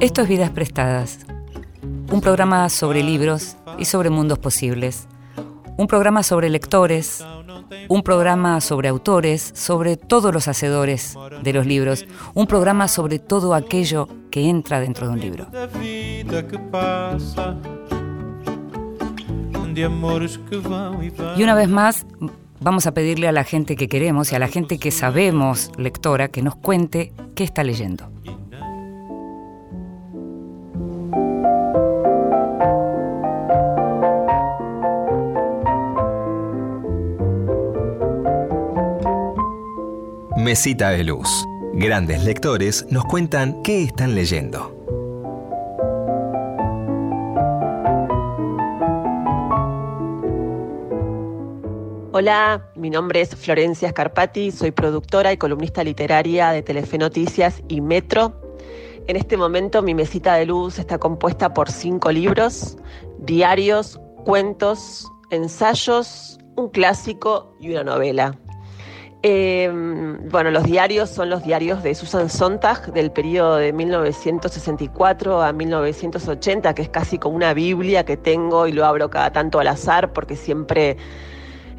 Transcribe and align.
Esto 0.00 0.22
es 0.22 0.28
Vidas 0.28 0.50
Prestadas, 0.50 1.18
un 2.10 2.20
programa 2.22 2.70
sobre 2.70 3.02
libros 3.02 3.56
y 3.78 3.84
sobre 3.84 4.08
mundos 4.08 4.38
posibles, 4.38 5.06
un 5.76 5.86
programa 5.86 6.22
sobre 6.22 6.48
lectores, 6.48 7.22
un 7.88 8.02
programa 8.02 8.62
sobre 8.62 8.88
autores, 8.88 9.52
sobre 9.54 9.98
todos 9.98 10.32
los 10.32 10.48
hacedores 10.48 11.14
de 11.42 11.52
los 11.52 11.66
libros, 11.66 12.06
un 12.32 12.46
programa 12.46 12.88
sobre 12.88 13.18
todo 13.18 13.52
aquello 13.52 14.08
que 14.30 14.48
entra 14.48 14.80
dentro 14.80 15.08
de 15.08 15.12
un 15.12 15.20
libro. 15.20 15.46
Y 21.36 21.42
una 21.42 21.54
vez 21.54 21.68
más, 21.68 22.06
vamos 22.60 22.86
a 22.86 22.94
pedirle 22.94 23.28
a 23.28 23.32
la 23.32 23.44
gente 23.44 23.76
que 23.76 23.88
queremos 23.88 24.32
y 24.32 24.36
a 24.36 24.38
la 24.38 24.48
gente 24.48 24.78
que 24.78 24.90
sabemos 24.90 25.70
lectora 25.76 26.28
que 26.28 26.40
nos 26.40 26.56
cuente 26.56 27.12
qué 27.34 27.44
está 27.44 27.62
leyendo. 27.62 28.10
Mesita 40.48 40.88
de 40.88 41.04
Luz. 41.04 41.28
Grandes 41.74 42.24
lectores 42.24 42.86
nos 42.88 43.04
cuentan 43.04 43.62
qué 43.62 43.82
están 43.82 44.14
leyendo. 44.14 44.74
Hola, 52.12 52.66
mi 52.76 52.88
nombre 52.88 53.20
es 53.20 53.36
Florencia 53.36 53.90
Scarpati, 53.90 54.50
soy 54.50 54.70
productora 54.70 55.34
y 55.34 55.36
columnista 55.36 55.84
literaria 55.84 56.52
de 56.52 56.62
Telefe 56.62 56.96
Noticias 56.96 57.62
y 57.68 57.82
Metro. 57.82 58.40
En 59.06 59.16
este 59.16 59.36
momento 59.36 59.82
mi 59.82 59.94
mesita 59.94 60.36
de 60.36 60.46
luz 60.46 60.78
está 60.78 60.96
compuesta 60.96 61.52
por 61.52 61.70
cinco 61.70 62.10
libros, 62.10 62.78
diarios, 63.18 64.00
cuentos, 64.24 65.06
ensayos, 65.28 66.38
un 66.56 66.70
clásico 66.70 67.54
y 67.60 67.72
una 67.72 67.84
novela. 67.84 68.34
Em, 69.22 70.28
bueno, 70.28 70.52
los 70.52 70.62
diarios 70.62 71.10
son 71.10 71.28
los 71.28 71.42
diarios 71.42 71.82
de 71.82 71.92
Susan 71.96 72.30
Sontag 72.30 72.92
del 72.92 73.10
periodo 73.10 73.56
de 73.56 73.72
1964 73.72 75.42
a 75.42 75.52
1980, 75.52 76.72
que 76.74 76.82
es 76.82 76.88
casi 76.88 77.18
como 77.18 77.34
una 77.34 77.52
Biblia 77.52 78.04
que 78.04 78.16
tengo 78.16 78.68
y 78.68 78.72
lo 78.72 78.84
abro 78.84 79.10
cada 79.10 79.32
tanto 79.32 79.58
al 79.58 79.66
azar 79.66 80.12
porque 80.12 80.36
siempre 80.36 80.96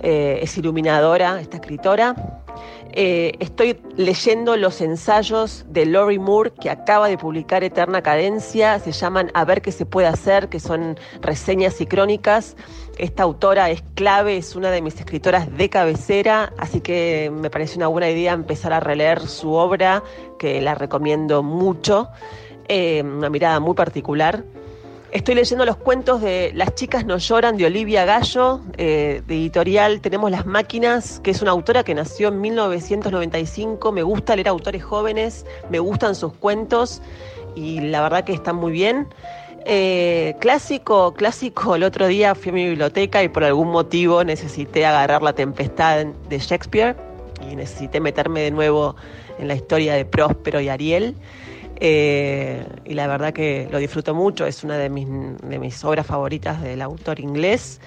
eh, 0.02 0.40
es 0.42 0.58
iluminadora 0.58 1.40
esta 1.40 1.58
escritora. 1.58 2.44
Eh, 2.94 3.34
estoy 3.40 3.80
leyendo 3.98 4.58
los 4.58 4.82
ensayos 4.82 5.64
de 5.70 5.86
Lori 5.86 6.18
Moore 6.18 6.52
que 6.60 6.72
acaba 6.72 7.08
de 7.08 7.20
publicar 7.20 7.64
Eterna 7.64 8.02
Cadencia, 8.02 8.80
se 8.80 8.92
llaman 8.92 9.30
A 9.36 9.46
ver 9.46 9.62
qué 9.62 9.72
se 9.72 9.86
puede 9.86 10.08
hacer, 10.08 10.50
que 10.50 10.60
son 10.60 10.98
reseñas 11.22 11.80
y 11.82 11.86
crónicas. 11.86 12.56
Esta 12.98 13.24
autora 13.24 13.70
es 13.70 13.84
clave, 13.94 14.38
es 14.38 14.56
una 14.56 14.72
de 14.72 14.82
mis 14.82 14.96
escritoras 14.96 15.56
de 15.56 15.70
cabecera, 15.70 16.52
así 16.58 16.82
que 16.82 17.32
me 17.32 17.52
parece 17.52 17.78
una 17.78 17.88
buena 17.88 18.10
idea 18.10 18.34
empezar 18.34 18.74
a 18.74 18.80
releer 18.80 19.22
su 19.28 19.54
obra, 19.54 20.04
que 20.40 20.60
la 20.60 20.74
recomiendo 20.74 21.44
mucho, 21.44 22.10
eh, 22.68 23.04
una 23.04 23.30
mirada 23.30 23.60
muy 23.60 23.76
particular. 23.76 24.44
Estoy 25.12 25.34
leyendo 25.34 25.66
los 25.66 25.78
cuentos 25.78 26.22
de 26.22 26.52
Las 26.54 26.76
chicas 26.76 27.04
no 27.04 27.18
lloran 27.18 27.58
de 27.58 27.66
Olivia 27.66 28.06
Gallo, 28.06 28.62
eh, 28.78 29.24
de 29.26 29.36
editorial 29.36 30.02
Tenemos 30.02 30.30
las 30.30 30.46
máquinas, 30.46 31.20
que 31.24 31.32
es 31.32 31.42
una 31.42 31.50
autora 31.50 31.84
que 31.84 31.96
nació 31.96 32.28
en 32.28 32.40
1995. 32.40 33.92
Me 33.92 34.04
gusta 34.04 34.36
leer 34.36 34.50
autores 34.50 34.84
jóvenes, 34.84 35.48
me 35.72 35.80
gustan 35.80 36.14
sus 36.14 36.34
cuentos 36.34 37.02
y 37.56 37.80
la 37.80 38.04
verdad 38.04 38.24
que 38.24 38.34
están 38.34 38.58
muy 38.58 38.72
bien. 38.72 39.08
Eh, 39.66 40.36
clásico, 40.40 41.16
clásico, 41.16 41.76
el 41.76 41.84
otro 41.84 42.06
día 42.06 42.36
fui 42.36 42.52
a 42.52 42.54
mi 42.54 42.66
biblioteca 42.66 43.24
y 43.24 43.30
por 43.30 43.44
algún 43.44 43.70
motivo 43.70 44.24
necesité 44.24 44.86
agarrar 44.86 45.24
la 45.24 45.34
tempestad 45.34 46.06
de 46.06 46.38
Shakespeare 46.38 46.96
y 47.50 47.56
necesité 47.56 48.00
meterme 48.00 48.42
de 48.42 48.52
nuevo 48.52 48.96
en 49.40 49.48
la 49.48 49.56
historia 49.56 49.96
de 49.96 50.06
Próspero 50.06 50.62
y 50.62 50.70
Ariel. 50.70 51.16
Eh, 51.82 52.66
y 52.86 52.94
la 52.94 53.08
verdad 53.08 53.32
que 53.32 53.68
lo 53.72 53.78
disfruto 53.78 54.14
mucho, 54.14 54.46
es 54.46 54.64
una 54.64 54.78
de 54.78 54.90
mis, 54.90 55.08
de 55.08 55.60
mis 55.60 55.84
obras 55.84 56.06
favoritas 56.06 56.62
del 56.62 56.82
autor 56.82 57.20
inglés. 57.20 57.80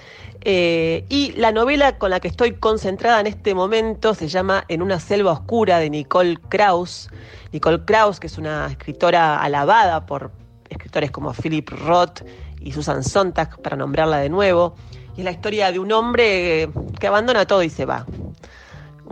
Eh, 0.45 1.05
y 1.09 1.33
la 1.33 1.53
novela 1.53 1.99
con 1.99 2.11
la 2.11 2.19
que 2.19 2.29
estoy 2.29 2.53
concentrada 2.55 3.21
en 3.21 3.29
este 3.29 3.55
momento 3.55 4.15
se 4.15 4.27
llama 4.29 4.65
En 4.69 4.83
una 4.83 4.99
selva 4.99 5.33
oscura 5.33 5.79
de 5.79 5.91
Nicole 5.91 6.39
Krauss. 6.49 7.11
Nicole 7.53 7.85
Krauss, 7.85 8.19
que 8.19 8.27
es 8.27 8.39
una 8.39 8.67
escritora 8.67 9.41
alabada 9.41 10.07
por, 10.07 10.33
escritores 10.69 11.11
como 11.11 11.33
Philip 11.33 11.69
Roth 11.69 12.23
y 12.61 12.73
Susan 12.73 13.05
Sontag, 13.05 13.61
para 13.61 13.77
nombrarla 13.77 14.19
de 14.19 14.31
nuevo. 14.31 14.75
Y 15.17 15.21
es 15.21 15.25
la 15.25 15.33
historia 15.33 15.71
de 15.71 15.79
un 15.79 15.93
hombre 15.93 16.71
que 16.99 17.07
abandona 17.07 17.47
todo 17.47 17.63
y 17.63 17.69
se 17.69 17.85
va. 17.85 18.07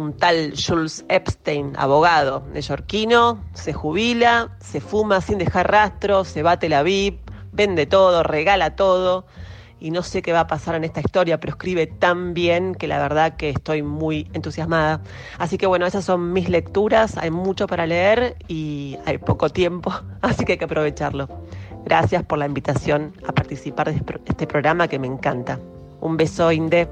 Un 0.00 0.15
tal 0.15 0.55
Jules 0.56 1.05
Epstein, 1.11 1.75
abogado 1.77 2.43
neoyorquino, 2.55 3.44
se 3.53 3.75
jubila, 3.75 4.49
se 4.59 4.81
fuma 4.81 5.21
sin 5.21 5.37
dejar 5.37 5.71
rastro, 5.71 6.25
se 6.25 6.43
bate 6.43 6.71
la 6.71 6.83
VIP, 6.83 7.21
vende 7.53 7.84
todo, 7.84 8.22
regala 8.22 8.77
todo 8.77 9.27
y 9.78 9.91
no 9.91 10.03
sé 10.03 10.22
qué 10.22 10.33
va 10.33 10.41
a 10.41 10.47
pasar 10.47 10.75
en 10.75 10.84
esta 10.84 11.00
historia, 11.00 11.38
pero 11.38 11.50
escribe 11.50 11.87
tan 11.87 12.33
bien 12.33 12.75
que 12.75 12.88
la 12.88 12.99
verdad 12.99 13.37
que 13.37 13.50
estoy 13.50 13.83
muy 13.83 14.27
entusiasmada. 14.33 15.03
Así 15.37 15.59
que 15.59 15.66
bueno, 15.66 15.84
esas 15.84 16.06
son 16.06 16.32
mis 16.32 16.49
lecturas, 16.49 17.19
hay 17.19 17.31
mucho 17.31 17.67
para 17.67 17.87
leer 17.87 18.37
y 18.49 18.97
hay 19.05 19.19
poco 19.19 19.50
tiempo, 19.50 19.93
así 20.22 20.47
que 20.47 20.53
hay 20.53 20.59
que 20.59 20.65
aprovecharlo. 20.65 21.28
Gracias 21.84 22.25
por 22.25 22.38
la 22.38 22.47
invitación 22.47 23.12
a 23.28 23.32
participar 23.32 23.93
de 23.93 24.03
este 24.25 24.47
programa 24.47 24.88
que 24.88 24.99
me 24.99 25.09
encanta. 25.09 25.59
Un 26.00 26.17
beso, 26.17 26.50
Inde 26.50 26.88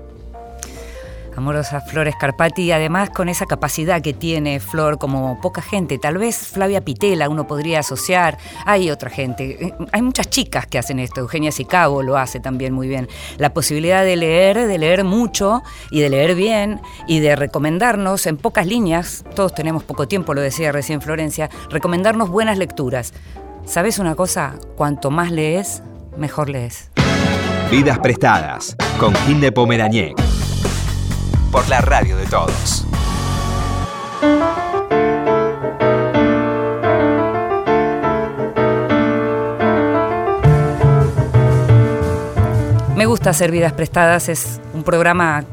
amorosa 1.38 1.81
Flores 1.81 2.15
Carpati, 2.16 2.71
además 2.72 3.10
con 3.10 3.28
esa 3.28 3.47
capacidad 3.47 4.03
que 4.03 4.12
tiene 4.12 4.60
Flor 4.60 4.99
como 4.99 5.41
poca 5.41 5.62
gente. 5.62 5.99
Tal 5.99 6.19
vez 6.19 6.37
Flavia 6.37 6.84
Pitela 6.84 7.28
uno 7.28 7.47
podría 7.47 7.81
asociar, 7.81 8.38
hay 8.66 8.91
otra 8.91 9.09
gente, 9.09 9.66
eh, 9.66 9.75
hay 9.93 10.03
muchas 10.03 10.28
chicas 10.28 10.66
que 10.66 10.78
hacen 10.78 10.98
esto, 10.98 11.21
Eugenia 11.21 11.53
Sicabo 11.53 12.03
lo 12.03 12.19
hace 12.19 12.41
también 12.41 12.75
muy 12.75 12.88
bien. 12.88 13.09
La 13.38 13.54
posibilidad 13.54 14.04
de 14.04 14.16
leer, 14.16 14.66
de 14.66 14.78
leer 14.78 15.04
mucho 15.04 15.62
y 15.91 16.00
de 16.00 16.10
leer 16.10 16.34
bien 16.34 16.81
y 17.06 17.21
de 17.21 17.37
recomendarnos 17.37 18.27
en 18.27 18.37
pocas 18.37 18.66
líneas, 18.66 19.25
todos 19.34 19.54
tenemos 19.54 19.84
poco 19.84 20.09
tiempo, 20.09 20.34
lo 20.34 20.41
decía 20.41 20.72
recién 20.72 21.00
Florencia, 21.00 21.48
recomendarnos 21.71 22.28
buenas 22.28 22.59
lecturas. 22.59 23.15
¿Sabes 23.65 23.98
una 23.98 24.15
cosa? 24.15 24.54
Cuanto 24.77 25.10
más 25.10 25.31
lees, 25.31 25.82
mejor 26.16 26.48
lees. 26.48 26.91
Vidas 27.71 27.98
prestadas 27.98 28.77
con 28.98 29.15
Ginde 29.15 29.53
Pomerañé 29.53 30.15
por 31.50 31.69
la 31.69 31.81
radio 31.81 32.16
de 32.16 32.26
todos. 32.26 32.84
Me 42.97 43.06
gusta 43.06 43.31
hacer 43.31 43.50
vidas 43.50 43.72
prestadas, 43.72 44.28
es 44.28 44.60
un 44.75 44.82
programa 44.82 45.44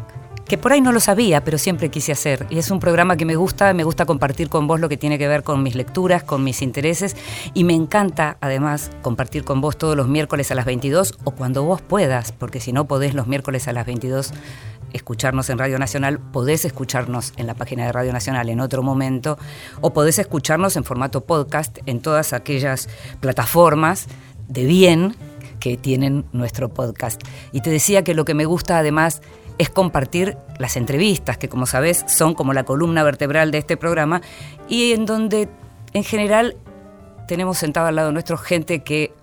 que 0.47 0.57
por 0.57 0.71
ahí 0.71 0.81
no 0.81 0.91
lo 0.91 0.99
sabía, 0.99 1.43
pero 1.43 1.57
siempre 1.57 1.89
quise 1.89 2.11
hacer. 2.11 2.45
Y 2.49 2.57
es 2.57 2.69
un 2.71 2.79
programa 2.79 3.17
que 3.17 3.25
me 3.25 3.35
gusta, 3.35 3.73
me 3.73 3.83
gusta 3.83 4.05
compartir 4.05 4.49
con 4.49 4.67
vos 4.67 4.79
lo 4.79 4.89
que 4.89 4.97
tiene 4.97 5.17
que 5.17 5.27
ver 5.27 5.43
con 5.43 5.63
mis 5.63 5.75
lecturas, 5.75 6.23
con 6.23 6.43
mis 6.43 6.61
intereses. 6.61 7.15
Y 7.53 7.63
me 7.63 7.73
encanta, 7.73 8.37
además, 8.41 8.91
compartir 9.01 9.43
con 9.43 9.61
vos 9.61 9.77
todos 9.77 9.95
los 9.97 10.07
miércoles 10.07 10.51
a 10.51 10.55
las 10.55 10.65
22 10.65 11.17
o 11.23 11.31
cuando 11.31 11.63
vos 11.63 11.81
puedas, 11.81 12.31
porque 12.31 12.59
si 12.59 12.73
no 12.73 12.85
podés 12.85 13.13
los 13.13 13.27
miércoles 13.27 13.67
a 13.67 13.73
las 13.73 13.85
22 13.85 14.33
escucharnos 14.93 15.49
en 15.49 15.57
Radio 15.57 15.77
Nacional, 15.77 16.19
podés 16.19 16.63
escucharnos 16.63 17.33
en 17.37 17.47
la 17.47 17.55
página 17.55 17.85
de 17.85 17.91
Radio 17.91 18.13
Nacional 18.13 18.47
en 18.49 18.61
otro 18.61 18.81
momento 18.81 19.37
o 19.81 19.93
podés 19.93 20.19
escucharnos 20.19 20.77
en 20.77 20.85
formato 20.85 21.25
podcast 21.25 21.79
en 21.85 22.01
todas 22.01 22.31
aquellas 22.31 22.87
plataformas 23.19 24.07
de 24.47 24.65
bien 24.65 25.15
que 25.59 25.75
tienen 25.75 26.25
nuestro 26.31 26.69
podcast. 26.69 27.21
Y 27.51 27.61
te 27.61 27.71
decía 27.71 28.03
que 28.03 28.13
lo 28.13 28.23
que 28.23 28.33
me 28.33 28.45
gusta 28.45 28.77
además 28.77 29.21
es 29.57 29.69
compartir 29.69 30.37
las 30.57 30.77
entrevistas, 30.77 31.37
que 31.37 31.49
como 31.49 31.65
sabes 31.65 32.03
son 32.07 32.33
como 32.33 32.53
la 32.53 32.63
columna 32.63 33.03
vertebral 33.03 33.51
de 33.51 33.59
este 33.59 33.77
programa, 33.77 34.21
y 34.67 34.91
en 34.91 35.05
donde 35.05 35.49
en 35.93 36.03
general 36.03 36.57
tenemos 37.27 37.57
sentado 37.57 37.87
al 37.87 37.95
lado 37.95 38.11
nuestro 38.11 38.37
gente 38.37 38.83
que 38.83 39.13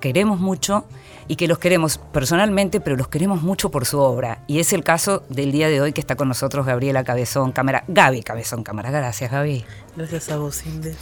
queremos 0.00 0.40
mucho 0.40 0.84
y 1.28 1.36
que 1.36 1.48
los 1.48 1.58
queremos 1.58 1.98
personalmente, 1.98 2.80
pero 2.80 2.96
los 2.96 3.08
queremos 3.08 3.42
mucho 3.42 3.70
por 3.70 3.84
su 3.84 3.98
obra. 3.98 4.44
Y 4.46 4.60
es 4.60 4.72
el 4.72 4.84
caso 4.84 5.24
del 5.28 5.50
día 5.50 5.68
de 5.68 5.80
hoy 5.80 5.92
que 5.92 6.00
está 6.00 6.14
con 6.14 6.28
nosotros 6.28 6.66
Gabriela 6.66 7.02
Cabezón 7.02 7.52
Cámara, 7.52 7.84
Gaby 7.88 8.22
Cabezón 8.22 8.62
Cámara. 8.62 8.90
Gracias, 8.90 9.30
Gaby. 9.30 9.64
Gracias 9.96 10.30
a 10.30 10.36
vos, 10.36 10.64
Inde. 10.66 10.94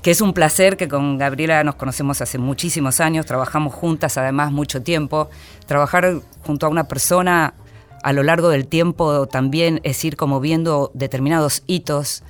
Que 0.00 0.12
es 0.12 0.20
un 0.20 0.34
placer 0.34 0.76
que 0.76 0.86
con 0.88 1.18
Gabriela 1.18 1.64
nos 1.64 1.74
conocemos 1.74 2.20
hace 2.20 2.38
muchísimos 2.38 3.00
años, 3.00 3.26
trabajamos 3.26 3.74
juntas 3.74 4.16
además 4.18 4.52
mucho 4.52 4.82
tiempo. 4.82 5.28
Trabajar 5.66 6.20
junto 6.44 6.66
a 6.66 6.68
una 6.68 6.84
persona 6.84 7.54
a 8.02 8.12
lo 8.12 8.22
largo 8.22 8.48
del 8.48 8.66
tiempo 8.66 9.26
también 9.26 9.80
es 9.82 10.04
ir 10.04 10.16
como 10.16 10.40
viendo 10.40 10.90
determinados 10.94 11.62
hitos 11.66 12.22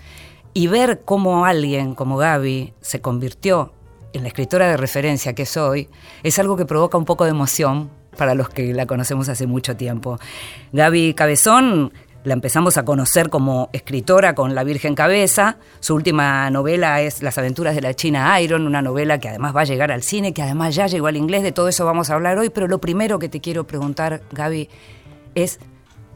Y 0.55 0.67
ver 0.67 1.03
cómo 1.05 1.47
alguien 1.47 1.95
como 1.95 2.17
Gaby 2.17 2.75
se 2.81 3.01
convirtió 3.01 3.73
en 4.13 4.23
la 4.23 4.29
escritora 4.29 4.69
de 4.69 4.77
referencia 4.77 5.33
que 5.35 5.47
soy, 5.47 5.89
es 6.23 6.39
algo 6.39 6.57
que 6.57 6.67
provoca 6.67 6.99
un 6.99 7.07
poco 7.07 7.25
de 7.25 7.31
emoción 7.31 7.91
para 8.17 8.35
los 8.35 8.51
que 8.51 8.75
la 8.75 8.87
conocemos 8.87 9.29
hace 9.29 9.47
mucho 9.47 9.77
tiempo. 9.77 10.19
Gaby 10.73 11.15
Cabezón 11.15 11.93
la 12.25 12.35
empezamos 12.35 12.77
a 12.77 12.85
conocer 12.85 13.31
como 13.31 13.69
escritora 13.73 14.35
con 14.35 14.55
La 14.55 14.63
Virgen 14.63 14.95
Cabeza. 14.95 15.57
Su 15.81 15.95
última 15.95 16.49
novela 16.51 17.01
es 17.01 17.23
Las 17.23 17.37
aventuras 17.39 17.75
de 17.75 17.81
la 17.81 17.95
China 17.95 18.41
Iron, 18.41 18.67
una 18.67 18.81
novela 18.81 19.19
que 19.19 19.29
además 19.29 19.57
va 19.57 19.63
a 19.63 19.65
llegar 19.65 19.91
al 19.91 20.03
cine, 20.03 20.33
que 20.33 20.43
además 20.43 20.75
ya 20.75 20.87
llegó 20.87 21.09
al 21.09 21.17
inglés. 21.17 21.43
De 21.43 21.51
todo 21.51 21.69
eso 21.69 21.85
vamos 21.85 22.11
a 22.11 22.15
hablar 22.15 22.39
hoy, 22.39 22.51
pero 22.51 22.69
lo 22.69 22.81
primero 22.81 23.19
que 23.19 23.29
te 23.29 23.41
quiero 23.41 23.67
preguntar, 23.67 24.23
Gaby, 24.31 24.69
es 25.35 25.59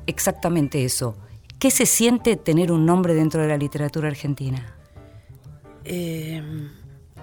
exactamente 0.07 0.85
eso. 0.85 1.17
¿Qué 1.59 1.71
se 1.71 1.87
siente 1.87 2.37
tener 2.37 2.71
un 2.71 2.85
nombre 2.85 3.15
dentro 3.15 3.41
de 3.43 3.49
la 3.49 3.57
literatura 3.57 4.09
argentina? 4.09 4.77
Eh, 5.85 6.43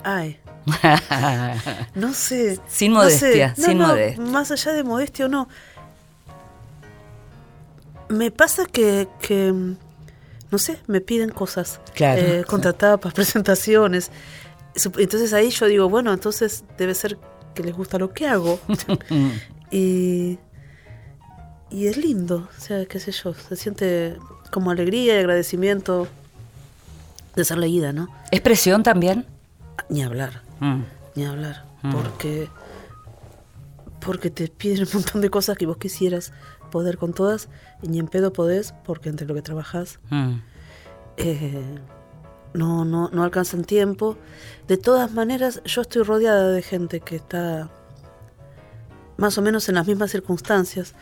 ay. 0.04 0.40
no 1.96 2.14
sé. 2.14 2.60
Sin 2.68 2.94
modestia, 2.94 3.54
sin 3.56 3.78
modestia. 3.78 4.24
Más 4.24 4.52
allá 4.52 4.74
de 4.74 4.84
modestia 4.84 5.26
o 5.26 5.30
no. 5.30 5.48
Me 8.10 8.32
pasa 8.32 8.66
que, 8.66 9.08
no 10.52 10.58
sé, 10.58 10.80
me 10.88 11.02
piden 11.02 11.30
cosas. 11.30 11.80
Claro. 11.94 12.22
Eh, 12.22 12.44
contratadas, 12.48 13.00
presentaciones. 13.14 14.12
Entonces 14.76 15.34
ahí 15.34 15.50
yo 15.52 15.68
digo, 15.68 15.90
bueno, 15.90 16.12
entonces 16.14 16.64
debe 16.78 16.96
ser 16.96 17.20
que 17.54 17.64
les 17.64 17.76
gusta 17.76 18.00
lo 18.00 18.14
que 18.14 18.28
hago. 18.28 18.60
y, 19.72 20.40
y 21.74 21.88
es 21.88 21.98
lindo, 21.98 22.48
o 22.56 22.62
sea, 22.62 22.86
qué 22.86 23.00
sé 23.00 23.12
yo, 23.12 23.34
se 23.34 23.56
siente 23.56 24.18
como 24.52 24.70
alegría 24.70 25.16
y 25.16 25.18
agradecimiento 25.18 26.08
de 27.36 27.44
ser 27.44 27.58
leída, 27.58 27.92
¿no? 27.92 28.10
¿Es 28.30 28.42
presión 28.42 28.84
también? 28.84 29.26
Ni 29.90 30.04
hablar, 30.04 30.44
mm. 30.60 30.82
ni 31.16 31.26
hablar, 31.26 31.66
mm. 31.82 31.92
porque 31.92 32.50
porque 34.00 34.30
te 34.30 34.50
piden 34.50 34.86
un 34.86 34.90
montón 34.94 35.22
de 35.22 35.30
cosas 35.32 35.58
que 35.58 35.66
vos 35.66 35.78
quisieras 35.78 36.32
poder 36.72 36.98
con 36.98 37.14
todas 37.14 37.50
y 37.82 37.88
ni 37.88 37.98
en 38.00 38.08
pedo 38.08 38.34
podés 38.34 38.74
porque 38.86 39.10
entre 39.10 39.26
lo 39.26 39.34
que 39.34 39.42
trabajas 39.42 40.00
mm. 40.12 40.34
eh, 41.18 41.80
no, 42.54 42.86
no, 42.86 43.10
no 43.12 43.24
alcanza 43.24 43.58
el 43.58 43.66
tiempo. 43.66 44.16
De 44.68 44.78
todas 44.78 45.12
maneras, 45.12 45.62
yo 45.66 45.82
estoy 45.82 46.04
rodeada 46.04 46.50
de 46.50 46.62
gente 46.62 47.00
que 47.00 47.16
está 47.16 47.72
más 49.18 49.40
o 49.40 49.42
menos 49.42 49.68
en 49.70 49.76
las 49.76 49.88
mismas 49.88 50.12
circunstancias. 50.12 50.94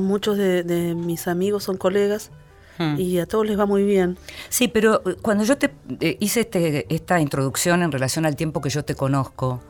Muchos 0.00 0.38
de, 0.38 0.62
de 0.62 0.94
mis 0.94 1.28
amigos 1.28 1.64
son 1.64 1.76
colegas 1.76 2.30
Hmm. 2.78 2.98
y 2.98 3.18
a 3.18 3.26
todos 3.26 3.46
les 3.46 3.58
va 3.58 3.66
muy 3.66 3.84
bien. 3.84 4.16
Sí, 4.48 4.68
pero 4.68 5.02
eh, 5.06 5.16
cuando 5.20 5.44
yo 5.44 5.58
te 5.58 5.74
eh, 6.00 6.16
hice 6.20 6.40
este, 6.40 6.92
esta 6.94 7.20
introducción 7.20 7.82
en 7.82 7.92
relación 7.92 8.24
al 8.24 8.34
tiempo 8.34 8.60
que 8.62 8.70
yo 8.70 8.82
te 8.82 8.94
conozco, 8.94 9.60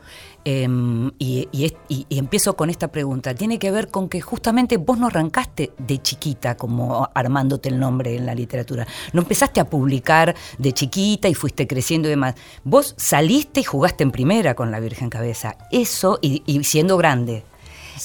em, 0.45 1.11
y, 1.19 1.47
empiezo 2.09 2.55
con 2.55 2.69
esta 2.69 2.89
pregunta, 2.89 3.33
tiene 3.35 3.59
que 3.59 3.71
ver 3.71 3.89
con 3.89 4.07
que 4.07 4.21
justamente 4.21 4.77
vos 4.77 4.97
no 4.97 5.07
arrancaste 5.07 5.71
de 5.77 6.01
chiquita 6.01 6.55
como 6.55 7.09
armándote 7.13 7.69
el 7.69 7.79
nombre 7.79 8.15
en 8.15 8.25
la 8.25 8.35
literatura, 8.35 8.87
no 9.11 9.21
empezaste 9.21 9.59
a 9.59 9.65
publicar 9.65 10.35
de 10.57 10.71
chiquita 10.71 11.27
y 11.27 11.33
fuiste 11.33 11.67
creciendo 11.67 12.07
y 12.07 12.11
demás, 12.11 12.35
vos 12.63 12.93
saliste 12.97 13.59
y 13.61 13.63
jugaste 13.63 14.03
en 14.03 14.11
primera 14.11 14.53
con 14.53 14.71
la 14.71 14.79
Virgen 14.79 15.09
Cabeza, 15.09 15.57
eso 15.71 16.19
y, 16.21 16.41
siendo 16.63 16.97
grande. 16.97 17.43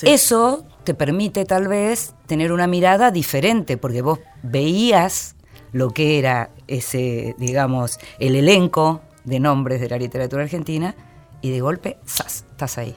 Eso 0.02 0.64
te 0.88 0.94
permite 0.94 1.44
tal 1.44 1.68
vez 1.68 2.14
tener 2.26 2.50
una 2.50 2.66
mirada 2.66 3.10
diferente, 3.10 3.76
porque 3.76 4.00
vos 4.00 4.20
veías 4.42 5.36
lo 5.72 5.90
que 5.90 6.18
era 6.18 6.48
ese, 6.66 7.34
digamos, 7.36 7.98
el 8.18 8.34
elenco 8.36 9.02
de 9.24 9.38
nombres 9.38 9.82
de 9.82 9.90
la 9.90 9.98
literatura 9.98 10.44
argentina 10.44 10.94
y 11.42 11.50
de 11.50 11.60
golpe, 11.60 11.98
¡zas! 12.08 12.46
estás 12.50 12.78
ahí. 12.78 12.96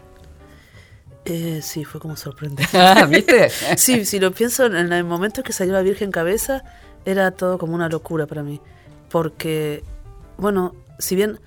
Eh, 1.25 1.59
sí, 1.61 1.83
fue 1.83 1.99
como 1.99 2.15
sorprendente. 2.15 2.71
Ah, 2.77 3.05
¿Viste? 3.07 3.49
sí, 3.75 4.05
si 4.05 4.21
lo 4.21 4.31
pienso, 4.31 4.67
en 4.67 4.93
el 4.93 5.03
momento 5.03 5.43
que 5.43 5.51
salió 5.51 5.73
la 5.73 5.81
Virgen 5.81 6.11
Cabeza, 6.11 6.63
era 7.03 7.31
todo 7.31 7.57
como 7.57 7.75
una 7.75 7.89
locura 7.89 8.25
para 8.25 8.41
mí. 8.41 8.61
Porque, 9.09 9.83
bueno, 10.37 10.73
si 10.97 11.17
bien 11.17 11.41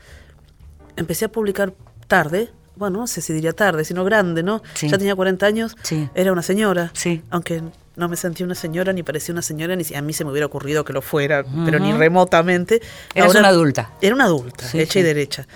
empecé 0.96 1.24
a 1.24 1.28
publicar 1.32 1.72
tarde, 2.06 2.50
bueno, 2.76 3.00
no 3.00 3.06
sé 3.06 3.20
si 3.20 3.32
diría 3.32 3.52
tarde, 3.52 3.84
sino 3.84 4.04
grande, 4.04 4.42
¿no? 4.42 4.62
Ya 4.80 4.98
tenía 4.98 5.14
40 5.14 5.46
años, 5.46 5.76
era 6.14 6.32
una 6.32 6.42
señora, 6.42 6.90
sí. 6.94 7.22
aunque 7.30 7.62
no 7.96 8.08
me 8.08 8.16
sentí 8.16 8.42
una 8.42 8.54
señora, 8.54 8.92
ni 8.92 9.02
parecía 9.02 9.32
una 9.32 9.42
señora, 9.42 9.76
ni 9.76 9.84
si 9.84 9.94
a 9.94 10.02
mí 10.02 10.12
se 10.12 10.24
me 10.24 10.30
hubiera 10.32 10.46
ocurrido 10.46 10.84
que 10.84 10.92
lo 10.92 11.00
fuera, 11.00 11.44
pero 11.64 11.78
ni 11.78 11.92
remotamente. 11.92 12.82
Era 13.14 13.28
una 13.28 13.48
adulta. 13.48 13.90
Era 14.00 14.14
una 14.14 14.24
adulta, 14.24 14.64
hecha 14.72 14.98
y 14.98 15.02
derecha. 15.02 15.46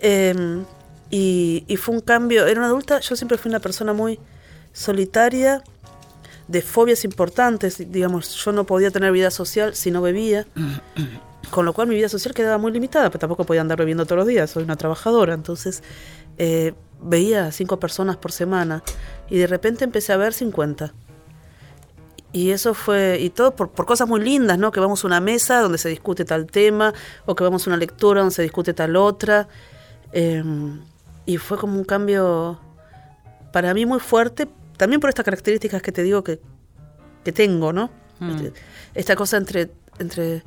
Em, 0.00 0.64
y, 1.10 1.64
y, 1.66 1.76
fue 1.76 1.94
un 1.94 2.00
cambio, 2.00 2.46
era 2.46 2.58
una 2.58 2.68
adulta, 2.68 3.00
yo 3.00 3.16
siempre 3.16 3.36
fui 3.36 3.50
una 3.50 3.60
persona 3.60 3.92
muy 3.92 4.18
solitaria, 4.72 5.62
de 6.48 6.62
fobias 6.62 7.04
importantes, 7.04 7.90
digamos, 7.90 8.34
yo 8.44 8.52
no 8.52 8.64
podía 8.64 8.90
tener 8.90 9.12
vida 9.12 9.30
social 9.30 9.74
si 9.74 9.90
no 9.90 10.02
bebía. 10.02 10.46
con 11.50 11.66
lo 11.66 11.74
cual 11.74 11.88
mi 11.88 11.94
vida 11.94 12.08
social 12.08 12.32
quedaba 12.34 12.56
muy 12.56 12.72
limitada, 12.72 13.10
pero 13.10 13.18
tampoco 13.18 13.44
podía 13.44 13.60
andar 13.60 13.76
bebiendo 13.76 14.06
todos 14.06 14.18
los 14.18 14.26
días, 14.26 14.50
soy 14.50 14.62
una 14.62 14.76
trabajadora, 14.76 15.34
entonces 15.34 15.82
eh, 16.38 16.74
veía 17.02 17.46
a 17.46 17.52
cinco 17.52 17.78
personas 17.78 18.16
por 18.16 18.32
semana 18.32 18.82
y 19.28 19.38
de 19.38 19.46
repente 19.46 19.84
empecé 19.84 20.12
a 20.12 20.16
ver 20.16 20.32
50. 20.32 20.92
Y 22.32 22.50
eso 22.50 22.72
fue, 22.72 23.18
y 23.20 23.28
todo 23.30 23.54
por, 23.54 23.70
cosas 23.84 24.08
muy 24.08 24.20
lindas, 24.20 24.58
¿no? 24.58 24.72
Que 24.72 24.80
vamos 24.80 25.04
a 25.04 25.06
una 25.06 25.20
mesa 25.20 25.60
donde 25.60 25.76
se 25.76 25.90
discute 25.90 26.24
tal 26.24 26.46
tema, 26.46 26.94
o 27.26 27.34
que 27.34 27.44
vamos 27.44 27.66
a 27.66 27.70
una 27.70 27.76
lectura 27.76 28.20
donde 28.20 28.34
se 28.34 28.42
discute 28.42 28.72
tal 28.72 28.96
otra. 28.96 29.48
Em, 30.12 30.80
y 31.26 31.36
fue 31.36 31.58
como 31.58 31.76
un 31.76 31.84
cambio 31.84 32.58
para 33.52 33.74
mí 33.74 33.84
muy 33.84 34.00
fuerte, 34.00 34.48
también 34.78 35.00
por 35.00 35.10
estas 35.10 35.26
características 35.26 35.82
que 35.82 35.92
te 35.92 36.02
digo 36.02 36.24
que, 36.24 36.40
que 37.22 37.32
tengo, 37.32 37.72
¿no? 37.72 37.90
Mm. 38.18 38.30
Este, 38.30 38.52
esta 38.94 39.14
cosa 39.14 39.36
entre, 39.36 39.70
entre 39.98 40.42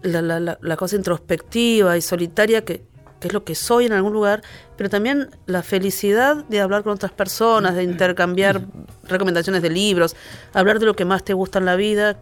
la, 0.00 0.22
la, 0.22 0.58
la, 0.60 0.76
cosa 0.76 0.96
introspectiva 0.96 1.96
y 1.98 2.00
solitaria 2.00 2.64
que, 2.64 2.84
que 3.22 3.28
es 3.28 3.34
lo 3.34 3.44
que 3.44 3.54
soy 3.54 3.86
en 3.86 3.92
algún 3.92 4.12
lugar, 4.12 4.42
pero 4.76 4.90
también 4.90 5.30
la 5.46 5.62
felicidad 5.62 6.44
de 6.48 6.60
hablar 6.60 6.82
con 6.82 6.92
otras 6.92 7.12
personas, 7.12 7.76
de 7.76 7.84
intercambiar 7.84 8.60
recomendaciones 9.04 9.62
de 9.62 9.70
libros, 9.70 10.16
hablar 10.52 10.80
de 10.80 10.86
lo 10.86 10.94
que 10.94 11.04
más 11.04 11.24
te 11.24 11.32
gusta 11.32 11.60
en 11.60 11.66
la 11.66 11.76
vida, 11.76 12.18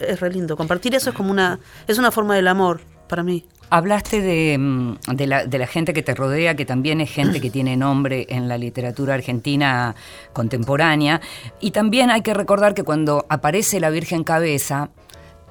es 0.00 0.18
re 0.20 0.32
lindo. 0.32 0.56
Compartir 0.56 0.94
eso 0.94 1.10
es 1.10 1.16
como 1.16 1.30
una, 1.30 1.60
es 1.86 1.98
una 1.98 2.10
forma 2.10 2.34
del 2.34 2.48
amor 2.48 2.80
para 3.08 3.22
mí. 3.22 3.44
Hablaste 3.70 4.22
de, 4.22 4.56
mm, 4.56 4.96
la, 5.26 5.66
gente 5.66 5.92
que 5.92 6.02
te 6.02 6.14
rodea, 6.14 6.56
que 6.56 6.64
también 6.64 7.02
es 7.02 7.10
gente 7.10 7.42
que 7.42 7.50
tiene 7.50 7.76
nombre 7.76 8.26
en 8.30 8.48
la 8.48 8.56
literatura 8.56 9.14
argentina 9.14 9.94
contemporánea. 10.32 11.20
Y 11.60 11.72
también 11.72 12.10
hay 12.10 12.22
que 12.22 12.32
recordar 12.32 12.72
que 12.72 12.84
cuando 12.84 13.26
aparece 13.28 13.80
la 13.80 13.90
Virgen 13.90 14.24
Cabeza, 14.24 14.88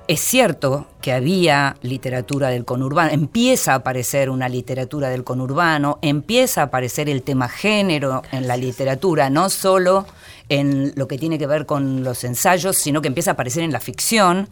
es 0.07 0.21
cierto 0.21 0.87
que 1.01 1.11
había 1.11 1.75
literatura 1.81 2.49
del 2.49 2.63
conurbano, 2.63 3.11
empieza 3.11 3.73
a 3.73 3.75
aparecer 3.75 4.29
una 4.29 4.47
literatura 4.47 5.09
del 5.09 5.23
conurbano, 5.23 5.99
empieza 6.01 6.61
a 6.61 6.65
aparecer 6.65 7.09
el 7.09 7.23
tema 7.23 7.49
género 7.49 8.21
en 8.31 8.47
la 8.47 8.55
literatura, 8.55 9.29
no 9.29 9.49
solo 9.49 10.05
en 10.47 10.93
lo 10.95 11.07
que 11.07 11.17
tiene 11.17 11.37
que 11.37 11.47
ver 11.47 11.65
con 11.65 12.03
los 12.03 12.23
ensayos, 12.23 12.77
sino 12.77 13.01
que 13.01 13.09
empieza 13.09 13.31
a 13.31 13.33
aparecer 13.33 13.63
en 13.63 13.73
la 13.73 13.81
ficción, 13.81 14.47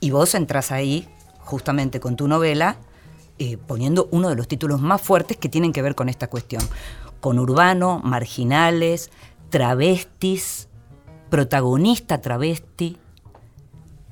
y 0.00 0.10
vos 0.10 0.34
entras 0.34 0.72
ahí, 0.72 1.06
justamente 1.38 2.00
con 2.00 2.16
tu 2.16 2.26
novela, 2.26 2.76
eh, 3.38 3.58
poniendo 3.58 4.08
uno 4.10 4.28
de 4.28 4.34
los 4.34 4.48
títulos 4.48 4.80
más 4.80 5.00
fuertes 5.00 5.36
que 5.36 5.48
tienen 5.48 5.72
que 5.72 5.82
ver 5.82 5.94
con 5.94 6.08
esta 6.08 6.28
cuestión. 6.28 6.62
Conurbano, 7.20 8.00
marginales, 8.02 9.10
travestis, 9.50 10.68
protagonista 11.28 12.20
travesti. 12.20 12.96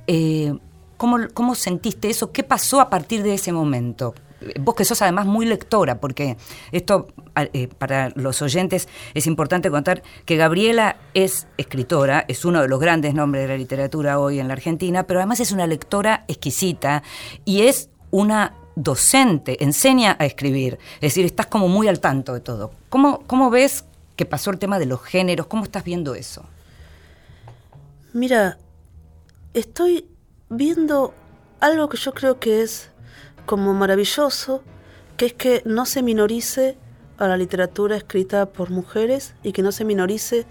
Eh, 0.06 0.54
¿Cómo, 0.98 1.54
sentiste 1.54 2.10
eso? 2.10 2.32
¿Qué 2.32 2.42
pasó 2.42 2.80
a 2.80 2.90
partir 2.90 3.22
de 3.22 3.34
ese 3.34 3.52
momento? 3.52 4.14
Vos 4.60 4.74
que 4.74 4.84
sos 4.84 5.00
además 5.00 5.26
muy 5.26 5.46
lectora, 5.46 6.00
porque 6.00 6.36
esto 6.72 7.06
eh, 7.36 7.68
para 7.78 8.10
los 8.16 8.42
oyentes 8.42 8.88
es 9.14 9.26
importante 9.28 9.70
contar 9.70 10.02
que 10.24 10.36
Gabriela 10.36 10.96
es 11.14 11.46
escritora, 11.56 12.24
es 12.26 12.44
uno 12.44 12.60
de 12.62 12.68
los 12.68 12.80
grandes 12.80 13.14
nombres 13.14 13.44
de 13.44 13.48
la 13.48 13.56
literatura 13.56 14.18
hoy 14.18 14.40
en 14.40 14.48
la 14.48 14.54
Argentina, 14.54 15.04
pero 15.04 15.20
además 15.20 15.38
es 15.38 15.52
una 15.52 15.68
lectora 15.68 16.24
exquisita 16.26 17.04
y 17.44 17.62
es 17.62 17.90
una 18.10 18.54
docente, 18.74 19.62
enseña 19.62 20.16
a 20.18 20.26
escribir, 20.26 20.78
es 20.96 21.00
decir, 21.00 21.24
estás 21.24 21.46
como 21.46 21.68
muy 21.68 21.86
al 21.86 22.00
tanto 22.00 22.34
de 22.34 22.40
todo. 22.40 22.72
¿Cómo, 22.88 23.20
cómo 23.26 23.50
ves 23.50 23.84
que 24.16 24.26
pasó 24.26 24.50
el 24.50 24.58
tema 24.58 24.80
de 24.80 24.86
los 24.86 25.00
géneros? 25.02 25.46
¿Cómo 25.46 25.62
estás 25.62 25.84
viendo 25.84 26.16
eso? 26.16 26.44
Mira, 28.12 28.58
estoy 29.54 30.06
viendo 30.50 31.14
algo 31.60 31.88
que 31.88 31.96
yo 31.96 32.12
creo 32.14 32.38
que 32.38 32.62
es 32.62 32.90
como 33.46 33.74
maravilloso, 33.74 34.62
que 35.16 35.26
es 35.26 35.32
que 35.34 35.62
no 35.64 35.86
se 35.86 36.02
minorice 36.02 36.76
a 37.16 37.26
la 37.26 37.36
literatura 37.36 37.96
escrita 37.96 38.46
por 38.46 38.70
mujeres 38.70 39.34
y 39.42 39.52
que 39.52 39.62
no 39.62 39.72
se 39.72 39.84
minorice 39.84 40.46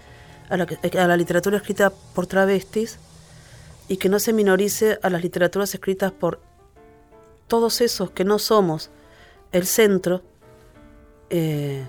a 0.50 0.56
la, 0.56 0.66
a 0.66 1.06
la 1.06 1.16
literatura 1.16 1.56
escrita 1.56 1.90
por 2.14 2.26
travestis 2.26 2.98
y 3.88 3.96
que 3.96 4.08
no 4.08 4.18
se 4.18 4.32
minorice 4.32 4.98
a 5.02 5.10
las 5.10 5.22
literaturas 5.22 5.72
escritas 5.74 6.12
por 6.12 6.40
todos 7.46 7.80
esos 7.80 8.10
que 8.10 8.24
no 8.24 8.38
somos 8.38 8.90
el 9.52 9.66
centro, 9.66 10.22
eh, 11.30 11.86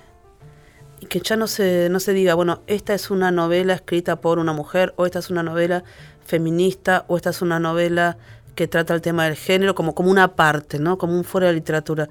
y 1.00 1.06
que 1.06 1.20
ya 1.20 1.36
no 1.36 1.46
se, 1.46 1.88
no 1.90 2.00
se 2.00 2.12
diga, 2.12 2.34
bueno, 2.34 2.62
esta 2.66 2.94
es 2.94 3.10
una 3.10 3.30
novela 3.30 3.74
escrita 3.74 4.20
por 4.20 4.38
una 4.38 4.52
mujer, 4.52 4.92
o 4.96 5.06
esta 5.06 5.18
es 5.18 5.30
una 5.30 5.42
novela 5.42 5.84
feminista, 6.30 7.04
o 7.08 7.16
esta 7.16 7.30
es 7.30 7.42
una 7.42 7.58
novela 7.58 8.16
que 8.54 8.68
trata 8.68 8.94
el 8.94 9.00
tema 9.00 9.24
del 9.24 9.34
género 9.34 9.74
como, 9.74 9.94
como 9.94 10.10
una 10.10 10.36
parte, 10.36 10.78
¿no? 10.78 10.96
Como 10.96 11.14
un 11.14 11.24
fuera 11.24 11.48
de 11.48 11.54
literatura. 11.54 12.08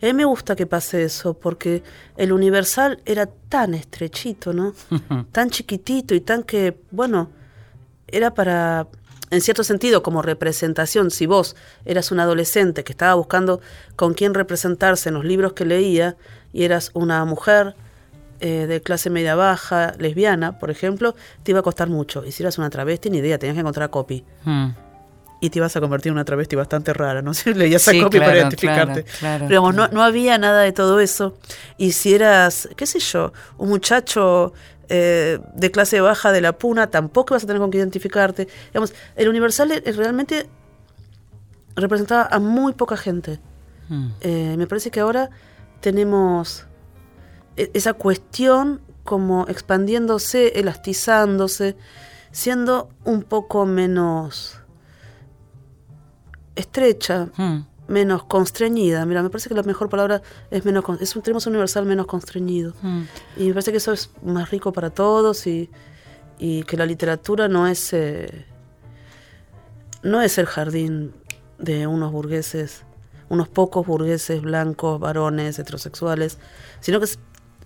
Y 0.00 0.06
a 0.06 0.08
mí 0.08 0.14
me 0.14 0.24
gusta 0.24 0.54
que 0.54 0.66
pase 0.66 1.04
eso, 1.04 1.34
porque 1.34 1.82
el 2.16 2.32
universal 2.32 3.00
era 3.06 3.26
tan 3.26 3.72
estrechito, 3.72 4.52
¿no? 4.52 4.74
tan 5.32 5.48
chiquitito 5.50 6.14
y 6.14 6.20
tan 6.20 6.42
que, 6.42 6.76
bueno, 6.90 7.30
era 8.08 8.34
para, 8.34 8.88
en 9.30 9.40
cierto 9.40 9.64
sentido, 9.64 10.02
como 10.02 10.20
representación, 10.20 11.10
si 11.10 11.24
vos 11.26 11.56
eras 11.86 12.12
un 12.12 12.20
adolescente 12.20 12.84
que 12.84 12.92
estaba 12.92 13.14
buscando 13.14 13.60
con 13.96 14.12
quién 14.12 14.34
representarse 14.34 15.08
en 15.08 15.14
los 15.14 15.24
libros 15.24 15.54
que 15.54 15.64
leía, 15.64 16.16
y 16.52 16.64
eras 16.64 16.90
una 16.92 17.24
mujer 17.24 17.74
eh, 18.44 18.66
de 18.66 18.80
clase 18.80 19.08
media 19.08 19.36
baja, 19.36 19.94
lesbiana, 19.98 20.58
por 20.58 20.68
ejemplo, 20.68 21.14
te 21.44 21.52
iba 21.52 21.60
a 21.60 21.62
costar 21.62 21.88
mucho. 21.88 22.24
Y 22.24 22.32
si 22.32 22.42
eras 22.42 22.58
una 22.58 22.70
travesti, 22.70 23.08
ni 23.08 23.18
idea, 23.18 23.38
tenías 23.38 23.54
que 23.54 23.60
encontrar 23.60 23.88
copy. 23.88 24.24
Hmm. 24.44 24.70
Y 25.40 25.50
te 25.50 25.60
ibas 25.60 25.76
a 25.76 25.80
convertir 25.80 26.10
en 26.10 26.14
una 26.14 26.24
travesti 26.24 26.56
bastante 26.56 26.92
rara, 26.92 27.22
¿no? 27.22 27.34
Si 27.34 27.54
leías 27.54 27.86
a 27.86 27.92
copy 27.92 28.18
para 28.18 28.36
identificarte. 28.36 29.04
Pero 29.46 29.70
no, 29.70 29.86
no 29.86 30.02
había 30.02 30.38
nada 30.38 30.62
de 30.62 30.72
todo 30.72 30.98
eso. 30.98 31.38
Y 31.78 31.92
si 31.92 32.14
eras, 32.14 32.68
qué 32.74 32.84
sé 32.84 32.98
yo, 32.98 33.32
un 33.58 33.68
muchacho 33.68 34.52
eh, 34.88 35.38
de 35.54 35.70
clase 35.70 36.00
baja 36.00 36.32
de 36.32 36.40
la 36.40 36.58
puna, 36.58 36.90
tampoco 36.90 37.34
vas 37.34 37.44
a 37.44 37.46
tener 37.46 37.60
con 37.60 37.70
qué 37.70 37.78
identificarte. 37.78 38.48
Digamos, 38.72 38.92
el 39.14 39.28
Universal 39.28 39.70
eh, 39.70 39.92
realmente 39.92 40.48
representaba 41.76 42.26
a 42.28 42.40
muy 42.40 42.72
poca 42.72 42.96
gente. 42.96 43.38
Hmm. 43.88 44.10
me 44.56 44.66
parece 44.66 44.90
que 44.90 44.98
ahora 44.98 45.30
tenemos 45.80 46.66
esa 47.56 47.92
cuestión 47.94 48.80
como 49.04 49.46
expandiéndose, 49.48 50.58
elastizándose, 50.58 51.76
siendo 52.30 52.88
un 53.04 53.22
poco 53.22 53.66
menos 53.66 54.58
estrecha, 56.54 57.28
hmm. 57.36 57.66
menos 57.88 58.24
constreñida. 58.24 59.04
Mira, 59.06 59.22
me 59.22 59.30
parece 59.30 59.48
que 59.48 59.54
la 59.54 59.62
mejor 59.62 59.88
palabra 59.88 60.22
es 60.50 60.64
menos 60.64 60.84
es 61.00 61.16
un 61.16 61.22
tenemos 61.22 61.46
universal 61.46 61.84
menos 61.86 62.06
constreñido. 62.06 62.74
Hmm. 62.80 63.02
Y 63.36 63.48
me 63.48 63.54
parece 63.54 63.72
que 63.72 63.78
eso 63.78 63.92
es 63.92 64.10
más 64.22 64.50
rico 64.50 64.72
para 64.72 64.90
todos 64.90 65.46
y, 65.46 65.70
y 66.38 66.62
que 66.64 66.76
la 66.76 66.86
literatura 66.86 67.48
no 67.48 67.66
es 67.66 67.92
eh, 67.92 68.46
no 70.02 70.20
es 70.20 70.38
el 70.38 70.46
jardín 70.46 71.14
de 71.58 71.86
unos 71.86 72.12
burgueses, 72.12 72.82
unos 73.28 73.48
pocos 73.48 73.86
burgueses 73.86 74.42
blancos, 74.42 74.98
varones, 74.98 75.58
heterosexuales, 75.58 76.38
sino 76.80 76.98
que 76.98 77.06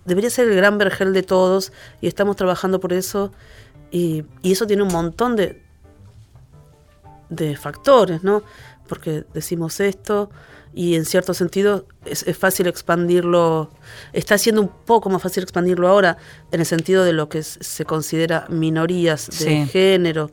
debería 0.07 0.31
ser 0.31 0.49
el 0.49 0.57
gran 0.57 0.79
vergel 0.79 1.13
de 1.13 1.23
todos 1.23 1.73
y 2.01 2.07
estamos 2.07 2.37
trabajando 2.37 2.81
por 2.81 2.93
eso 2.93 3.33
y, 3.91 4.25
eso 4.43 4.67
tiene 4.67 4.83
un 4.83 4.93
montón 4.93 5.37
de, 5.37 5.63
de 7.29 7.57
factores, 7.57 8.23
¿no? 8.23 8.43
Porque 8.89 9.25
decimos 9.35 9.81
esto 9.81 10.31
y 10.77 10.95
en 10.95 11.07
cierto 11.07 11.33
sentido 11.33 11.87
es, 12.05 12.25
fácil 12.37 12.67
expandirlo, 12.67 13.71
está 14.13 14.37
siendo 14.37 14.61
un 14.61 14.69
poco 14.69 15.09
más 15.09 15.23
fácil 15.23 15.43
expandirlo 15.43 15.89
ahora 15.89 16.19
en 16.53 16.61
el 16.61 16.67
sentido 16.67 17.03
de 17.03 17.15
lo 17.15 17.31
que 17.31 17.43
se 17.43 17.85
considera 17.87 18.47
minorías 18.51 19.31
de 19.39 19.67
género, 19.67 20.31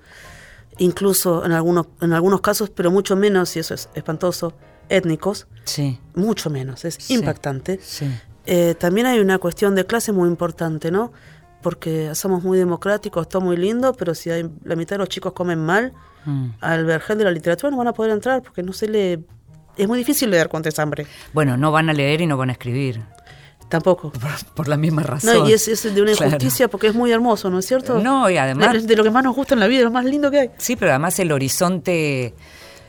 incluso 0.78 1.46
en 1.46 1.54
algunos, 1.54 1.88
en 2.02 2.12
algunos 2.12 2.42
casos, 2.42 2.70
pero 2.70 2.92
mucho 2.92 3.16
menos, 3.16 3.56
y 3.56 3.60
eso 3.60 3.74
es 3.74 3.88
espantoso, 3.96 4.54
étnicos, 4.90 5.48
sí. 5.64 6.00
mucho 6.14 6.50
menos, 6.50 6.84
es 6.84 7.10
impactante. 7.10 7.80
Eh, 8.46 8.76
también 8.78 9.08
hay 9.08 9.20
una 9.20 9.38
cuestión 9.38 9.76
de 9.76 9.86
clase 9.86 10.12
muy 10.12 10.28
importante, 10.28 10.92
¿no? 10.92 11.12
Porque 11.62 12.14
somos 12.14 12.44
muy 12.44 12.58
democráticos, 12.58 13.30
todo 13.30 13.42
muy 13.42 13.56
lindo, 13.56 13.94
pero 13.94 14.14
si 14.14 14.30
hay, 14.30 14.50
la 14.64 14.76
mitad 14.76 14.96
de 14.96 15.00
los 15.00 15.10
chicos 15.10 15.34
comen 15.34 15.60
mal, 15.60 15.94
mm. 16.26 16.48
al 16.60 16.86
vergel 16.86 17.18
de 17.18 17.24
la 17.24 17.32
literatura 17.32 17.72
no 17.72 17.78
van 17.78 17.88
a 17.88 17.94
poder 17.94 18.12
entrar 18.12 18.42
porque 18.42 18.64
no 18.64 18.74
se 18.74 18.88
lee. 18.88 19.26
Es 19.78 19.88
muy 19.88 19.98
difícil 19.98 20.30
leer 20.30 20.50
cuando 20.50 20.70
es 20.70 20.78
hambre. 20.78 21.08
Bueno, 21.34 21.58
no 21.58 21.72
van 21.72 21.90
a 21.90 21.94
leer 21.94 22.22
y 22.22 22.28
no 22.28 22.38
van 22.38 22.50
a 22.50 22.54
escribir. 22.54 23.02
Tampoco. 23.70 24.12
Por, 24.56 24.68
la 24.68 24.78
misma 24.78 25.04
razón. 25.04 25.40
No, 25.40 25.50
y 25.50 25.54
es, 25.54 25.66
de 25.66 26.02
una 26.02 26.12
injusticia 26.12 26.68
porque 26.68 26.88
es 26.88 26.96
muy 26.96 27.12
hermoso, 27.12 27.50
¿no 27.50 27.60
es 27.60 27.66
cierto? 27.66 28.00
No, 28.00 28.30
y 28.30 28.38
además. 28.38 28.74
De, 28.74 28.82
de, 28.82 28.96
lo 28.96 29.04
que 29.04 29.10
más 29.10 29.24
nos 29.24 29.36
gusta 29.36 29.54
en 29.54 29.62
la 29.62 29.68
vida, 29.68 29.84
lo 29.84 29.92
más 29.92 30.06
lindo 30.06 30.30
que 30.30 30.40
hay. 30.40 30.50
Sí, 30.58 30.76
pero 30.76 30.92
además 30.92 31.18
el 31.20 31.32
horizonte 31.32 32.36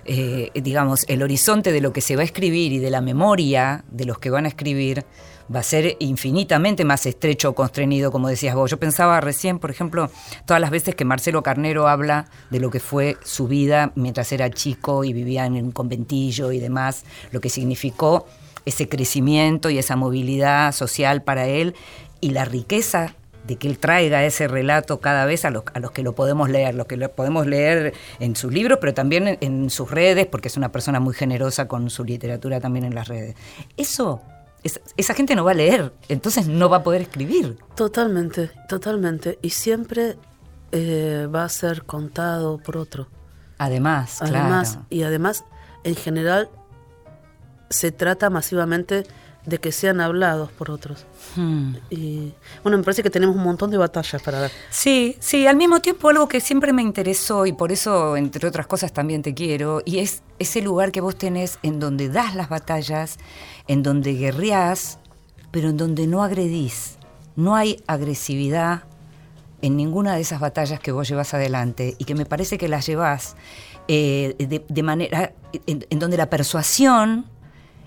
eh, 0.06 0.50
digamos, 0.54 1.04
el 1.08 1.22
horizonte 1.22 1.72
de 1.72 1.80
lo 1.80 1.92
que 1.92 2.00
se 2.00 2.16
va 2.16 2.22
a 2.22 2.24
escribir 2.24 2.72
y 2.72 2.78
de 2.78 2.90
la 2.90 3.00
memoria 3.00 3.84
de 3.90 4.04
los 4.04 4.18
que 4.18 4.30
van 4.30 4.44
a 4.44 4.48
escribir 4.48 5.04
va 5.54 5.60
a 5.60 5.62
ser 5.62 5.96
infinitamente 5.98 6.84
más 6.84 7.06
estrecho 7.06 7.50
o 7.50 7.54
constreñido, 7.54 8.12
como 8.12 8.28
decías 8.28 8.54
vos. 8.54 8.70
Yo 8.70 8.78
pensaba 8.78 9.20
recién, 9.20 9.58
por 9.58 9.70
ejemplo, 9.70 10.10
todas 10.46 10.60
las 10.60 10.70
veces 10.70 10.94
que 10.94 11.04
Marcelo 11.04 11.42
Carnero 11.42 11.88
habla 11.88 12.26
de 12.50 12.60
lo 12.60 12.70
que 12.70 12.80
fue 12.80 13.16
su 13.24 13.48
vida 13.48 13.92
mientras 13.94 14.32
era 14.32 14.50
chico 14.50 15.04
y 15.04 15.12
vivía 15.12 15.46
en 15.46 15.54
un 15.54 15.72
conventillo 15.72 16.52
y 16.52 16.60
demás, 16.60 17.04
lo 17.32 17.40
que 17.40 17.50
significó 17.50 18.26
ese 18.64 18.88
crecimiento 18.88 19.70
y 19.70 19.78
esa 19.78 19.96
movilidad 19.96 20.72
social 20.72 21.22
para 21.22 21.46
él 21.46 21.74
y 22.20 22.30
la 22.30 22.44
riqueza 22.44 23.14
de 23.46 23.56
que 23.56 23.68
él 23.68 23.78
traiga 23.78 24.24
ese 24.24 24.48
relato 24.48 25.00
cada 25.00 25.26
vez 25.26 25.44
a 25.44 25.50
los, 25.50 25.64
que 25.64 26.02
lo 26.02 26.14
podemos 26.14 26.48
leer, 26.48 26.74
los 26.74 26.86
que 26.86 26.96
lo 26.96 27.10
podemos 27.10 27.46
leer 27.46 27.92
en 28.18 28.36
sus 28.36 28.52
libros, 28.52 28.78
pero 28.80 28.94
también 28.94 29.38
en, 29.40 29.70
sus 29.70 29.90
redes, 29.90 30.26
porque 30.26 30.48
es 30.48 30.56
una 30.56 30.72
persona 30.72 31.00
muy 31.00 31.14
generosa 31.14 31.68
con 31.68 31.90
su 31.90 32.04
literatura 32.04 32.60
también 32.60 32.86
en 32.86 32.94
las 32.94 33.08
redes. 33.08 33.36
Eso, 33.76 34.22
esa 34.96 35.14
gente 35.14 35.36
no 35.36 35.44
va 35.44 35.52
a 35.52 35.54
leer, 35.54 35.92
entonces 36.08 36.48
no 36.48 36.68
va 36.68 36.78
a 36.78 36.82
poder 36.82 37.02
escribir. 37.02 37.58
Totalmente, 37.74 38.50
totalmente. 38.68 39.38
Y 39.42 39.50
siempre 39.50 40.16
eh, 40.72 41.28
va 41.32 41.44
a 41.44 41.48
ser 41.48 41.84
contado 41.84 42.58
por 42.58 42.76
otro. 42.76 43.08
Además, 43.58 44.20
además 44.20 44.78
Y 44.90 45.04
además, 45.04 45.44
en 45.84 45.94
general, 45.94 46.50
se 47.70 47.92
trata 47.92 48.30
masivamente 48.30 49.04
de 49.46 49.58
que 49.58 49.72
sean 49.72 50.00
hablados 50.00 50.50
por 50.52 50.70
otros. 50.70 51.04
Hmm. 51.36 51.74
Y 51.90 52.32
bueno, 52.62 52.78
me 52.78 52.84
parece 52.84 53.02
que 53.02 53.10
tenemos 53.10 53.36
un 53.36 53.42
montón 53.42 53.70
de 53.70 53.76
batallas 53.76 54.22
para 54.22 54.40
dar. 54.40 54.50
Sí, 54.70 55.16
sí, 55.20 55.46
al 55.46 55.56
mismo 55.56 55.80
tiempo 55.80 56.08
algo 56.08 56.28
que 56.28 56.40
siempre 56.40 56.72
me 56.72 56.82
interesó 56.82 57.44
y 57.46 57.52
por 57.52 57.70
eso, 57.72 58.16
entre 58.16 58.46
otras 58.48 58.66
cosas, 58.66 58.92
también 58.92 59.22
te 59.22 59.34
quiero, 59.34 59.82
y 59.84 59.98
es 59.98 60.22
ese 60.38 60.62
lugar 60.62 60.92
que 60.92 61.00
vos 61.00 61.16
tenés 61.16 61.58
en 61.62 61.78
donde 61.78 62.08
das 62.08 62.34
las 62.34 62.48
batallas, 62.48 63.18
en 63.68 63.82
donde 63.82 64.14
guerreás, 64.14 64.98
pero 65.50 65.68
en 65.68 65.76
donde 65.76 66.06
no 66.06 66.22
agredís. 66.22 66.96
No 67.36 67.54
hay 67.56 67.82
agresividad 67.86 68.84
en 69.60 69.76
ninguna 69.76 70.14
de 70.14 70.20
esas 70.20 70.40
batallas 70.40 70.80
que 70.80 70.92
vos 70.92 71.08
llevas 71.08 71.34
adelante 71.34 71.96
y 71.98 72.04
que 72.04 72.14
me 72.14 72.26
parece 72.26 72.58
que 72.58 72.68
las 72.68 72.86
llevas 72.86 73.36
eh, 73.88 74.34
de, 74.68 74.82
manera 74.82 75.32
en 75.66 75.98
donde 75.98 76.16
la 76.16 76.30
persuasión 76.30 77.26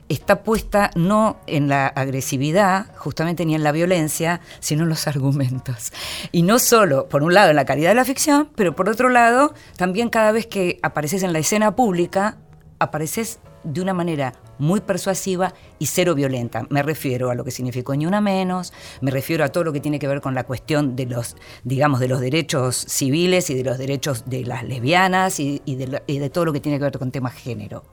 está 0.10 0.44
puesta 0.44 0.92
no 0.96 1.38
en 1.48 1.68
la 1.68 1.88
agresividad, 1.88 2.88
justamente 2.96 3.46
ni 3.46 3.56
en 3.56 3.64
la 3.64 3.72
violencia, 3.72 4.42
sino 4.60 4.84
en 4.84 4.90
los 4.90 5.08
argumentos. 5.08 5.92
Y 6.32 6.44
no 6.44 6.60
solo, 6.60 7.10
por 7.10 7.24
un 7.24 7.34
lado, 7.34 7.50
en 7.50 7.56
la 7.56 7.66
calidad 7.66 7.90
de 7.90 7.96
la 7.96 8.06
ficción, 8.06 8.50
pero 8.56 8.76
por 8.76 8.90
otro 8.90 9.10
lado, 9.10 9.54
también 9.76 10.10
cada 10.10 10.32
vez 10.32 10.48
que 10.48 10.80
apareces 10.82 11.24
en 11.24 11.34
la 11.34 11.40
escena 11.40 11.76
pública, 11.76 12.38
apareces 12.80 13.40
de 13.64 13.82
una 13.82 13.94
manera 13.94 14.34
muy 14.60 14.80
persuasiva 14.82 15.54
y 15.78 15.88
cero 15.88 16.16
violenta. 16.16 16.66
Me 16.70 16.82
refiero 16.84 17.30
a 17.30 17.36
lo 17.36 17.44
que 17.44 17.52
significó 17.52 17.96
ni 17.96 18.06
una 18.06 18.22
menos, 18.22 18.74
me 19.02 19.12
refiero 19.12 19.44
a 19.44 19.50
todo 19.50 19.66
lo 19.66 19.74
que 19.74 19.82
tiene 19.82 20.00
que 20.00 20.08
ver 20.08 20.22
con 20.22 20.34
la 20.36 20.46
cuestión 20.46 20.96
de 20.96 21.06
los, 21.06 21.36
digamos, 21.64 22.00
de 22.00 22.08
los 22.08 22.22
derechos 22.22 22.76
civiles 22.76 23.50
y 23.50 23.56
de 23.56 23.64
los 23.64 23.78
derechos 23.78 24.24
de 24.26 24.46
las 24.46 24.64
lesbianas 24.64 25.40
y, 25.40 25.60
de, 25.66 26.02
y 26.08 26.20
de 26.20 26.30
todo 26.30 26.46
lo 26.46 26.54
que 26.54 26.62
tiene 26.62 26.78
que 26.78 26.86
ver 26.86 26.98
con 26.98 27.12
temas 27.12 27.34
género. 27.34 27.84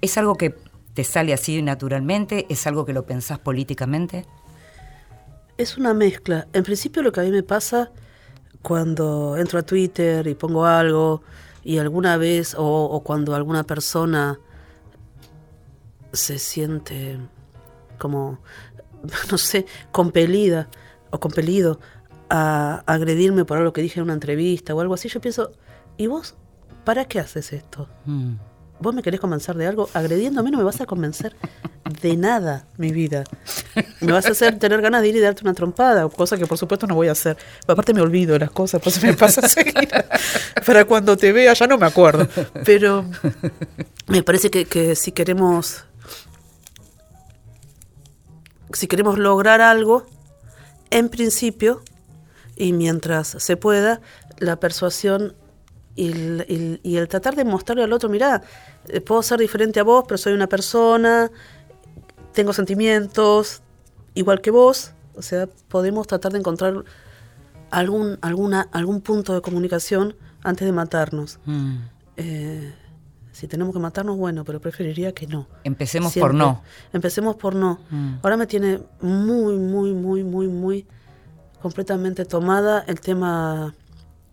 Es 0.00 0.18
algo 0.18 0.34
que 0.34 0.56
¿Te 0.94 1.04
sale 1.04 1.32
así 1.32 1.62
naturalmente? 1.62 2.46
¿Es 2.50 2.66
algo 2.66 2.84
que 2.84 2.92
lo 2.92 3.06
pensás 3.06 3.38
políticamente? 3.38 4.26
Es 5.56 5.78
una 5.78 5.94
mezcla. 5.94 6.48
En 6.52 6.64
principio 6.64 7.02
lo 7.02 7.12
que 7.12 7.20
a 7.20 7.22
mí 7.22 7.30
me 7.30 7.42
pasa 7.42 7.90
cuando 8.60 9.36
entro 9.36 9.58
a 9.58 9.62
Twitter 9.62 10.26
y 10.26 10.34
pongo 10.34 10.66
algo 10.66 11.22
y 11.64 11.78
alguna 11.78 12.16
vez 12.16 12.54
o, 12.58 13.02
cuando 13.04 13.34
alguna 13.34 13.62
persona 13.64 14.38
se 16.12 16.38
siente 16.38 17.18
como, 17.98 18.40
no 19.30 19.38
sé, 19.38 19.64
compelida 19.92 20.68
o 21.10 21.20
compelido 21.20 21.80
a 22.28 22.82
agredirme 22.86 23.44
por 23.44 23.58
algo 23.58 23.72
que 23.72 23.82
dije 23.82 24.00
en 24.00 24.04
una 24.04 24.14
entrevista 24.14 24.74
o 24.74 24.80
algo 24.80 24.94
así, 24.94 25.08
yo 25.08 25.20
pienso, 25.20 25.52
¿y 25.96 26.06
vos 26.06 26.34
para 26.84 27.06
qué 27.06 27.20
haces 27.20 27.52
esto? 27.52 27.88
Mm 28.04 28.34
vos 28.82 28.94
me 28.94 29.02
querés 29.02 29.20
convencer 29.20 29.56
de 29.56 29.66
algo, 29.66 29.88
agrediéndome 29.94 30.50
no 30.50 30.58
me 30.58 30.64
vas 30.64 30.80
a 30.80 30.86
convencer 30.86 31.34
de 32.02 32.16
nada, 32.16 32.66
mi 32.76 32.90
vida. 32.90 33.24
Me 34.00 34.12
vas 34.12 34.26
a 34.26 34.30
hacer 34.30 34.58
tener 34.58 34.80
ganas 34.82 35.02
de 35.02 35.08
ir 35.08 35.16
y 35.16 35.20
darte 35.20 35.42
una 35.42 35.54
trompada, 35.54 36.08
cosa 36.08 36.36
que 36.36 36.46
por 36.46 36.58
supuesto 36.58 36.86
no 36.86 36.94
voy 36.94 37.08
a 37.08 37.12
hacer. 37.12 37.36
Aparte 37.66 37.94
me 37.94 38.00
olvido 38.00 38.38
las 38.38 38.50
cosas, 38.50 38.80
pues 38.82 39.02
me 39.02 39.14
pasa 39.14 39.46
seguir. 39.48 39.88
Para 40.66 40.84
cuando 40.84 41.16
te 41.16 41.32
vea 41.32 41.54
ya 41.54 41.66
no 41.66 41.78
me 41.78 41.86
acuerdo. 41.86 42.28
Pero 42.64 43.04
me 44.08 44.22
parece 44.22 44.50
que, 44.50 44.64
que 44.64 44.96
si 44.96 45.12
queremos 45.12 45.84
si 48.72 48.86
queremos 48.86 49.18
lograr 49.18 49.60
algo, 49.60 50.06
en 50.90 51.08
principio, 51.08 51.82
y 52.56 52.72
mientras 52.72 53.28
se 53.28 53.56
pueda, 53.56 54.00
la 54.38 54.56
persuasión 54.56 55.34
y 55.94 56.10
el, 56.10 56.80
y 56.82 56.96
el 56.96 57.08
tratar 57.08 57.36
de 57.36 57.44
mostrarle 57.44 57.84
al 57.84 57.92
otro, 57.92 58.08
mira, 58.08 58.42
eh, 58.88 59.00
puedo 59.00 59.22
ser 59.22 59.38
diferente 59.38 59.80
a 59.80 59.82
vos, 59.82 60.04
pero 60.06 60.18
soy 60.18 60.32
una 60.32 60.46
persona, 60.46 61.30
tengo 62.32 62.52
sentimientos, 62.52 63.62
igual 64.14 64.40
que 64.40 64.50
vos, 64.50 64.92
o 65.14 65.22
sea, 65.22 65.48
podemos 65.68 66.06
tratar 66.06 66.32
de 66.32 66.38
encontrar 66.38 66.84
algún, 67.70 68.18
alguna, 68.22 68.68
algún 68.72 69.00
punto 69.00 69.34
de 69.34 69.40
comunicación 69.42 70.16
antes 70.42 70.66
de 70.66 70.72
matarnos. 70.72 71.38
Mm. 71.44 71.76
Eh, 72.16 72.74
si 73.32 73.48
tenemos 73.48 73.74
que 73.74 73.80
matarnos, 73.80 74.16
bueno, 74.16 74.44
pero 74.44 74.60
preferiría 74.60 75.12
que 75.12 75.26
no. 75.26 75.48
Empecemos 75.64 76.12
Siempre. 76.12 76.30
por 76.30 76.34
no. 76.34 76.62
Empecemos 76.92 77.36
por 77.36 77.54
no. 77.54 77.80
Mm. 77.90 78.14
Ahora 78.22 78.36
me 78.36 78.46
tiene 78.46 78.80
muy, 79.00 79.56
muy, 79.56 79.92
muy, 79.94 80.22
muy, 80.22 80.48
muy 80.48 80.86
completamente 81.60 82.24
tomada 82.24 82.84
el 82.86 83.00
tema 83.00 83.74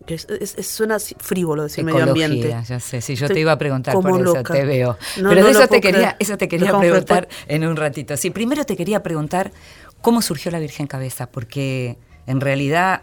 que 0.06 0.14
es, 0.14 0.26
es- 0.30 0.54
es- 0.58 0.66
suena 0.66 0.98
frívolo 0.98 1.64
decir 1.64 1.84
medio 1.84 2.00
Ecología, 2.00 2.26
ambiente. 2.26 2.56
ya 2.68 2.80
sé, 2.80 3.00
si 3.00 3.14
yo 3.14 3.26
Estoy 3.26 3.34
te 3.34 3.40
iba 3.40 3.52
a 3.52 3.58
preguntar 3.58 3.94
por 3.94 4.20
eso, 4.20 4.42
te 4.42 4.64
veo. 4.64 4.96
No, 5.18 5.28
Pero 5.30 5.40
no 5.42 5.46
de 5.46 5.52
eso 5.52 5.68
te 5.68 5.80
quería, 5.80 5.98
creer. 6.00 6.16
eso 6.18 6.36
te 6.38 6.48
quería 6.48 6.78
preguntar 6.78 7.28
en 7.46 7.64
un 7.66 7.76
ratito. 7.76 8.16
Sí, 8.16 8.30
primero 8.30 8.64
te 8.64 8.76
quería 8.76 9.02
preguntar 9.02 9.52
cómo 10.00 10.22
surgió 10.22 10.50
la 10.50 10.58
Virgen 10.58 10.86
Cabeza, 10.86 11.26
porque 11.30 11.98
en 12.26 12.40
realidad 12.40 13.02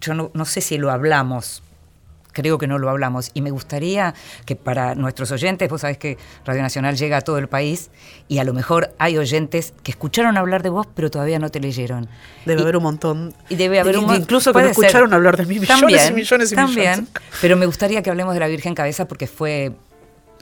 yo 0.00 0.14
no, 0.14 0.30
no 0.34 0.44
sé 0.44 0.60
si 0.60 0.78
lo 0.78 0.90
hablamos. 0.90 1.62
Creo 2.32 2.58
que 2.58 2.66
no 2.66 2.78
lo 2.78 2.88
hablamos 2.90 3.30
y 3.34 3.40
me 3.42 3.50
gustaría 3.50 4.14
que 4.44 4.54
para 4.54 4.94
nuestros 4.94 5.30
oyentes, 5.32 5.68
vos 5.68 5.80
sabés 5.80 5.98
que 5.98 6.18
Radio 6.44 6.62
Nacional 6.62 6.96
llega 6.96 7.16
a 7.16 7.20
todo 7.22 7.38
el 7.38 7.48
país 7.48 7.90
y 8.28 8.38
a 8.38 8.44
lo 8.44 8.52
mejor 8.54 8.94
hay 8.98 9.18
oyentes 9.18 9.74
que 9.82 9.90
escucharon 9.90 10.36
hablar 10.36 10.62
de 10.62 10.68
vos 10.68 10.86
pero 10.94 11.10
todavía 11.10 11.38
no 11.38 11.50
te 11.50 11.58
leyeron. 11.58 12.08
Debe 12.44 12.60
Y- 12.60 12.62
haber 12.62 12.76
un 12.76 12.82
montón. 12.84 13.34
y 13.48 13.56
debe 13.56 13.80
haber 13.80 13.96
Y- 13.96 13.98
un 13.98 14.04
mon- 14.06 14.16
Incluso 14.16 14.52
que 14.52 14.58
no 14.60 14.64
ser. 14.66 14.70
escucharon 14.72 15.12
hablar 15.14 15.36
de 15.36 15.46
mí 15.46 15.58
millones 15.58 15.80
También, 15.80 16.12
y 16.12 16.14
millones 16.14 16.52
y 16.52 16.54
también. 16.54 16.90
millones. 16.90 17.10
Pero 17.40 17.56
me 17.56 17.66
gustaría 17.66 18.02
que 18.02 18.10
hablemos 18.10 18.34
de 18.34 18.40
la 18.40 18.46
Virgen 18.48 18.74
Cabeza 18.74 19.08
porque 19.08 19.26
fue, 19.26 19.72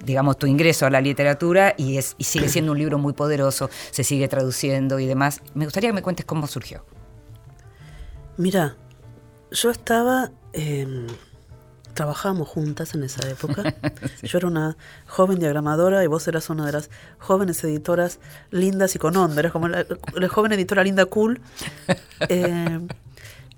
digamos, 0.04 0.36
tu 0.38 0.46
ingreso 0.46 0.84
a 0.86 0.90
la 0.90 1.00
literatura 1.00 1.74
y, 1.78 1.96
es, 1.96 2.14
y 2.18 2.24
sigue 2.24 2.48
siendo 2.48 2.72
un 2.72 2.78
libro 2.78 2.98
muy 2.98 3.14
poderoso, 3.14 3.70
se 3.90 4.04
sigue 4.04 4.28
traduciendo 4.28 4.98
y 4.98 5.06
demás. 5.06 5.40
Me 5.54 5.64
gustaría 5.64 5.88
que 5.90 5.94
me 5.94 6.02
cuentes 6.02 6.26
cómo 6.26 6.46
surgió. 6.46 6.84
Mira, 8.36 8.76
yo 9.50 9.70
estaba. 9.70 10.30
eh, 10.52 11.06
trabajábamos 11.96 12.48
juntas 12.48 12.94
en 12.94 13.02
esa 13.02 13.28
época. 13.28 13.74
Yo 14.22 14.38
era 14.38 14.46
una 14.46 14.76
joven 15.06 15.40
diagramadora 15.40 16.04
y 16.04 16.06
vos 16.06 16.28
eras 16.28 16.48
una 16.50 16.64
de 16.66 16.72
las 16.72 16.90
jóvenes 17.18 17.62
editoras 17.64 18.20
lindas 18.52 18.94
y 18.94 18.98
con 19.00 19.16
onda. 19.16 19.40
Eras 19.40 19.50
como 19.52 19.66
la, 19.68 19.84
la 20.14 20.28
joven 20.28 20.52
editora 20.52 20.84
linda 20.84 21.06
cool. 21.06 21.40
Eh, 22.28 22.80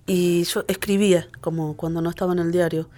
y 0.06 0.42
yo 0.44 0.64
escribía, 0.68 1.28
como 1.40 1.76
cuando 1.76 2.00
no 2.00 2.08
estaba 2.10 2.32
en 2.32 2.38
el 2.40 2.50
diario. 2.50 2.88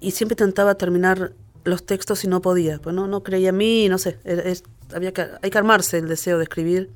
Y 0.00 0.12
siempre 0.12 0.32
intentaba 0.34 0.74
terminar 0.74 1.32
los 1.64 1.84
textos 1.84 2.24
y 2.24 2.28
no 2.28 2.40
podía. 2.40 2.78
Pues 2.78 2.94
no, 2.96 3.06
no 3.06 3.22
creía 3.22 3.50
en 3.50 3.56
mí, 3.58 3.88
no 3.88 3.98
sé. 3.98 4.18
es- 4.24 4.64
había 4.94 5.12
que, 5.12 5.26
hay 5.42 5.50
que 5.50 5.58
armarse 5.58 5.98
el 5.98 6.08
deseo 6.08 6.38
de 6.38 6.44
escribir 6.44 6.90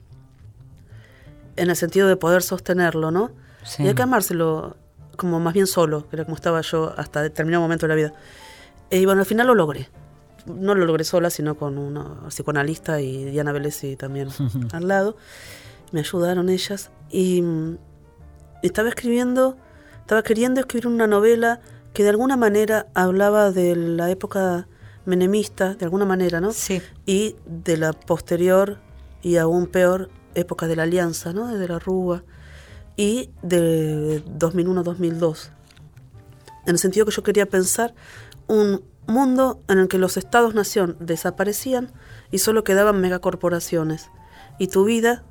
en 1.56 1.70
el 1.70 1.76
sentido 1.76 2.08
de 2.08 2.16
poder 2.16 2.42
sostenerlo, 2.42 3.10
¿no? 3.10 3.30
Sí. 3.64 3.82
Y 3.84 3.88
hay 3.88 3.94
que 3.94 4.02
armárselo 4.02 4.76
como 5.20 5.38
más 5.38 5.52
bien 5.52 5.66
solo, 5.66 6.08
que 6.08 6.16
era 6.16 6.24
como 6.24 6.34
estaba 6.34 6.62
yo 6.62 6.94
hasta 6.96 7.20
determinado 7.20 7.62
momento 7.62 7.86
de 7.86 7.88
la 7.90 7.94
vida. 7.94 8.12
Y 8.90 9.04
bueno, 9.04 9.20
al 9.20 9.26
final 9.26 9.46
lo 9.46 9.54
logré. 9.54 9.90
No 10.46 10.74
lo 10.74 10.86
logré 10.86 11.04
sola, 11.04 11.28
sino 11.28 11.56
con 11.56 11.76
una 11.76 12.28
psicoanalista 12.28 13.02
y 13.02 13.26
Diana 13.26 13.52
Velesi 13.52 13.96
también 13.96 14.28
al 14.72 14.88
lado. 14.88 15.16
Me 15.92 16.00
ayudaron 16.00 16.48
ellas. 16.48 16.90
Y, 17.10 17.42
mm, 17.42 17.76
estaba 18.62 18.88
escribiendo, 18.88 19.58
estaba 20.00 20.22
queriendo 20.22 20.60
escribir 20.60 20.86
una 20.86 21.06
novela 21.06 21.60
que 21.92 22.02
de 22.02 22.08
alguna 22.08 22.38
manera 22.38 22.86
hablaba 22.94 23.50
de 23.50 23.76
la 23.76 24.10
época 24.10 24.68
menemista, 25.04 25.74
de 25.74 25.84
alguna 25.84 26.06
manera, 26.06 26.40
¿no? 26.40 26.52
Sí. 26.52 26.80
y 27.04 27.36
de 27.46 27.76
la 27.76 27.92
posterior 27.92 28.78
y 29.22 29.36
aún 29.36 29.66
peor 29.66 30.08
época 30.34 30.66
de 30.66 30.76
la 30.76 30.84
alianza, 30.84 31.32
¿no? 31.32 31.48
de 31.48 31.68
la 31.68 31.78
Rúa, 31.78 32.22
y 33.00 33.30
de 33.40 34.22
2001-2002. 34.26 35.48
En 36.66 36.72
el 36.72 36.78
sentido 36.78 37.06
que 37.06 37.12
yo 37.12 37.22
quería 37.22 37.46
pensar 37.46 37.94
un 38.46 38.82
mundo 39.06 39.62
en 39.68 39.78
el 39.78 39.88
que 39.88 39.96
los 39.96 40.18
estados-nación 40.18 40.98
desaparecían 41.00 41.92
y 42.30 42.40
solo 42.40 42.62
quedaban 42.62 43.00
megacorporaciones. 43.00 44.10
Y 44.58 44.66
tu 44.66 44.84
vida 44.84 45.24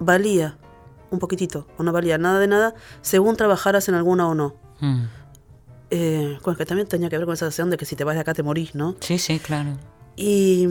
valía 0.00 0.58
un 1.12 1.20
poquitito, 1.20 1.68
o 1.78 1.84
no 1.84 1.92
valía 1.92 2.18
nada 2.18 2.40
de 2.40 2.48
nada, 2.48 2.74
según 3.02 3.36
trabajaras 3.36 3.88
en 3.88 3.94
alguna 3.94 4.26
o 4.26 4.34
no. 4.34 4.56
Mm. 4.80 5.04
Eh, 5.90 6.38
que 6.58 6.66
también 6.66 6.88
tenía 6.88 7.08
que 7.08 7.18
ver 7.18 7.26
con 7.26 7.34
esa 7.34 7.44
sensación 7.46 7.70
de 7.70 7.76
que 7.76 7.84
si 7.84 7.94
te 7.94 8.02
vas 8.02 8.16
de 8.16 8.22
acá 8.22 8.34
te 8.34 8.42
morís, 8.42 8.74
¿no? 8.74 8.96
Sí, 8.98 9.20
sí, 9.20 9.38
claro. 9.38 9.78
Y, 10.16 10.66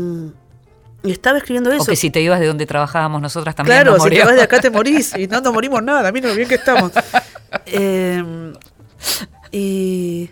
y 1.06 1.12
estaba 1.12 1.38
escribiendo 1.38 1.72
eso. 1.72 1.84
O 1.84 1.86
que 1.86 1.96
si 1.96 2.10
te 2.10 2.20
ibas 2.22 2.39
de 2.39 2.48
donde 2.48 2.65
trabajábamos 2.65 3.22
nosotras 3.22 3.56
también 3.56 3.78
Claro, 3.78 3.94
nos 3.94 4.04
si 4.04 4.10
te 4.10 4.24
vas 4.24 4.36
de 4.36 4.41
acá 4.41 4.60
te 4.60 4.70
morís 4.72 5.15
y 5.18 5.28
no 5.28 5.39
nos 5.41 5.54
morimos 5.54 5.82
nada, 5.84 6.12
mira 6.12 6.30
lo 6.30 6.36
bien 6.36 6.48
que 6.50 6.56
estamos. 6.56 6.91
Eh, 7.68 8.24
y 9.52 10.30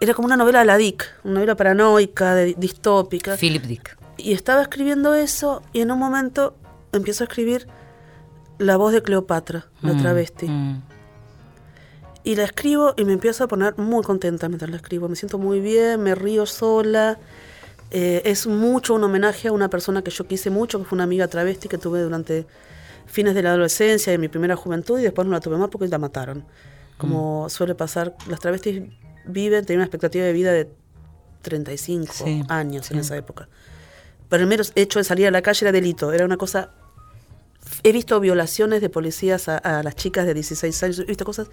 era 0.00 0.14
como 0.14 0.26
una 0.26 0.36
novela 0.36 0.60
de 0.60 0.64
la 0.64 0.76
Dick, 0.76 1.06
una 1.24 1.34
novela 1.34 1.56
paranoica, 1.56 2.34
de- 2.34 2.54
distópica. 2.56 3.36
Philip 3.36 3.64
Dick. 3.64 3.96
Y 4.16 4.32
estaba 4.32 4.62
escribiendo 4.62 5.14
eso 5.14 5.62
y 5.72 5.80
en 5.80 5.90
un 5.90 5.98
momento 5.98 6.56
empiezo 6.92 7.24
a 7.24 7.26
escribir 7.26 7.66
La 8.58 8.76
voz 8.76 8.92
de 8.92 9.02
Cleopatra, 9.02 9.66
la 9.80 9.94
Mm, 9.94 9.98
travesti. 10.02 10.46
mm. 10.48 10.82
Y 12.24 12.36
la 12.36 12.44
escribo 12.44 12.92
y 12.98 13.04
me 13.06 13.14
empiezo 13.14 13.44
a 13.44 13.48
poner 13.48 13.78
muy 13.78 14.02
contenta 14.04 14.48
mientras 14.48 14.70
la 14.70 14.76
escribo. 14.76 15.08
Me 15.08 15.16
siento 15.16 15.38
muy 15.38 15.60
bien, 15.60 16.02
me 16.02 16.14
río 16.14 16.44
sola. 16.44 17.18
Eh, 17.90 18.22
es 18.24 18.46
mucho 18.46 18.94
un 18.94 19.02
homenaje 19.04 19.48
a 19.48 19.52
una 19.52 19.68
persona 19.68 20.02
que 20.02 20.10
yo 20.10 20.26
quise 20.26 20.50
mucho, 20.50 20.78
que 20.78 20.84
fue 20.84 20.96
una 20.96 21.04
amiga 21.04 21.26
travesti 21.28 21.68
que 21.68 21.78
tuve 21.78 22.00
durante 22.00 22.46
fines 23.06 23.34
de 23.34 23.42
la 23.42 23.50
adolescencia, 23.50 24.12
de 24.12 24.18
mi 24.18 24.28
primera 24.28 24.54
juventud, 24.56 24.98
y 24.98 25.02
después 25.02 25.26
no 25.26 25.32
la 25.32 25.40
tuve 25.40 25.56
más 25.58 25.68
porque 25.70 25.88
la 25.88 25.98
mataron. 25.98 26.44
Como 26.98 27.48
suele 27.48 27.74
pasar, 27.74 28.14
las 28.28 28.38
travestis 28.40 28.82
viven, 29.24 29.64
tienen 29.64 29.80
una 29.80 29.86
expectativa 29.86 30.24
de 30.24 30.32
vida 30.32 30.52
de 30.52 30.70
35 31.42 32.12
Sí, 32.12 32.42
años 32.48 32.90
en 32.90 32.98
sí. 32.98 33.00
esa 33.00 33.16
época. 33.16 33.48
Pero 34.28 34.42
el 34.42 34.48
mero 34.48 34.62
hecho 34.74 34.98
de 34.98 35.04
salir 35.04 35.26
a 35.26 35.30
la 35.30 35.42
calle 35.42 35.64
era 35.64 35.72
delito, 35.72 36.12
era 36.12 36.24
una 36.24 36.36
cosa 36.36 36.70
He 37.82 37.92
visto 37.92 38.18
violaciones 38.20 38.80
de 38.80 38.88
policías 38.90 39.48
a, 39.48 39.56
a 39.58 39.82
las 39.82 39.94
chicas 39.94 40.26
de 40.26 40.34
16 40.34 40.82
años, 40.82 40.98
he 40.98 41.04
visto 41.04 41.24
cosas. 41.24 41.48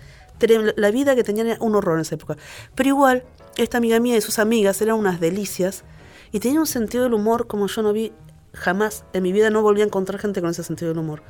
La 0.76 0.90
vida 0.92 1.16
que 1.16 1.24
tenían 1.24 1.48
era 1.48 1.58
un 1.62 1.76
horror 1.76 1.96
en 1.96 2.02
esa 2.02 2.16
época. 2.16 2.38
Pero 2.76 2.90
igual, 2.90 3.24
esta 3.58 3.78
amiga 3.78 4.00
mía 4.00 4.18
y 4.18 4.22
sus 4.22 4.40
amigas 4.40 4.82
eran 4.82 4.96
unas 4.96 5.20
delicias 5.20 5.84
y 6.32 6.40
tenían 6.40 6.60
un 6.62 6.68
sentido 6.68 7.04
del 7.04 7.14
humor 7.14 7.48
como 7.48 7.68
yo 7.68 7.82
no 7.82 7.94
vi 7.94 8.12
jamás. 8.54 9.04
En 9.14 9.24
mi 9.24 9.32
vida 9.32 9.50
no 9.50 9.62
volví 9.62 9.82
a 9.82 9.86
encontrar 9.86 10.20
gente 10.20 10.42
con 10.42 10.50
ese 10.50 10.64
sentido 10.64 10.90
del 10.90 11.00
humor. 11.00 11.22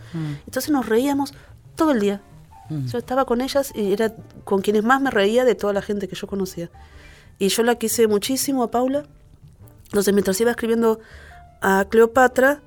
Entonces 0.46 0.72
nos 0.72 0.88
reíamos 0.88 1.34
todo 1.76 1.92
el 1.92 2.00
día. 2.00 2.22
Yo 2.70 2.98
estaba 2.98 3.24
con 3.26 3.40
ellas 3.42 3.72
y 3.76 3.94
era 3.94 4.14
con 4.44 4.62
quienes 4.62 4.84
más 4.84 5.02
me 5.02 5.10
reía 5.10 5.46
de 5.46 5.56
toda 5.56 5.72
la 5.74 5.82
gente 5.82 6.08
que 6.10 6.16
yo 6.16 6.28
conocía. 6.28 6.70
Y 7.40 7.48
yo 7.50 7.64
la 7.64 7.76
quise 7.76 8.08
muchísimo 8.08 8.64
a 8.64 8.72
Paula. 8.72 9.06
Entonces, 9.86 10.14
mientras 10.14 10.40
iba 10.42 10.52
escribiendo 10.52 11.00
a 11.62 11.86
Cleopatra, 11.90 12.60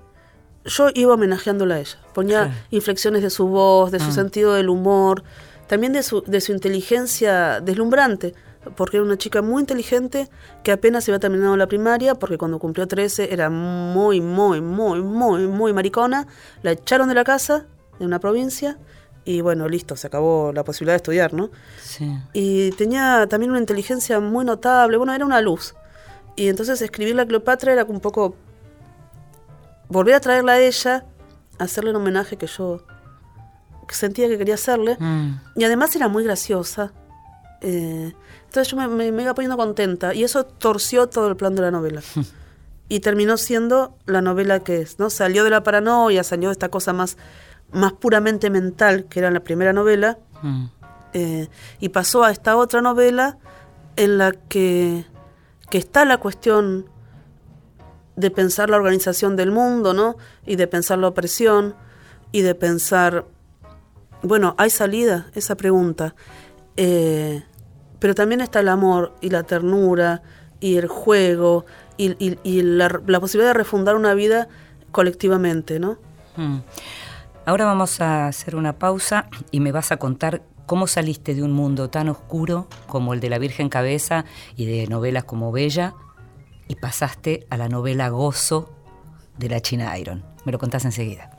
yo 0.65 0.89
iba 0.95 1.13
homenajeándola 1.15 1.75
a 1.75 1.81
ella. 1.81 1.99
Ponía 2.15 2.45
Claro. 2.45 2.55
inflexiones 2.71 3.23
de 3.23 3.29
su 3.31 3.47
voz, 3.49 3.91
de 3.91 3.99
su 4.01 4.09
Ah. 4.09 4.13
sentido 4.13 4.55
del 4.55 4.71
humor, 4.71 5.23
también 5.67 5.93
de 5.93 6.03
su, 6.03 6.23
de 6.23 6.41
su 6.41 6.53
inteligencia 6.53 7.61
deslumbrante, 7.61 8.35
porque 8.77 8.99
era 8.99 9.05
una 9.05 9.17
chica 9.17 9.43
muy 9.43 9.61
inteligente 9.61 10.29
que 10.63 10.73
apenas 10.73 11.09
había 11.09 11.19
terminado 11.19 11.57
la 11.57 11.67
primaria, 11.67 12.15
porque 12.15 12.39
cuando 12.39 12.59
cumplió 12.59 12.87
13 12.87 13.33
era 13.33 13.51
muy, 13.51 14.21
muy, 14.21 14.61
muy, 14.61 15.01
muy, 15.01 15.47
muy 15.47 15.73
maricona. 15.73 16.27
La 16.63 16.73
echaron 16.73 17.09
de 17.09 17.15
la 17.15 17.25
casa, 17.25 17.67
de 17.99 18.07
una 18.07 18.19
provincia, 18.19 18.79
y 19.25 19.41
bueno, 19.41 19.69
listo, 19.69 19.97
se 19.97 20.07
acabó 20.07 20.53
la 20.53 20.65
posibilidad 20.65 20.95
de 20.95 20.97
estudiar, 20.97 21.35
¿no? 21.35 21.51
Sí. 21.83 22.11
y 22.33 22.71
tenía 22.73 23.27
también 23.29 23.51
una 23.51 23.61
inteligencia 23.61 24.19
muy 24.21 24.45
notable, 24.45 24.97
bueno, 24.97 25.13
era 25.15 25.25
una 25.25 25.41
luz. 25.41 25.75
Y 26.37 26.49
entonces 26.49 26.81
escribir 26.81 27.17
la 27.17 27.27
Cleopatra 27.27 27.73
era 27.73 27.85
un 27.85 28.01
poco 28.01 28.35
volver 29.89 30.15
a 30.15 30.21
traerla 30.21 30.53
a 30.53 30.61
ella, 30.61 31.05
hacerle 31.59 31.91
un 31.91 31.97
homenaje 31.97 32.37
que 32.37 32.47
yo 32.47 32.83
sentía 33.89 34.29
que 34.29 34.39
quería 34.39 34.55
hacerle. 34.55 34.97
Mm. 34.99 35.41
Y 35.57 35.65
además 35.65 35.95
era 35.97 36.09
muy 36.09 36.25
graciosa. 36.25 36.93
Eh, 37.61 38.15
entonces 38.51 38.69
yo 38.73 38.77
me, 38.77 38.89
me- 38.89 39.13
me 39.13 39.23
iba 39.23 39.33
poniendo 39.35 39.57
contenta 39.57 40.13
y 40.13 40.25
eso 40.25 40.45
torció 40.45 41.09
todo 41.09 41.29
el 41.29 41.37
plan 41.37 41.55
de 41.55 41.63
la 41.63 41.71
novela. 41.71 42.03
y 42.89 42.99
terminó 42.99 43.37
siendo 43.37 43.97
la 44.07 44.21
novela 44.21 44.59
que 44.61 44.81
es, 44.81 44.99
¿no? 44.99 45.11
Salió 45.11 45.45
de 45.45 45.51
la 45.51 45.63
paranoia, 45.63 46.25
salió 46.25 46.49
de 46.49 46.53
esta 46.55 46.69
cosa 46.69 46.93
más, 46.93 47.17
más 47.73 47.93
puramente 47.93 48.51
mental 48.51 49.05
que 49.05 49.21
era 49.21 49.31
la 49.31 49.41
primera 49.41 49.73
novela 49.73 50.19
Mm. 50.43 50.65
eh, 51.13 51.49
y 51.81 51.91
pasó 51.91 52.25
a 52.25 52.31
esta 52.31 52.57
otra 52.57 52.81
novela 52.81 53.37
en 53.97 54.17
la 54.19 54.33
que, 54.33 55.05
que 55.71 55.79
está 55.79 56.05
la 56.05 56.17
cuestión 56.17 56.87
de 58.17 58.31
pensar 58.31 58.71
la 58.71 58.77
organización 58.79 59.37
del 59.37 59.51
mundo, 59.53 59.93
¿no? 59.95 60.17
Y 60.47 60.57
de 60.57 60.67
pensar 60.67 60.99
la 60.99 61.09
opresión 61.09 61.75
y 62.33 62.41
de 62.43 62.55
pensar, 62.55 63.25
bueno, 64.23 64.55
¿hay 64.59 64.71
salida? 64.71 65.27
Esa 65.35 65.55
pregunta. 65.57 66.15
Eh, 66.77 67.43
pero 68.01 68.15
también 68.15 68.41
está 68.41 68.61
el 68.61 68.69
amor 68.69 69.15
y 69.21 69.31
la 69.31 69.45
ternura 69.45 70.23
y 70.59 70.77
el 70.77 70.89
juego 70.89 71.65
y, 71.97 72.63
la, 72.63 72.89
posibilidad 73.21 73.51
de 73.51 73.55
refundar 73.55 73.95
una 73.95 74.15
vida 74.15 74.49
colectivamente, 74.91 75.79
¿no? 75.79 75.99
Mm. 76.37 76.59
Ahora 77.45 77.67
vamos 77.67 78.01
a 78.01 78.27
hacer 78.27 78.57
una 78.57 78.79
pausa 78.79 79.29
y 79.51 79.61
me 79.61 79.71
vas 79.71 79.93
a 79.93 79.99
contar 79.99 80.43
cómo 80.67 80.87
saliste 80.87 81.35
de 81.35 81.43
un 81.43 81.53
mundo 81.53 81.91
tan 81.91 82.09
oscuro 82.09 82.69
como 82.87 83.13
el 83.13 83.21
de 83.21 83.29
la 83.29 83.39
Virgen 83.39 83.69
Cabeza 83.69 84.25
y 84.57 84.67
de 84.67 84.87
novelas 84.87 85.25
como 85.25 85.53
Bella 85.53 85.95
y 86.69 86.77
pasaste 86.77 87.47
a 87.51 87.57
la 87.57 87.69
novela 87.69 88.09
Gozo 88.09 88.73
de 89.37 89.49
la 89.49 89.61
China 89.61 89.99
Iron. 89.99 90.25
Me 90.45 90.53
lo 90.53 90.59
contás 90.59 90.85
enseguida. 90.85 91.31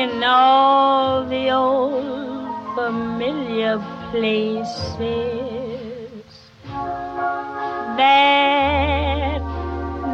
In 0.00 0.24
all 0.24 1.26
the 1.26 1.50
old 1.50 2.74
familiar 2.74 3.76
places 4.10 4.70
that 8.00 9.42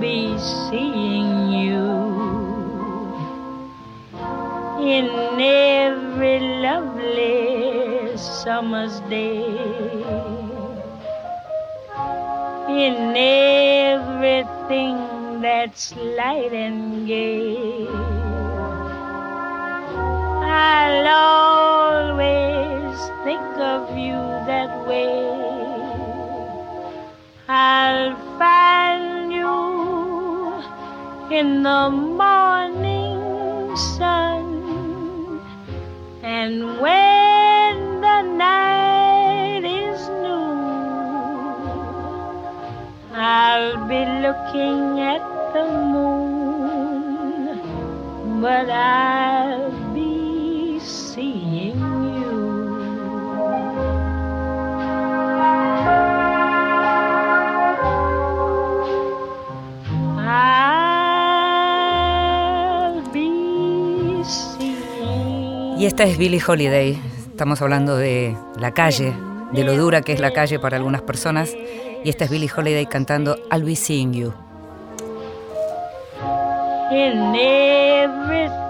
be 0.00 0.38
seeing 0.38 1.30
you 1.50 1.84
in 4.80 5.06
summer's 8.22 9.00
day, 9.10 9.44
in 12.68 13.16
everything 13.16 14.96
that's 15.40 15.94
light 15.96 16.52
and 16.52 17.06
gay. 17.06 17.86
I'll 20.54 21.08
always 21.08 22.96
think 23.24 23.58
of 23.58 23.96
you 23.96 24.20
that 24.46 24.86
way. 24.86 25.32
I'll 27.48 28.16
find 28.38 29.32
you 29.32 30.62
in 31.36 31.62
the 31.62 31.90
morning 31.90 33.76
sun 33.76 35.40
and 36.22 36.80
when 36.80 37.31
I'll 43.54 43.84
be 43.86 44.00
looking 44.24 44.98
at 45.00 45.20
the 45.52 45.64
moon, 45.92 47.60
but 48.40 48.70
I'll 48.70 49.70
be 49.92 50.80
seeing 50.80 51.76
you. 51.76 52.32
Y 65.76 65.84
esta 65.84 66.04
es 66.04 66.16
Billie 66.16 66.40
Holiday. 66.40 66.98
Estamos 67.28 67.60
hablando 67.60 67.98
de 67.98 68.34
la 68.58 68.72
calle, 68.72 69.12
de 69.52 69.62
lo 69.62 69.76
dura 69.76 70.00
que 70.00 70.14
es 70.14 70.20
la 70.20 70.32
calle 70.32 70.58
para 70.58 70.78
algunas 70.78 71.02
personas. 71.02 71.54
Y 72.04 72.10
esta 72.10 72.24
es 72.24 72.30
Billie 72.30 72.50
Holiday 72.54 72.86
cantando 72.86 73.36
I'll 73.52 73.62
Be 73.64 73.76
Seeing 73.76 74.12
You. 74.12 74.32
In 76.90 77.34
everything 77.36 78.66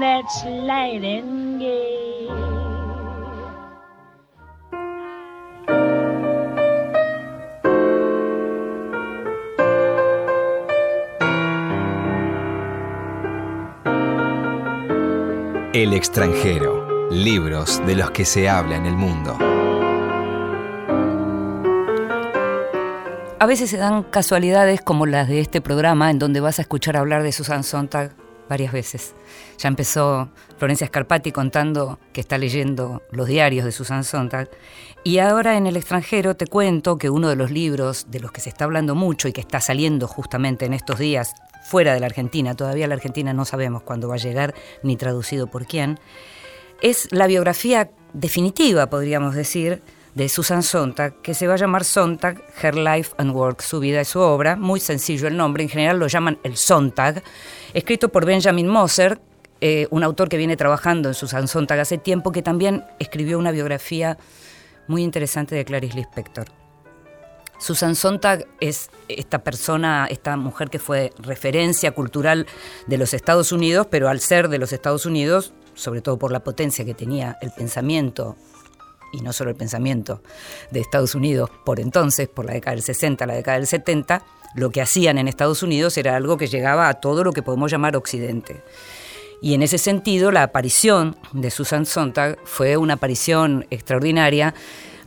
that's 0.00 0.44
light 0.44 1.04
and 1.04 1.60
gay. 1.60 2.28
El 15.74 15.92
extranjero, 15.92 17.10
libros 17.10 17.84
de 17.86 17.96
los 17.96 18.10
que 18.10 18.24
se 18.24 18.48
habla 18.48 18.76
en 18.76 18.86
el 18.86 18.96
mundo. 18.96 19.36
A 23.38 23.44
veces 23.44 23.68
se 23.68 23.76
dan 23.76 24.02
casualidades 24.02 24.80
como 24.80 25.04
las 25.04 25.28
de 25.28 25.40
este 25.40 25.60
programa 25.60 26.10
en 26.10 26.18
donde 26.18 26.40
vas 26.40 26.58
a 26.58 26.62
escuchar 26.62 26.96
hablar 26.96 27.22
de 27.22 27.32
Susan 27.32 27.64
Sontag 27.64 28.12
varias 28.48 28.72
veces. 28.72 29.14
Ya 29.58 29.68
empezó 29.68 30.30
Florencia 30.56 30.86
Scarpati 30.86 31.32
contando 31.32 31.98
que 32.14 32.22
está 32.22 32.38
leyendo 32.38 33.02
los 33.10 33.28
diarios 33.28 33.66
de 33.66 33.72
Susan 33.72 34.04
Sontag. 34.04 34.48
Y 35.04 35.18
ahora 35.18 35.58
en 35.58 35.66
el 35.66 35.76
extranjero 35.76 36.34
te 36.34 36.46
cuento 36.46 36.96
que 36.96 37.10
uno 37.10 37.28
de 37.28 37.36
los 37.36 37.50
libros 37.50 38.06
de 38.08 38.20
los 38.20 38.32
que 38.32 38.40
se 38.40 38.48
está 38.48 38.64
hablando 38.64 38.94
mucho 38.94 39.28
y 39.28 39.34
que 39.34 39.42
está 39.42 39.60
saliendo 39.60 40.08
justamente 40.08 40.64
en 40.64 40.72
estos 40.72 40.98
días 40.98 41.34
fuera 41.68 41.92
de 41.92 42.00
la 42.00 42.06
Argentina, 42.06 42.54
todavía 42.54 42.86
la 42.86 42.94
Argentina 42.94 43.34
no 43.34 43.44
sabemos 43.44 43.82
cuándo 43.82 44.08
va 44.08 44.14
a 44.14 44.18
llegar 44.18 44.54
ni 44.82 44.96
traducido 44.96 45.46
por 45.46 45.66
quién, 45.66 46.00
es 46.80 47.08
la 47.12 47.26
biografía 47.26 47.90
definitiva, 48.14 48.88
podríamos 48.88 49.34
decir, 49.34 49.82
de 50.16 50.30
Susan 50.30 50.62
Sontag, 50.62 51.20
que 51.20 51.34
se 51.34 51.46
va 51.46 51.54
a 51.54 51.56
llamar 51.58 51.84
Sontag, 51.84 52.42
Her 52.62 52.74
Life 52.74 53.14
and 53.18 53.32
Work, 53.32 53.60
su 53.60 53.80
vida 53.80 54.00
y 54.00 54.04
su 54.06 54.18
obra. 54.18 54.56
Muy 54.56 54.80
sencillo 54.80 55.28
el 55.28 55.36
nombre, 55.36 55.62
en 55.62 55.68
general 55.68 55.98
lo 55.98 56.06
llaman 56.06 56.38
el 56.42 56.56
Sontag, 56.56 57.22
escrito 57.74 58.08
por 58.08 58.24
Benjamin 58.24 58.66
Moser, 58.66 59.20
eh, 59.60 59.86
un 59.90 60.02
autor 60.02 60.30
que 60.30 60.38
viene 60.38 60.56
trabajando 60.56 61.10
en 61.10 61.14
Susan 61.14 61.46
Sontag 61.48 61.80
hace 61.80 61.98
tiempo, 61.98 62.32
que 62.32 62.40
también 62.40 62.82
escribió 62.98 63.38
una 63.38 63.50
biografía 63.50 64.16
muy 64.88 65.02
interesante 65.02 65.54
de 65.54 65.66
Clarice 65.66 65.96
Lispector. 65.96 66.46
Susan 67.58 67.94
Sontag 67.94 68.46
es 68.58 68.88
esta 69.08 69.40
persona, 69.44 70.06
esta 70.10 70.38
mujer 70.38 70.70
que 70.70 70.78
fue 70.78 71.12
referencia 71.18 71.90
cultural 71.90 72.46
de 72.86 72.96
los 72.96 73.12
Estados 73.12 73.52
Unidos, 73.52 73.86
pero 73.90 74.08
al 74.08 74.20
ser 74.20 74.48
de 74.48 74.56
los 74.56 74.72
Estados 74.72 75.04
Unidos, 75.04 75.52
sobre 75.74 76.00
todo 76.00 76.18
por 76.18 76.32
la 76.32 76.40
potencia 76.40 76.86
que 76.86 76.94
tenía 76.94 77.36
el 77.42 77.50
pensamiento, 77.50 78.36
y 79.16 79.22
no 79.22 79.32
solo 79.32 79.50
el 79.50 79.56
pensamiento 79.56 80.22
de 80.70 80.80
Estados 80.80 81.14
Unidos 81.14 81.50
por 81.64 81.80
entonces, 81.80 82.28
por 82.28 82.44
la 82.44 82.52
década 82.52 82.76
del 82.76 82.84
60, 82.84 83.26
la 83.26 83.34
década 83.34 83.58
del 83.58 83.66
70, 83.66 84.24
lo 84.54 84.70
que 84.70 84.82
hacían 84.82 85.18
en 85.18 85.28
Estados 85.28 85.62
Unidos 85.62 85.96
era 85.98 86.16
algo 86.16 86.36
que 86.36 86.46
llegaba 86.46 86.88
a 86.88 86.94
todo 86.94 87.24
lo 87.24 87.32
que 87.32 87.42
podemos 87.42 87.70
llamar 87.70 87.96
Occidente. 87.96 88.62
Y 89.42 89.54
en 89.54 89.62
ese 89.62 89.78
sentido, 89.78 90.30
la 90.32 90.42
aparición 90.42 91.16
de 91.32 91.50
Susan 91.50 91.84
Sontag 91.84 92.38
fue 92.44 92.76
una 92.76 92.94
aparición 92.94 93.66
extraordinaria 93.70 94.54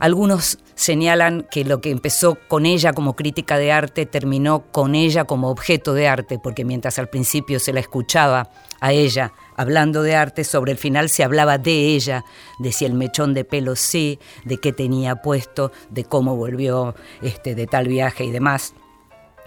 algunos 0.00 0.58
señalan 0.76 1.46
que 1.50 1.62
lo 1.62 1.82
que 1.82 1.90
empezó 1.90 2.38
con 2.48 2.64
ella 2.64 2.94
como 2.94 3.14
crítica 3.14 3.58
de 3.58 3.70
arte 3.70 4.06
terminó 4.06 4.64
con 4.72 4.94
ella 4.94 5.24
como 5.24 5.50
objeto 5.50 5.92
de 5.92 6.08
arte, 6.08 6.38
porque 6.42 6.64
mientras 6.64 6.98
al 6.98 7.10
principio 7.10 7.60
se 7.60 7.74
la 7.74 7.80
escuchaba 7.80 8.48
a 8.80 8.92
ella 8.92 9.34
hablando 9.60 10.02
de 10.02 10.14
arte, 10.14 10.44
sobre 10.44 10.72
el 10.72 10.78
final 10.78 11.10
se 11.10 11.22
hablaba 11.22 11.58
de 11.58 11.94
ella, 11.94 12.24
de 12.58 12.72
si 12.72 12.86
el 12.86 12.94
mechón 12.94 13.34
de 13.34 13.44
pelo 13.44 13.76
sí, 13.76 14.18
de 14.44 14.56
qué 14.56 14.72
tenía 14.72 15.16
puesto, 15.16 15.70
de 15.90 16.04
cómo 16.04 16.34
volvió 16.34 16.94
este, 17.20 17.54
de 17.54 17.66
tal 17.66 17.86
viaje 17.86 18.24
y 18.24 18.30
demás. 18.30 18.74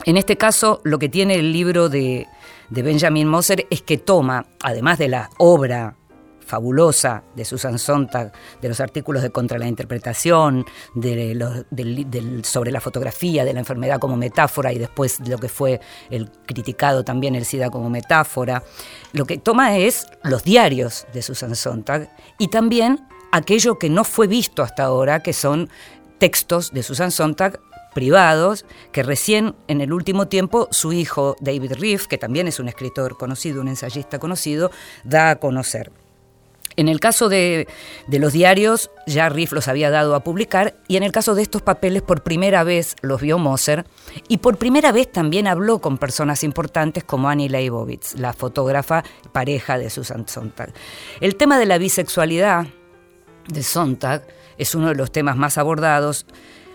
En 0.06 0.18
este 0.18 0.38
caso, 0.38 0.82
lo 0.84 1.00
que 1.00 1.10
tiene 1.10 1.36
el 1.36 1.52
libro 1.52 1.90
de, 1.90 2.28
de 2.70 2.82
Benjamin 2.84 3.28
Moser 3.28 3.66
es 3.72 3.82
que 3.82 3.98
toma, 3.98 4.46
además 4.62 5.00
de 5.00 5.08
la 5.08 5.30
obra 5.38 5.96
fabulosa 6.54 7.24
de 7.36 7.46
Susan 7.46 7.80
Sontag, 7.80 8.32
de 8.62 8.70
los 8.70 8.80
artículos 8.80 9.24
de 9.24 9.32
contra 9.32 9.58
la 9.58 9.68
interpretación, 9.68 10.68
sobre 12.44 12.72
la 12.72 12.80
fotografía, 12.80 13.44
de 13.44 13.54
la 13.54 13.60
enfermedad 13.60 13.98
como 14.00 14.16
metáfora 14.18 14.72
y 14.72 14.78
después 14.78 15.20
lo 15.28 15.40
que 15.40 15.50
fue 15.50 15.82
el 16.12 16.30
criticado 16.46 17.04
también 17.04 17.34
el 17.34 17.46
SIDA 17.46 17.72
como 17.72 17.90
metáfora. 17.90 18.62
Lo 19.14 19.26
que 19.26 19.40
toma 19.40 19.78
es 19.78 20.06
los 20.22 20.44
diarios 20.44 21.08
de 21.12 21.24
Susan 21.24 21.56
Sontag 21.56 22.16
y 22.38 22.50
también 22.50 23.00
aquello 23.32 23.80
que 23.80 23.90
no 23.90 24.04
fue 24.04 24.28
visto 24.28 24.62
hasta 24.62 24.84
ahora, 24.84 25.24
que 25.24 25.34
son 25.34 25.70
textos 26.20 26.72
de 26.72 26.84
Susan 26.84 27.10
Sontag 27.10 27.60
privados 27.96 28.64
que 28.92 29.02
recién 29.02 29.56
en 29.68 29.82
el 29.82 29.92
último 29.92 30.28
tiempo 30.28 30.68
su 30.70 30.94
hijo 30.94 31.36
David 31.40 31.74
Riff, 31.80 32.06
que 32.06 32.20
también 32.20 32.48
es 32.48 32.60
un 32.60 32.68
escritor 32.68 33.18
conocido, 33.18 33.60
un 33.60 33.70
ensayista 33.70 34.20
conocido, 34.20 34.70
da 35.04 35.32
a 35.32 35.36
conocer. 35.38 36.03
En 36.76 36.88
el 36.88 37.00
caso 37.00 37.30
de, 37.30 37.68
los 38.08 38.34
diarios, 38.34 38.92
ya 39.08 39.30
Riff 39.30 39.52
los 39.52 39.68
había 39.68 39.90
dado 39.90 40.16
a 40.16 40.24
publicar, 40.24 40.76
y 40.88 40.98
en 40.98 41.04
el 41.04 41.12
caso 41.12 41.36
de 41.36 41.42
estos 41.42 41.62
papeles, 41.62 42.02
por 42.02 42.24
primera 42.24 42.64
vez 42.64 42.96
los 43.02 43.22
vio 43.22 43.38
Moser, 43.38 43.86
y 44.28 44.38
por 44.38 44.58
primera 44.58 44.92
vez 44.92 45.12
también 45.12 45.48
habló 45.48 45.80
con 45.80 45.98
personas 45.98 46.44
importantes 46.44 47.04
como 47.04 47.30
Annie 47.30 47.50
Leibovitz, 47.50 48.16
la 48.16 48.34
fotógrafa 48.34 49.04
pareja 49.32 49.78
de 49.78 49.90
Susan 49.90 50.28
Sontag. 50.28 50.74
El 51.22 51.36
tema 51.36 51.60
de 51.60 51.66
la 51.66 51.78
bisexualidad 51.78 52.68
de 53.48 53.64
Sontag 53.64 54.26
es 54.58 54.76
uno 54.76 54.90
de 54.90 54.96
los 54.96 55.12
temas 55.12 55.36
más 55.36 55.58
abordados. 55.58 56.26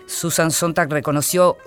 Susan 0.05 0.51
Sontag 0.51 0.91
reconoció 0.91 1.57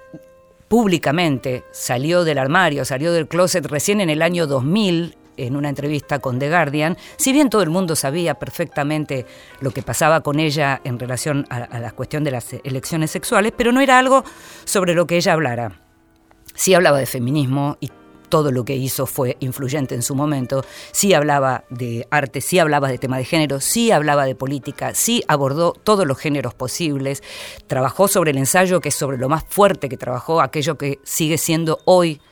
públicamente, 0.68 1.64
salió 1.71 2.25
del 2.25 2.38
armario, 2.38 2.85
salió 2.85 3.12
del 3.12 3.29
closet 3.29 3.66
recién 3.66 4.01
en 4.01 4.11
el 4.11 4.23
año 4.23 4.47
2000 4.47 5.16
en 5.37 5.57
una 5.57 5.68
entrevista 5.68 6.18
con 6.18 6.38
The 6.38 6.49
Guardian, 6.49 6.97
si 7.16 7.33
bien 7.33 7.51
todo 7.51 7.62
el 7.62 7.71
mundo 7.71 7.97
sabía 7.97 8.35
perfectamente 8.35 9.27
lo 9.61 9.71
que 9.71 9.83
pasaba 9.83 10.21
con 10.21 10.40
ella 10.40 10.81
en 10.85 10.99
relación 10.99 11.47
a, 11.51 11.79
la 11.79 11.92
cuestión 11.92 12.25
de 12.25 12.31
las 12.31 12.53
elecciones 12.64 13.11
sexuales, 13.11 13.53
pero 13.57 13.73
no 13.73 13.81
era 13.81 13.99
algo 13.99 14.25
sobre 14.64 14.95
lo 14.95 15.07
que 15.07 15.16
ella 15.16 15.33
hablara. 15.33 15.73
Sí 16.55 16.75
hablaba 16.75 16.99
de 16.99 17.07
feminismo 17.07 17.79
y 17.81 17.90
todo 18.29 18.51
lo 18.51 18.64
que 18.64 18.75
hizo 18.75 19.05
fue 19.05 19.37
influyente 19.40 19.95
en 19.95 20.01
su 20.01 20.14
momento, 20.14 20.64
sí 20.90 21.12
hablaba 21.12 21.64
de 21.68 22.09
arte, 22.11 22.40
sí 22.40 22.59
hablaba 22.59 22.88
de 22.88 22.97
tema 22.97 23.18
de 23.18 23.27
género, 23.27 23.61
sí 23.61 23.90
hablaba 23.90 24.25
de 24.25 24.35
política, 24.35 24.95
sí 24.95 25.23
abordó 25.29 25.75
todos 25.75 26.07
los 26.07 26.16
géneros 26.16 26.55
posibles, 26.55 27.23
trabajó 27.66 28.09
sobre 28.09 28.31
el 28.31 28.38
ensayo, 28.38 28.81
que 28.81 28.88
es 28.88 28.95
sobre 28.95 29.18
lo 29.18 29.29
más 29.29 29.45
fuerte 29.47 29.90
que 29.90 29.99
trabajó, 29.99 30.40
aquello 30.40 30.79
que 30.79 30.99
sigue 31.05 31.37
siendo 31.37 31.81
hoy 31.85 32.23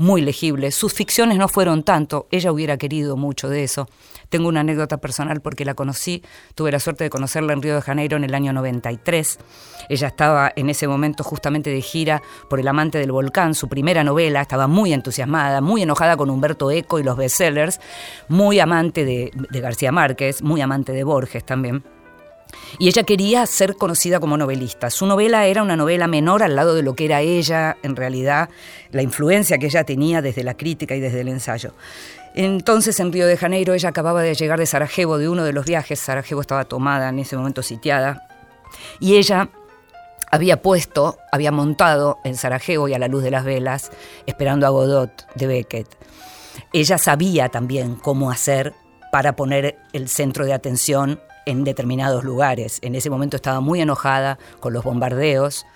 muy 0.00 0.22
legible. 0.22 0.70
Sus 0.70 0.94
ficciones 0.94 1.36
no 1.36 1.46
fueron 1.46 1.82
tanto, 1.82 2.26
ella 2.30 2.50
hubiera 2.50 2.78
querido 2.78 3.18
mucho 3.18 3.50
de 3.50 3.64
eso. 3.64 3.86
Tengo 4.30 4.48
una 4.48 4.60
anécdota 4.60 4.96
personal 4.96 5.42
porque 5.42 5.66
la 5.66 5.74
conocí, 5.74 6.22
tuve 6.54 6.72
la 6.72 6.80
suerte 6.80 7.04
de 7.04 7.10
conocerla 7.10 7.52
en 7.52 7.60
Río 7.60 7.74
de 7.74 7.82
Janeiro 7.82 8.16
en 8.16 8.24
el 8.24 8.34
año 8.34 8.54
93. 8.54 9.38
Ella 9.90 10.08
estaba 10.08 10.52
en 10.56 10.70
ese 10.70 10.88
momento 10.88 11.22
justamente 11.22 11.68
de 11.68 11.82
gira 11.82 12.22
por 12.48 12.58
El 12.60 12.68
amante 12.68 12.96
del 12.96 13.12
volcán, 13.12 13.54
su 13.54 13.68
primera 13.68 14.02
novela, 14.02 14.40
estaba 14.40 14.66
muy 14.66 14.94
entusiasmada, 14.94 15.60
muy 15.60 15.82
enojada 15.82 16.16
con 16.16 16.30
Humberto 16.30 16.70
Eco 16.70 16.98
y 16.98 17.02
los 17.02 17.18
bestsellers, 17.18 17.78
muy 18.28 18.58
amante 18.58 19.04
de, 19.04 19.30
de 19.34 19.60
García 19.60 19.92
Márquez, 19.92 20.40
muy 20.40 20.62
amante 20.62 20.92
de 20.92 21.04
Borges 21.04 21.44
también. 21.44 21.84
Y 22.78 22.88
ella 22.88 23.02
quería 23.02 23.46
ser 23.46 23.76
conocida 23.76 24.20
como 24.20 24.36
novelista. 24.36 24.90
Su 24.90 25.06
novela 25.06 25.46
era 25.46 25.62
una 25.62 25.76
novela 25.76 26.06
menor 26.06 26.42
al 26.42 26.56
lado 26.56 26.74
de 26.74 26.82
lo 26.82 26.94
que 26.94 27.04
era 27.04 27.20
ella, 27.20 27.76
en 27.82 27.96
realidad, 27.96 28.48
la 28.92 29.02
influencia 29.02 29.58
que 29.58 29.66
ella 29.66 29.84
tenía 29.84 30.22
desde 30.22 30.44
la 30.44 30.56
crítica 30.56 30.94
y 30.94 31.00
desde 31.00 31.20
el 31.20 31.28
ensayo. 31.28 31.74
Entonces 32.34 33.00
en 33.00 33.12
Río 33.12 33.26
de 33.26 33.36
Janeiro 33.36 33.74
ella 33.74 33.88
acababa 33.88 34.22
de 34.22 34.34
llegar 34.34 34.58
de 34.58 34.66
Sarajevo, 34.66 35.18
de 35.18 35.28
uno 35.28 35.44
de 35.44 35.52
los 35.52 35.66
viajes. 35.66 35.98
Sarajevo 35.98 36.40
estaba 36.40 36.64
tomada 36.64 37.08
en 37.08 37.18
ese 37.18 37.36
momento 37.36 37.62
sitiada. 37.62 38.26
Y 39.00 39.16
ella 39.16 39.50
había 40.30 40.62
puesto, 40.62 41.18
había 41.32 41.50
montado 41.50 42.18
en 42.24 42.36
Sarajevo 42.36 42.88
y 42.88 42.94
a 42.94 42.98
la 42.98 43.08
luz 43.08 43.22
de 43.24 43.32
las 43.32 43.44
velas, 43.44 43.90
esperando 44.26 44.66
a 44.66 44.70
Godot 44.70 45.26
de 45.34 45.46
Beckett. 45.46 45.88
Ella 46.72 46.98
sabía 46.98 47.48
también 47.48 47.96
cómo 47.96 48.30
hacer 48.30 48.74
para 49.10 49.34
poner 49.34 49.78
el 49.92 50.08
centro 50.08 50.44
de 50.44 50.52
atención 50.52 51.20
en 51.46 51.64
determinados 51.64 52.24
lugares. 52.24 52.78
En 52.82 52.94
ese 52.94 53.10
momento 53.10 53.36
estaba 53.36 53.60
muy 53.60 53.80
enojada 53.80 54.38
con 54.60 54.72
los 54.72 54.84
bombardeos 54.84 55.66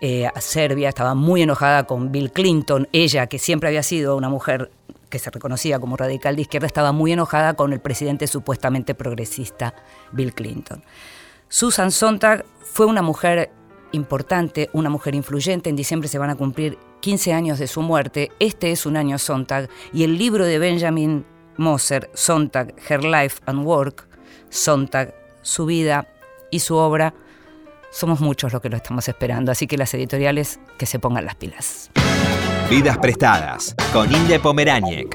eh, 0.00 0.26
a 0.26 0.40
Serbia, 0.40 0.90
estaba 0.90 1.14
muy 1.14 1.42
enojada 1.42 1.84
con 1.84 2.12
Bill 2.12 2.32
Clinton. 2.32 2.88
Ella, 2.92 3.26
que 3.26 3.38
siempre 3.38 3.68
había 3.68 3.82
sido 3.82 4.16
una 4.16 4.28
mujer 4.28 4.70
que 5.08 5.18
se 5.18 5.30
reconocía 5.30 5.78
como 5.78 5.96
radical 5.96 6.36
de 6.36 6.42
izquierda, 6.42 6.66
estaba 6.66 6.92
muy 6.92 7.12
enojada 7.12 7.54
con 7.54 7.72
el 7.72 7.80
presidente 7.80 8.26
supuestamente 8.26 8.94
progresista 8.94 9.74
Bill 10.12 10.34
Clinton. 10.34 10.82
Susan 11.48 11.90
Sontag 11.92 12.44
fue 12.60 12.86
una 12.86 13.02
mujer 13.02 13.50
importante, 13.92 14.68
una 14.72 14.90
mujer 14.90 15.14
influyente. 15.14 15.70
En 15.70 15.76
diciembre 15.76 16.08
se 16.08 16.18
van 16.18 16.30
a 16.30 16.34
cumplir 16.34 16.78
15 17.00 17.32
años 17.32 17.58
de 17.58 17.66
su 17.66 17.82
muerte. 17.82 18.32
Este 18.38 18.72
es 18.72 18.84
un 18.84 18.96
año 18.96 19.18
Sontag 19.18 19.68
y 19.92 20.04
el 20.04 20.18
libro 20.18 20.44
de 20.44 20.58
Benjamin 20.58 21.24
Moser, 21.56 22.10
Sontag, 22.14 22.74
Her 22.88 23.04
Life 23.04 23.40
and 23.46 23.64
Work, 23.64 24.08
Sontag, 24.56 25.14
su 25.42 25.66
vida 25.66 26.08
y 26.50 26.60
su 26.60 26.76
obra, 26.76 27.14
somos 27.90 28.20
muchos 28.20 28.52
los 28.52 28.60
que 28.60 28.68
lo 28.68 28.76
estamos 28.76 29.08
esperando, 29.08 29.52
así 29.52 29.66
que 29.66 29.76
las 29.76 29.92
editoriales 29.94 30.58
que 30.78 30.86
se 30.86 30.98
pongan 30.98 31.24
las 31.24 31.34
pilas. 31.34 31.90
Vidas 32.68 32.98
prestadas 32.98 33.74
con 33.92 34.12
Inde 34.12 34.40
Pomeráñez 34.40 35.06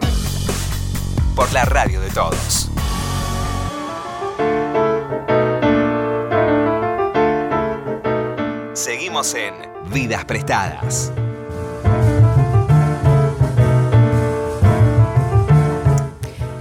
por 1.35 1.51
la 1.53 1.65
radio 1.65 1.99
de 2.01 2.09
todos. 2.11 2.69
Seguimos 8.73 9.33
en 9.35 9.53
Vidas 9.91 10.23
prestadas. 10.23 11.11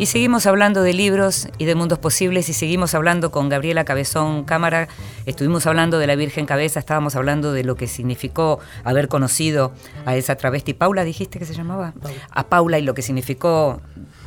Y 0.00 0.06
seguimos 0.06 0.46
hablando 0.46 0.82
de 0.82 0.94
libros 0.94 1.48
y 1.58 1.66
de 1.66 1.74
mundos 1.74 1.98
posibles 1.98 2.48
y 2.48 2.54
seguimos 2.54 2.94
hablando 2.94 3.30
con 3.30 3.50
Gabriela 3.50 3.84
Cabezón 3.84 4.44
Cámara. 4.44 4.88
Estuvimos 5.26 5.66
hablando 5.66 5.98
de 5.98 6.06
la 6.06 6.16
Virgen 6.16 6.46
Cabeza, 6.46 6.80
estábamos 6.80 7.16
hablando 7.16 7.52
de 7.52 7.64
lo 7.64 7.76
que 7.76 7.86
significó 7.86 8.60
haber 8.82 9.08
conocido 9.08 9.72
a 10.06 10.16
esa 10.16 10.36
travesti. 10.36 10.72
Paula, 10.72 11.04
dijiste 11.04 11.38
que 11.38 11.44
se 11.44 11.52
llamaba? 11.52 11.92
A 12.30 12.46
Paula 12.46 12.78
y 12.78 12.82
lo 12.82 12.94
que 12.94 13.02
significó 13.02 13.82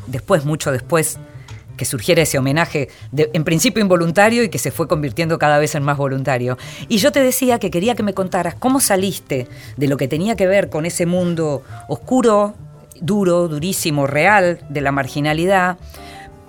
después, 0.05 0.45
mucho 0.45 0.71
después, 0.71 1.17
que 1.75 1.85
surgiera 1.85 2.21
ese 2.21 2.37
homenaje, 2.37 2.89
en 3.11 3.43
principio 3.43 3.81
involuntario 3.81 4.43
y 4.43 4.49
que 4.49 4.59
se 4.59 4.69
fue 4.69 4.87
convirtiendo 4.87 5.39
cada 5.39 5.57
vez 5.57 5.73
en 5.73 5.81
más 5.81 5.97
voluntario. 5.97 6.55
Y 6.87 6.97
yo 6.99 7.11
te 7.11 7.23
decía 7.23 7.57
que 7.57 7.71
quería 7.71 7.95
que 7.95 8.03
me 8.03 8.13
contaras 8.13 8.53
cómo 8.53 8.79
saliste 8.79 9.47
de 9.75 9.87
lo 9.87 9.97
que 9.97 10.07
tenía 10.07 10.35
que 10.35 10.45
ver 10.45 10.69
con 10.69 10.85
ese 10.85 11.07
mundo 11.07 11.63
oscuro, 11.87 12.53
duro, 13.01 13.47
durísimo, 13.47 14.07
real 14.07 14.59
de 14.69 14.81
la 14.81 14.91
marginalidad. 14.91 15.77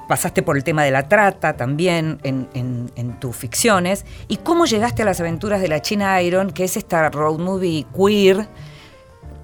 Pasaste 0.09 0.43
por 0.43 0.57
el 0.57 0.65
tema 0.65 0.85
de 0.85 0.91
la 0.91 1.09
trata 1.09 1.57
también 1.57 2.19
en, 2.23 3.17
tus 3.21 3.37
ficciones. 3.37 4.05
¿Y 4.29 4.39
cómo 4.39 4.67
llegaste 4.67 5.03
a 5.03 5.05
las 5.05 5.21
aventuras 5.21 5.61
de 5.61 5.69
la 5.69 5.81
China 5.81 6.21
Iron, 6.23 6.51
que 6.51 6.65
es 6.65 6.77
esta 6.77 7.09
road 7.09 7.39
movie 7.39 7.87
queer, 7.97 8.47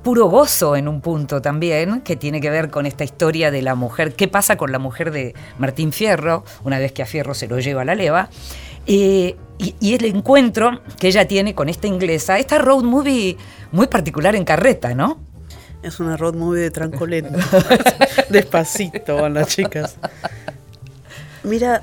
puro 0.02 0.26
gozo 0.26 0.76
en 0.76 0.88
un 0.88 1.00
punto 1.00 1.40
también, 1.40 2.00
que 2.02 2.16
tiene 2.16 2.40
que 2.40 2.50
ver 2.50 2.70
con 2.70 2.86
esta 2.86 3.04
historia 3.04 3.50
de 3.50 3.62
la 3.62 3.74
mujer, 3.74 4.14
qué 4.14 4.28
pasa 4.28 4.56
con 4.56 4.72
la 4.72 4.78
mujer 4.78 5.12
de 5.12 5.34
Martín 5.58 5.92
Fierro, 5.92 6.44
una 6.64 6.78
vez 6.78 6.92
que 6.92 7.02
a 7.02 7.06
Fierro 7.06 7.34
se 7.34 7.48
lo 7.48 7.58
lleva 7.58 7.82
a 7.82 7.84
la 7.84 7.94
leva, 7.94 8.30
eh, 8.86 9.36
y, 9.58 9.74
y, 9.78 9.94
el 9.94 10.06
encuentro 10.06 10.80
que 10.98 11.08
ella 11.08 11.28
tiene 11.28 11.54
con 11.54 11.68
esta 11.68 11.86
inglesa, 11.86 12.38
esta 12.38 12.58
road 12.58 12.82
movie 12.82 13.36
muy 13.72 13.88
particular 13.88 14.34
en 14.34 14.44
carreta, 14.44 14.94
¿no? 14.94 15.29
Es 15.82 15.98
una 16.00 16.16
road 16.16 16.34
movie 16.34 16.60
de 16.60 16.70
trancolento. 16.70 17.38
Despacito 18.30 19.16
van 19.16 19.34
las 19.34 19.48
chicas. 19.48 19.96
Mira, 21.42 21.80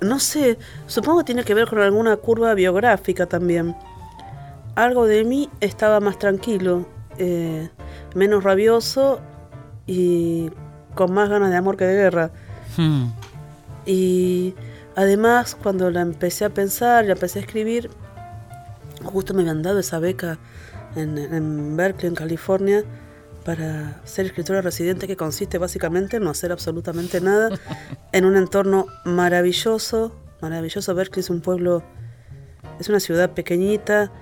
no 0.00 0.20
sé, 0.20 0.58
supongo 0.86 1.20
que 1.20 1.24
tiene 1.24 1.44
que 1.44 1.54
ver 1.54 1.68
con 1.68 1.80
alguna 1.80 2.16
curva 2.16 2.54
biográfica 2.54 3.26
también. 3.26 3.74
Algo 4.74 5.06
de 5.06 5.24
mí 5.24 5.48
estaba 5.60 6.00
más 6.00 6.18
tranquilo, 6.18 6.86
eh, 7.16 7.68
menos 8.14 8.44
rabioso 8.44 9.20
y 9.86 10.50
con 10.94 11.12
más 11.12 11.28
ganas 11.28 11.50
de 11.50 11.56
amor 11.56 11.76
que 11.76 11.84
de 11.84 11.94
guerra. 11.94 12.30
Hmm. 12.76 13.06
Y 13.86 14.54
además, 14.94 15.56
cuando 15.60 15.90
la 15.90 16.02
empecé 16.02 16.44
a 16.44 16.50
pensar, 16.50 17.06
la 17.06 17.12
empecé 17.12 17.38
a 17.38 17.42
escribir, 17.42 17.90
justo 19.02 19.34
me 19.34 19.40
habían 19.40 19.62
dado 19.62 19.78
esa 19.80 19.98
beca 19.98 20.38
en, 20.94 21.18
en 21.18 21.76
Berkeley, 21.76 22.08
en 22.08 22.14
California, 22.14 22.84
para 23.48 23.98
ser 24.04 24.26
escritora 24.26 24.60
residente, 24.60 25.06
que 25.06 25.16
consiste 25.16 25.56
básicamente 25.56 26.18
en 26.18 26.24
no 26.24 26.28
hacer 26.28 26.52
absolutamente 26.52 27.22
nada, 27.22 27.48
en 28.12 28.26
un 28.26 28.36
entorno 28.36 28.84
maravilloso, 29.06 30.14
maravilloso. 30.42 30.94
Berkeley 30.94 31.20
es 31.20 31.30
un 31.30 31.40
pueblo, 31.40 31.82
es 32.78 32.90
una 32.90 33.00
ciudad 33.00 33.30
pequeñita, 33.30 34.12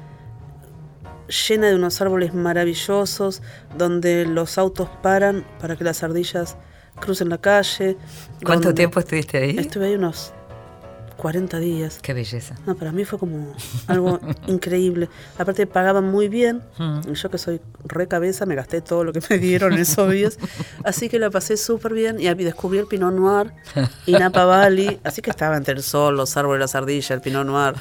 llena 1.49 1.67
de 1.67 1.75
unos 1.75 2.01
árboles 2.01 2.35
maravillosos, 2.35 3.43
donde 3.77 4.27
los 4.27 4.59
autos 4.59 4.89
paran 5.03 5.45
para 5.59 5.75
que 5.75 5.83
las 5.83 6.05
ardillas 6.05 6.57
crucen 7.01 7.29
la 7.29 7.39
calle. 7.39 7.97
¿Cuánto 8.45 8.75
tiempo 8.75 9.01
estuviste 9.01 9.39
ahí? 9.39 9.59
Estuve 9.59 9.87
ahí 9.87 9.95
unos 9.97 10.35
40 11.17 11.59
días. 11.59 11.99
Qué 12.03 12.15
belleza. 12.15 12.55
No, 12.67 12.75
para 12.77 12.93
mí 12.93 13.05
fue 13.05 13.19
como 13.19 13.55
algo 13.87 14.21
increíble. 14.47 15.09
Aparte 15.39 15.67
pagaban 15.67 16.05
muy 16.05 16.29
bien. 16.29 16.63
Mm. 16.79 17.13
Yo 17.13 17.31
que 17.31 17.39
soy 17.39 17.61
re 17.85 18.07
cabeza, 18.09 18.47
me 18.47 18.55
gasté 18.55 18.81
todo 18.81 19.05
lo 19.05 19.13
que 19.13 19.21
me 19.29 19.39
dieron 19.39 19.73
en 19.73 19.81
esos 19.81 20.11
días. 20.11 20.39
Así 20.85 21.09
que 21.09 21.19
la 21.19 21.31
pasé 21.31 21.57
súper 21.57 21.95
bien 21.95 22.21
y 22.21 22.33
descubrí 22.35 22.79
el 22.79 22.87
Pinot 22.87 23.15
Noir 23.15 23.53
y 24.07 24.13
Napa 24.13 24.45
Valley. 24.45 25.01
Así 25.05 25.23
que 25.23 25.31
estaba 25.31 25.57
entre 25.57 25.75
el 25.75 25.83
sol, 25.83 26.17
los 26.17 26.37
árboles, 26.37 26.61
las 26.61 26.75
ardillas, 26.75 27.11
el 27.11 27.21
Pinot 27.21 27.47
Noir. 27.47 27.75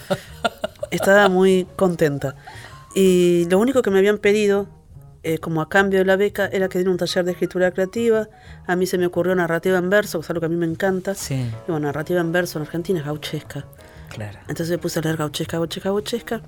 Estaba 0.91 1.29
muy 1.29 1.67
contenta. 1.75 2.35
Y 2.95 3.45
lo 3.49 3.59
único 3.59 3.81
que 3.81 3.91
me 3.91 3.99
habían 3.99 4.17
pedido, 4.17 4.67
eh, 5.27 5.39
como 5.39 5.61
a 5.61 5.67
cambio 5.69 5.99
de 5.99 6.05
la 6.05 6.15
beca, 6.17 6.45
era 6.51 6.69
que 6.69 6.77
diera 6.77 6.91
un 6.91 6.97
taller 6.97 7.25
de 7.25 7.31
escritura 7.31 7.71
creativa. 7.71 8.29
A 8.67 8.75
mí 8.75 8.85
se 8.85 8.97
me 8.99 9.07
ocurrió 9.07 9.33
narrativa 9.35 9.77
en 9.79 9.89
verso, 9.89 10.19
que 10.19 10.23
es 10.25 10.29
algo 10.29 10.39
que 10.41 10.45
a 10.45 10.49
mí 10.49 10.55
me 10.55 10.67
encanta. 10.67 11.15
Sí, 11.15 11.33
Y 11.67 11.71
bueno, 11.71 11.87
narrativa 11.87 12.21
en 12.21 12.31
verso 12.31 12.59
en 12.59 12.65
Argentina 12.65 12.99
es 12.99 13.05
gauchesca. 13.05 13.65
claro. 14.09 14.37
Entonces 14.41 14.69
me 14.69 14.77
puse 14.77 14.99
a 14.99 15.01
leer 15.01 15.17
gauchesca, 15.17 15.57
gauchesca, 15.57 15.89
gauchesca. 15.89 16.41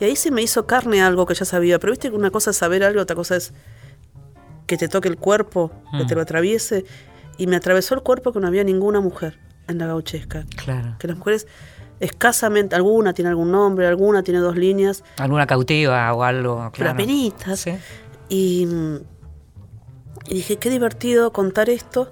Y 0.00 0.04
ahí 0.04 0.16
se 0.16 0.30
me 0.30 0.40
hizo 0.42 0.66
carne 0.66 1.02
algo 1.02 1.26
que 1.26 1.34
ya 1.34 1.44
sabía. 1.44 1.78
Pero 1.78 1.92
viste 1.92 2.10
que 2.10 2.16
una 2.16 2.30
cosa 2.30 2.50
es 2.50 2.56
saber 2.56 2.82
algo, 2.84 3.02
otra 3.02 3.14
cosa 3.14 3.36
es 3.36 3.52
que 4.66 4.76
te 4.78 4.88
toque 4.88 5.08
el 5.08 5.16
cuerpo, 5.18 5.70
que 5.98 6.04
te 6.06 6.14
lo 6.14 6.22
atraviese. 6.22 6.84
Y 7.36 7.46
me 7.46 7.56
atravesó 7.56 7.94
el 7.94 8.00
cuerpo 8.02 8.32
que 8.32 8.40
no 8.40 8.46
había 8.46 8.64
ninguna 8.64 9.00
mujer 9.00 9.38
en 9.68 9.78
la 9.78 9.86
gauchesca. 9.86 10.44
Claro. 10.56 10.96
Que 10.98 11.06
las 11.06 11.16
mujeres 11.18 11.46
escasamente, 12.00 12.74
alguna 12.76 13.12
tiene 13.12 13.28
algún 13.28 13.50
nombre, 13.52 13.86
alguna 13.86 14.22
tiene 14.22 14.40
dos 14.40 14.56
líneas, 14.56 15.04
Alguna 15.18 15.46
cautiva 15.46 16.12
o 16.14 16.22
algo. 16.24 16.56
pero 16.56 16.70
Claro. 16.72 16.90
apenitas. 16.92 17.60
Sí. 17.60 17.72
Y, 18.28 18.66
mm, 18.66 18.96
y 20.26 20.34
dije, 20.34 20.56
qué 20.56 20.70
divertido 20.70 21.32
contar 21.32 21.68
esto, 21.70 22.10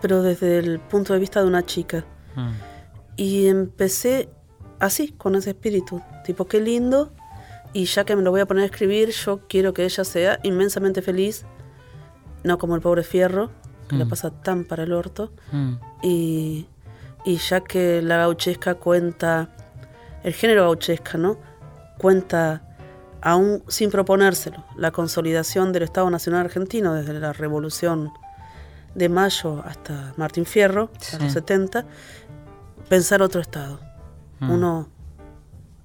pero 0.00 0.22
desde 0.22 0.58
el 0.58 0.78
punto 0.80 1.12
de 1.12 1.18
vista 1.20 1.40
de 1.40 1.46
una 1.48 1.64
chica. 1.66 2.04
Mm. 2.36 2.50
Y 3.16 3.46
empecé 3.48 4.28
así, 4.78 5.08
con 5.12 5.34
ese 5.34 5.50
espíritu. 5.50 6.00
Tipo, 6.24 6.46
qué 6.46 6.60
lindo. 6.60 7.12
Y 7.72 7.84
ya 7.84 8.04
que 8.04 8.14
me 8.16 8.22
lo 8.22 8.30
voy 8.30 8.40
a 8.40 8.46
poner 8.46 8.62
a 8.62 8.66
escribir, 8.66 9.10
yo 9.10 9.40
quiero 9.48 9.74
que 9.74 9.84
ella 9.84 10.04
sea 10.04 10.38
inmensamente 10.42 11.02
feliz. 11.02 11.44
No 12.44 12.58
como 12.58 12.76
el 12.76 12.80
pobre 12.80 13.02
Fierro, 13.02 13.50
que 13.88 13.96
la 13.96 14.06
pasa 14.06 14.30
tan 14.30 14.64
para 14.64 14.84
el 14.84 14.92
orto. 14.92 15.32
Mm. 15.50 15.72
Y, 16.02 16.66
y 17.24 17.36
ya 17.36 17.60
que 17.60 18.00
la 18.02 18.16
gauchesca 18.18 18.74
cuenta, 18.74 19.48
el 20.22 20.32
género 20.34 20.62
gauchesca, 20.62 21.18
¿no? 21.18 21.38
Cuenta, 21.98 22.62
aún 23.20 23.62
sin 23.68 23.90
proponérselo, 23.90 24.64
la 24.76 24.90
consolidación 24.90 25.72
del 25.72 25.82
Estado 25.84 26.08
Nacional 26.10 26.44
Argentino 26.46 26.94
desde 26.94 27.12
la 27.14 27.32
Revolución 27.32 28.12
de 28.94 29.08
Mayo 29.08 29.62
hasta 29.66 30.14
Martín 30.16 30.46
Fierro, 30.46 30.90
a 30.96 31.04
Sí. 31.04 31.16
los 31.20 31.32
70, 31.32 31.84
pensar 32.88 33.22
otro 33.22 33.40
Estado. 33.40 33.80
Mm. 34.40 34.50
Uno 34.50 34.88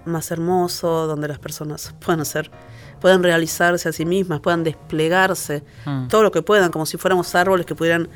más 0.06 0.32
hermoso, 0.32 1.08
donde 1.08 1.28
las 1.28 1.40
personas 1.40 1.94
puedan 2.00 2.20
hacer, 2.22 2.52
puedan 3.00 3.24
realizarse 3.24 3.90
a 3.90 3.92
sí 3.92 4.06
mismas, 4.06 4.40
puedan 4.42 4.64
desplegarse, 4.64 5.64
Mm. 5.86 6.08
todo 6.08 6.24
lo 6.24 6.32
que 6.32 6.42
puedan, 6.42 6.72
como 6.72 6.86
si 6.86 6.98
fuéramos 6.98 7.34
árboles 7.36 7.66
que 7.66 7.76
pudieran, 7.76 8.10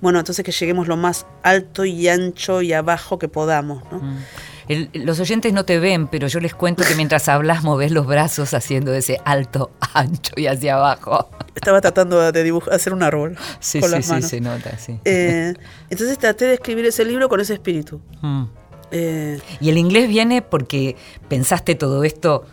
bueno, 0.00 0.18
entonces 0.18 0.44
que 0.44 0.52
lleguemos 0.52 0.88
lo 0.88 0.96
más 0.96 1.26
alto 1.42 1.84
y 1.84 2.08
ancho 2.08 2.62
y 2.62 2.72
abajo 2.72 3.18
que 3.18 3.28
podamos, 3.28 3.82
¿no? 3.90 3.98
Mm. 4.00 4.18
El- 4.66 4.90
los 4.94 5.20
oyentes 5.20 5.52
no 5.52 5.64
te 5.66 5.78
ven, 5.78 6.06
pero 6.08 6.26
yo 6.26 6.40
les 6.40 6.54
cuento 6.54 6.84
que 6.88 6.94
mientras 6.94 7.28
hablas 7.28 7.62
moves 7.64 7.92
los 7.92 8.06
brazos 8.06 8.54
haciendo 8.54 8.94
ese 8.94 9.20
alto, 9.26 9.70
ancho 9.94 10.32
y 10.36 10.46
hacia 10.46 10.76
abajo. 10.76 11.28
Estaba 11.54 11.80
tratando 11.82 12.32
de 12.32 12.42
dibujar, 12.42 12.72
hacer 12.74 12.92
un 12.94 13.02
árbol 13.02 13.36
Sí, 13.60 13.78
con 13.80 13.90
sí, 13.90 13.96
las 13.96 14.04
sí, 14.06 14.12
manos. 14.12 14.30
se 14.30 14.40
nota, 14.40 14.78
sí. 14.78 14.98
Eh, 15.04 15.52
entonces 15.90 16.18
traté 16.18 16.46
de 16.46 16.54
escribir 16.54 16.86
ese 16.86 17.04
libro 17.04 17.28
con 17.28 17.40
ese 17.40 17.52
espíritu. 17.54 18.00
Mm. 18.22 18.44
Eh, 18.90 19.40
¿Y 19.60 19.68
el 19.70 19.76
inglés 19.78 20.08
viene 20.08 20.40
porque 20.40 20.96
pensaste 21.28 21.74
todo 21.74 22.02
esto 22.04 22.46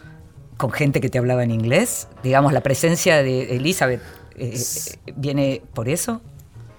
con 0.58 0.72
gente 0.72 1.00
que 1.00 1.10
te 1.10 1.18
hablaba 1.18 1.44
en 1.44 1.52
inglés? 1.52 2.08
Digamos, 2.24 2.52
la 2.52 2.62
presencia 2.62 3.24
de 3.24 3.56
Elizabeth 3.56 4.02
eh, 4.36 4.54
eh, 4.56 5.14
viene 5.16 5.62
por 5.74 5.88
eso. 5.88 6.22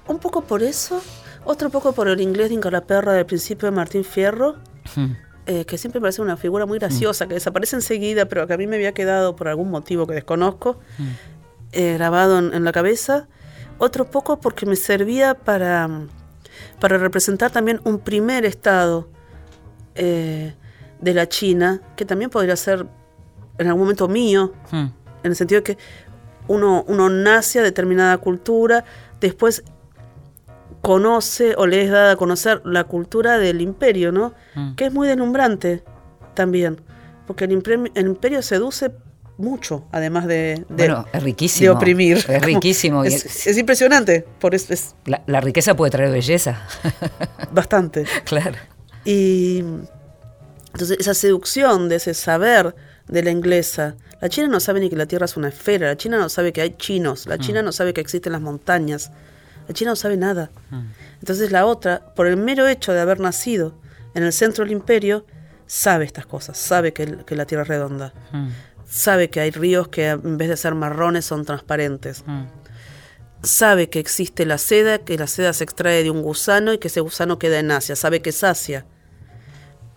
Un 0.09 0.19
poco 0.19 0.43
por 0.43 0.62
eso, 0.62 1.01
otro 1.45 1.71
poco 1.71 1.93
por 1.93 2.09
el 2.09 2.21
inglés 2.21 2.49
de 2.49 2.55
Incalaperra 2.55 3.12
del 3.12 3.27
principio 3.27 3.67
de 3.71 3.77
Martín 3.77 4.05
Fierro, 4.05 4.57
Mm. 4.97 5.12
eh, 5.47 5.65
que 5.65 5.79
siempre 5.79 6.01
me 6.01 6.05
parece 6.07 6.23
una 6.23 6.37
figura 6.37 6.67
muy 6.67 6.79
graciosa, 6.79 7.27
que 7.29 7.35
desaparece 7.35 7.77
enseguida, 7.77 8.27
pero 8.27 8.47
que 8.47 8.55
a 8.55 8.57
mí 8.57 8.67
me 8.67 8.77
había 8.77 8.93
quedado 8.93 9.35
por 9.37 9.49
algún 9.49 9.71
motivo 9.71 10.07
que 10.07 10.15
desconozco, 10.15 10.79
eh, 11.73 11.95
grabado 11.95 12.38
en, 12.38 12.53
en 12.53 12.65
la 12.65 12.73
cabeza. 12.73 13.29
Otro 13.79 14.11
poco 14.11 14.38
porque 14.41 14.67
me 14.67 14.77
servía 14.77 15.35
para, 15.35 15.88
para 16.81 16.99
representar 16.99 17.51
también 17.51 17.81
un 17.85 17.99
primer 18.01 18.45
estado 18.45 19.09
eh, 19.95 20.55
de 21.01 21.15
la 21.15 21.29
China, 21.29 21.81
que 21.97 22.05
también 22.05 22.31
podría 22.31 22.57
ser 22.57 22.87
en 23.59 23.67
algún 23.67 23.83
momento 23.83 24.09
mío, 24.09 24.53
en 24.73 24.93
el 25.23 25.37
sentido 25.37 25.61
de 25.61 25.65
que 25.65 25.79
uno, 26.49 26.85
uno 26.88 27.09
nace 27.09 27.61
a 27.61 27.62
determinada 27.62 28.19
cultura, 28.19 28.85
después 29.21 29.62
conoce 30.83 31.55
o 31.57 31.66
le 31.66 31.83
es 31.83 31.90
dada 31.90 32.12
a 32.12 32.16
conocer 32.16 32.61
la 32.64 32.85
cultura 32.85 33.38
del 33.38 33.61
imperio, 33.61 34.12
¿no? 34.12 34.35
Mm. 34.55 34.75
Que 34.75 34.87
es 34.87 34.92
muy 34.92 35.09
deslumbrante 35.09 35.83
también, 36.35 36.81
porque 37.27 37.45
el, 37.45 37.53
imprem- 37.53 37.90
el 37.95 38.07
imperio 38.07 38.42
seduce 38.42 38.90
mucho, 39.38 39.87
además 39.92 40.27
de, 40.27 40.64
de, 40.68 40.87
Bueno, 40.88 41.07
es 41.07 41.12
de 41.12 41.21
riquísimo. 41.21 41.73
oprimir. 41.73 42.18
Es 42.29 42.42
riquísimo. 42.42 43.05
Es, 43.05 43.25
es- 43.25 43.47
es 43.47 43.59
impresionante, 43.59 44.27
por 44.40 44.55
eso 44.55 44.73
es 44.75 44.95
la, 45.07 45.23
la 45.27 45.40
riqueza 45.40 45.75
puede 45.75 45.90
traer 45.90 46.11
belleza. 46.11 46.61
bastante. 47.53 48.05
claro. 48.25 48.57
Y 49.05 49.64
entonces 50.73 50.99
esa 51.01 51.14
seducción 51.14 51.88
de 51.88 51.97
ese 51.97 52.14
saber 52.14 52.75
de 53.09 53.23
la 53.23 53.31
inglesa. 53.31 53.97
La 54.21 54.29
China 54.29 54.47
no 54.47 54.61
sabe 54.61 54.79
ni 54.79 54.88
que 54.88 54.95
la 54.97 55.07
Tierra 55.07 55.25
es 55.25 55.37
una 55.37 55.49
esfera, 55.49 55.88
la 55.88 55.97
China 55.97 56.16
no 56.18 56.29
sabe 56.29 56.53
que 56.53 56.61
hay 56.62 56.77
chinos, 56.77 57.27
la 57.27 57.38
China 57.38 57.61
no 57.62 57.73
sabe 57.73 57.92
que 57.92 58.01
existen 58.01 58.31
las 58.33 58.40
montañas, 58.40 59.11
la 59.68 59.75
China 59.75 59.92
no 59.92 59.96
sabe 59.96 60.16
nada. 60.16 60.51
Entonces 61.20 61.51
la 61.53 61.66
otra, 61.66 62.12
por 62.14 62.27
el 62.27 62.37
mero 62.37 62.66
hecho 62.68 62.92
de 62.92 63.01
haber 63.01 63.20
nacido 63.20 63.75
en 64.14 64.22
el 64.25 64.33
centro 64.33 64.64
del 64.64 64.72
imperio, 64.72 65.25
sabe 65.66 66.05
estas 66.05 66.27
cosas, 66.27 66.59
sabe 66.59 66.92
que, 66.92 67.05
el- 67.05 67.25
que 67.25 67.37
la 67.37 67.46
Tierra 67.46 67.62
es 67.62 67.68
redonda, 67.68 68.12
Mm. 68.33 68.48
sabe 68.88 69.31
que 69.31 69.40
hay 69.40 69.51
ríos 69.51 69.88
que 69.88 70.09
en 70.09 70.37
vez 70.37 70.48
de 70.48 70.57
ser 70.57 70.75
marrones 70.75 71.25
son 71.25 71.44
transparentes, 71.44 72.25
Mm. 72.27 72.44
sabe 73.42 73.88
que 73.88 73.98
existe 73.98 74.44
la 74.46 74.59
seda, 74.59 74.98
que 74.98 75.16
la 75.16 75.27
seda 75.27 75.53
se 75.53 75.64
extrae 75.64 76.03
de 76.03 76.11
un 76.11 76.22
gusano 76.22 76.72
y 76.72 76.79
que 76.79 76.88
ese 76.88 77.01
gusano 77.01 77.38
queda 77.38 77.59
en 77.59 77.70
Asia, 77.70 77.96
sabe 77.96 78.20
que 78.20 78.31
es 78.31 78.44
Asia. 78.44 78.85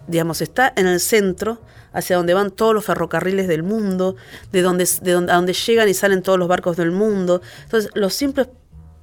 Digamos, 0.08 0.42
está 0.42 0.72
en 0.76 0.86
el 0.88 1.00
centro, 1.00 1.62
hacia 1.92 2.18
donde 2.18 2.34
van 2.34 2.52
todos 2.52 2.74
los 2.76 2.86
ferrocarriles 2.86 3.48
del 3.48 3.64
mundo, 3.64 4.16
de 4.52 4.62
donde, 4.62 4.88
de 5.02 5.12
donde, 5.14 5.32
a 5.32 5.36
donde 5.36 5.54
llegan 5.54 5.90
y 5.90 5.94
salen 5.94 6.22
todos 6.22 6.38
los 6.38 6.48
barcos 6.48 6.78
del 6.78 6.92
mundo. 6.92 7.42
Entonces, 7.64 7.90
los 7.96 8.14
simples 8.14 8.48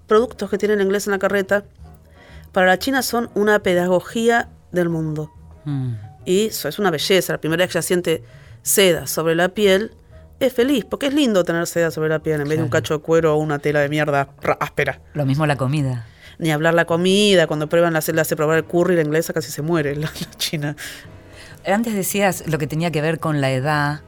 productos 0.06 0.50
que 0.50 0.58
tiene 0.58 0.74
el 0.74 0.80
inglés 0.82 1.06
en 1.06 1.12
la 1.12 1.18
carreta, 1.18 1.64
para 2.52 2.66
la 2.66 2.78
China 2.78 3.02
son 3.02 3.30
una 3.34 3.60
pedagogía 3.60 4.48
del 4.72 4.88
mundo. 4.88 5.30
Mm. 5.64 5.92
Y 6.24 6.46
eso 6.46 6.68
es 6.68 6.78
una 6.78 6.90
belleza. 6.90 7.32
La 7.34 7.40
primera 7.40 7.64
vez 7.64 7.72
que 7.72 7.78
ella 7.78 7.82
siente 7.82 8.22
seda 8.62 9.06
sobre 9.06 9.34
la 9.34 9.48
piel, 9.48 9.92
es 10.40 10.52
feliz, 10.52 10.84
porque 10.84 11.06
es 11.06 11.14
lindo 11.14 11.44
tener 11.44 11.66
seda 11.66 11.90
sobre 11.92 12.08
la 12.08 12.18
piel 12.18 12.40
en 12.40 12.48
vez 12.48 12.58
de 12.58 12.64
un 12.64 12.70
cacho 12.70 12.94
de 12.98 13.00
cuero 13.00 13.34
o 13.34 13.38
una 13.38 13.58
tela 13.60 13.80
de 13.80 13.88
mierda 13.88 14.28
ra- 14.40 14.56
áspera. 14.60 15.00
Lo 15.14 15.24
mismo 15.24 15.46
la 15.46 15.56
comida. 15.56 16.06
Ni 16.38 16.50
hablar 16.50 16.74
la 16.74 16.84
comida, 16.84 17.46
cuando 17.46 17.68
prueban 17.68 17.92
la 17.92 18.00
le 18.12 18.20
hace 18.20 18.34
probar 18.34 18.58
el 18.58 18.64
curry, 18.64 18.96
la 18.96 19.02
inglesa 19.02 19.32
casi 19.32 19.52
se 19.52 19.62
muere, 19.62 19.94
la, 19.96 20.06
la 20.06 20.30
china. 20.38 20.76
Antes 21.64 21.94
decías 21.94 22.44
lo 22.48 22.58
que 22.58 22.66
tenía 22.66 22.90
que 22.90 23.00
ver 23.00 23.20
con 23.20 23.40
la 23.40 23.52
edad 23.52 24.00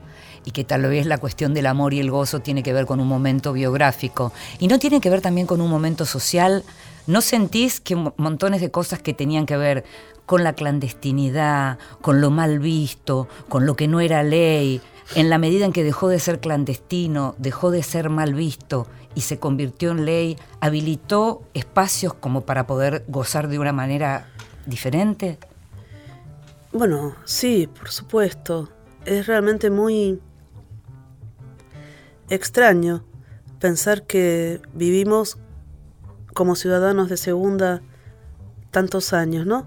y 0.44 0.50
que 0.50 0.64
tal 0.64 0.82
vez 0.82 1.06
la 1.06 1.18
cuestión 1.18 1.54
del 1.54 1.66
amor 1.66 1.94
y 1.94 2.00
el 2.00 2.10
gozo 2.10 2.40
tiene 2.40 2.62
que 2.62 2.72
ver 2.72 2.86
con 2.86 3.00
un 3.00 3.08
momento 3.08 3.52
biográfico 3.52 4.32
y 4.58 4.68
no 4.68 4.78
tiene 4.78 5.00
que 5.00 5.10
ver 5.10 5.20
también 5.20 5.46
con 5.46 5.60
un 5.60 5.70
momento 5.70 6.04
social. 6.06 6.64
¿No 7.06 7.20
sentís 7.20 7.80
que 7.80 7.96
mo- 7.96 8.14
montones 8.16 8.60
de 8.60 8.70
cosas 8.70 9.00
que 9.00 9.12
tenían 9.14 9.46
que 9.46 9.56
ver 9.56 9.84
con 10.26 10.42
la 10.42 10.54
clandestinidad, 10.54 11.78
con 12.00 12.20
lo 12.20 12.30
mal 12.30 12.58
visto, 12.58 13.28
con 13.48 13.66
lo 13.66 13.76
que 13.76 13.88
no 13.88 14.00
era 14.00 14.22
ley, 14.22 14.80
en 15.14 15.28
la 15.28 15.36
medida 15.36 15.66
en 15.66 15.72
que 15.72 15.84
dejó 15.84 16.08
de 16.08 16.18
ser 16.18 16.40
clandestino, 16.40 17.34
dejó 17.36 17.70
de 17.70 17.82
ser 17.82 18.08
mal 18.08 18.32
visto 18.32 18.86
y 19.14 19.20
se 19.20 19.38
convirtió 19.38 19.90
en 19.90 20.06
ley, 20.06 20.38
habilitó 20.60 21.42
espacios 21.52 22.14
como 22.14 22.40
para 22.40 22.66
poder 22.66 23.04
gozar 23.06 23.48
de 23.48 23.58
una 23.58 23.72
manera 23.72 24.28
diferente? 24.64 25.38
Bueno, 26.72 27.14
sí, 27.24 27.66
por 27.66 27.90
supuesto. 27.90 28.70
Es 29.04 29.26
realmente 29.26 29.68
muy 29.70 30.20
extraño 32.28 33.04
pensar 33.60 34.06
que 34.06 34.60
vivimos 34.74 35.38
como 36.34 36.56
ciudadanos 36.56 37.08
de 37.08 37.16
segunda 37.16 37.82
tantos 38.70 39.12
años, 39.12 39.46
¿no? 39.46 39.66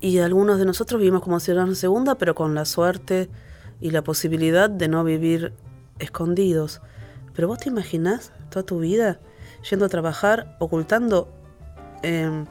Y 0.00 0.18
algunos 0.18 0.58
de 0.58 0.64
nosotros 0.64 1.00
vivimos 1.00 1.22
como 1.22 1.40
ciudadanos 1.40 1.76
de 1.76 1.80
segunda, 1.80 2.14
pero 2.16 2.34
con 2.34 2.54
la 2.54 2.64
suerte 2.64 3.28
y 3.80 3.90
la 3.90 4.02
posibilidad 4.02 4.70
de 4.70 4.88
no 4.88 5.04
vivir 5.04 5.52
escondidos. 5.98 6.80
Pero 7.34 7.48
vos 7.48 7.58
te 7.58 7.68
imaginás 7.68 8.32
toda 8.50 8.64
tu 8.64 8.80
vida 8.80 9.20
yendo 9.68 9.86
a 9.86 9.88
trabajar, 9.88 10.56
ocultando 10.60 11.28
eh, 12.02 12.44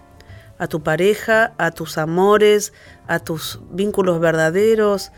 a 0.57 0.67
tu 0.67 0.83
pareja, 0.83 1.53
a 1.57 1.71
tus 1.71 1.97
amores, 1.97 2.73
a 3.07 3.19
tus 3.19 3.59
vínculos 3.71 4.19
verdaderos, 4.19 5.11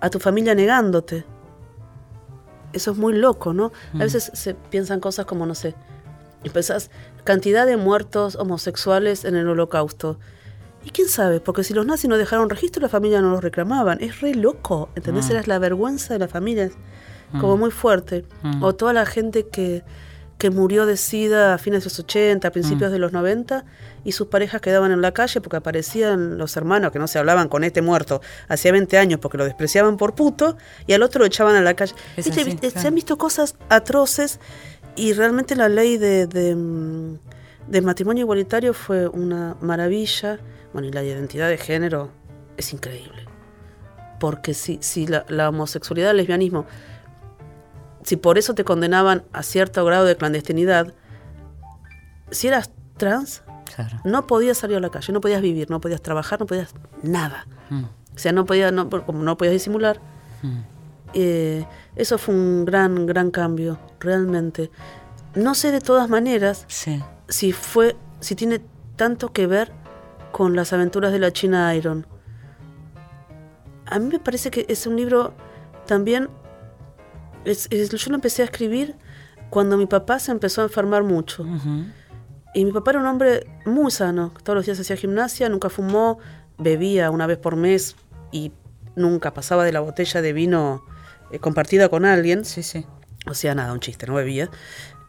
a 0.00 0.10
tu 0.10 0.18
familia 0.18 0.54
negándote. 0.54 1.24
Eso 2.74 2.90
es 2.90 2.96
muy 2.96 3.14
loco, 3.14 3.52
¿no? 3.52 3.72
A 3.94 3.98
veces 3.98 4.30
se 4.34 4.54
piensan 4.54 5.00
cosas 5.00 5.26
como, 5.26 5.46
no 5.46 5.54
sé, 5.54 5.74
pensás, 6.50 6.90
cantidad 7.24 7.66
de 7.66 7.76
muertos 7.76 8.36
homosexuales 8.36 9.24
en 9.24 9.36
el 9.36 9.48
holocausto. 9.48 10.18
Y 10.84 10.90
quién 10.90 11.08
sabe, 11.08 11.40
porque 11.40 11.64
si 11.64 11.72
los 11.72 11.86
nazis 11.86 12.10
no 12.10 12.18
dejaron 12.18 12.50
registro, 12.50 12.82
la 12.82 12.90
familia 12.90 13.22
no 13.22 13.30
los 13.30 13.42
reclamaban. 13.42 14.02
Es 14.02 14.20
re 14.20 14.34
loco, 14.34 14.90
¿entendés? 14.94 15.28
Mm. 15.28 15.30
Era 15.32 15.42
la 15.46 15.58
vergüenza 15.58 16.12
de 16.12 16.20
la 16.20 16.28
familia, 16.28 16.70
como 17.40 17.56
muy 17.56 17.70
fuerte. 17.70 18.26
Mm. 18.42 18.62
O 18.62 18.74
toda 18.74 18.92
la 18.92 19.06
gente 19.06 19.46
que, 19.46 19.82
que 20.44 20.50
murió 20.50 20.84
de 20.84 20.98
sida 20.98 21.54
a 21.54 21.58
fines 21.58 21.80
de 21.80 21.86
los 21.86 21.98
80, 21.98 22.46
a 22.46 22.50
principios 22.50 22.90
Mm. 22.90 22.92
de 22.92 22.98
los 22.98 23.12
90, 23.12 23.64
y 24.04 24.12
sus 24.12 24.26
parejas 24.26 24.60
quedaban 24.60 24.92
en 24.92 25.00
la 25.00 25.12
calle 25.12 25.40
porque 25.40 25.56
aparecían 25.56 26.36
los 26.36 26.54
hermanos 26.58 26.92
que 26.92 26.98
no 26.98 27.08
se 27.08 27.18
hablaban 27.18 27.48
con 27.48 27.64
este 27.64 27.80
muerto 27.80 28.20
hacía 28.46 28.70
20 28.72 28.98
años 28.98 29.20
porque 29.20 29.38
lo 29.38 29.46
despreciaban 29.46 29.96
por 29.96 30.14
puto, 30.14 30.58
y 30.86 30.92
al 30.92 31.02
otro 31.02 31.20
lo 31.20 31.24
echaban 31.24 31.56
a 31.56 31.62
la 31.62 31.72
calle. 31.72 31.94
Es 32.18 32.26
Viste, 32.26 32.42
así, 32.42 32.50
viste, 32.50 32.78
Se 32.78 32.88
han 32.88 32.94
visto 32.94 33.16
cosas 33.16 33.56
atroces 33.70 34.38
y 34.96 35.14
realmente 35.14 35.56
la 35.56 35.70
ley 35.70 35.96
de, 35.96 36.26
de, 36.26 36.54
de 37.66 37.80
matrimonio 37.80 38.20
igualitario 38.24 38.74
fue 38.74 39.08
una 39.08 39.56
maravilla. 39.62 40.40
Bueno, 40.74 40.88
y 40.88 40.92
la 40.92 41.02
identidad 41.02 41.48
de 41.48 41.56
género 41.56 42.10
es 42.58 42.70
increíble. 42.74 43.24
Porque 44.20 44.52
si, 44.52 44.76
si 44.82 45.06
la, 45.06 45.24
la 45.28 45.48
homosexualidad, 45.48 46.10
el 46.10 46.18
lesbianismo, 46.18 46.66
si 48.04 48.16
por 48.16 48.38
eso 48.38 48.54
te 48.54 48.62
condenaban 48.64 49.24
a 49.32 49.42
cierto 49.42 49.84
grado 49.84 50.04
de 50.04 50.16
clandestinidad, 50.16 50.94
si 52.30 52.46
eras 52.48 52.70
trans, 52.96 53.42
Claro. 53.74 53.98
no 54.04 54.26
podías 54.28 54.58
salir 54.58 54.76
a 54.76 54.80
la 54.80 54.90
calle, 54.90 55.12
no 55.12 55.20
podías 55.20 55.42
vivir, 55.42 55.68
no 55.70 55.80
podías 55.80 56.00
trabajar, 56.00 56.38
no 56.38 56.46
podías 56.46 56.72
nada. 57.02 57.46
Mm, 57.70 57.84
O 57.84 58.18
sea, 58.18 58.30
no 58.30 58.44
podías, 58.46 58.72
no, 58.72 58.88
como 58.88 59.22
no 59.24 59.36
podías 59.36 59.54
disimular. 59.54 60.00
mm. 60.42 60.58
Eh, 61.16 61.64
eso 61.96 62.18
fue 62.18 62.34
un 62.34 62.64
gran, 62.64 63.06
gran 63.06 63.30
cambio, 63.30 63.78
realmente. 64.00 64.70
No 65.36 65.54
sé 65.54 65.70
de 65.72 65.80
todas 65.80 66.08
maneras 66.08 66.64
Sí. 66.68 67.02
si 67.28 67.52
fue, 67.52 67.96
si 68.20 68.34
tiene 68.34 68.60
tanto 68.96 69.32
que 69.32 69.46
ver 69.46 69.72
con 70.32 70.56
las 70.56 70.72
aventuras 70.72 71.12
de 71.12 71.20
la 71.20 71.32
China 71.32 71.72
Iron. 71.76 72.04
A 73.86 73.98
mí 73.98 74.08
me 74.08 74.18
parece 74.18 74.50
que 74.50 74.66
es 74.68 74.86
un 74.86 74.96
libro 74.96 75.34
también. 75.86 76.28
Es- 77.44 77.68
es- 77.70 77.90
yo 77.90 78.10
lo 78.10 78.16
empecé 78.16 78.42
a 78.42 78.44
escribir 78.46 78.94
cuando 79.50 79.76
mi 79.76 79.86
papá 79.86 80.18
se 80.18 80.32
empezó 80.32 80.60
a 80.62 80.64
enfermar 80.64 81.02
mucho. 81.02 81.42
Ujú. 81.42 81.84
Y 82.54 82.64
mi 82.64 82.72
papá 82.72 82.92
era 82.92 83.00
un 83.00 83.06
hombre 83.06 83.46
muy 83.66 83.90
sano. 83.90 84.32
Todos 84.42 84.56
los 84.56 84.66
días 84.66 84.78
hacía 84.80 84.96
gimnasia, 84.96 85.48
nunca 85.48 85.68
fumó, 85.70 86.18
bebía 86.58 87.10
una 87.10 87.26
vez 87.26 87.38
por 87.38 87.56
mes 87.56 87.96
y 88.30 88.52
nunca 88.96 89.34
pasaba 89.34 89.64
de 89.64 89.72
la 89.72 89.80
botella 89.80 90.22
de 90.22 90.32
vino 90.32 90.84
eh, 91.30 91.38
compartida 91.40 91.88
con 91.88 92.04
alguien. 92.04 92.44
Sí, 92.44 92.62
sí. 92.62 92.86
O 93.26 93.34
sea, 93.34 93.54
nada, 93.54 93.72
un 93.72 93.80
chiste, 93.80 94.06
no 94.06 94.14
bebía. 94.14 94.50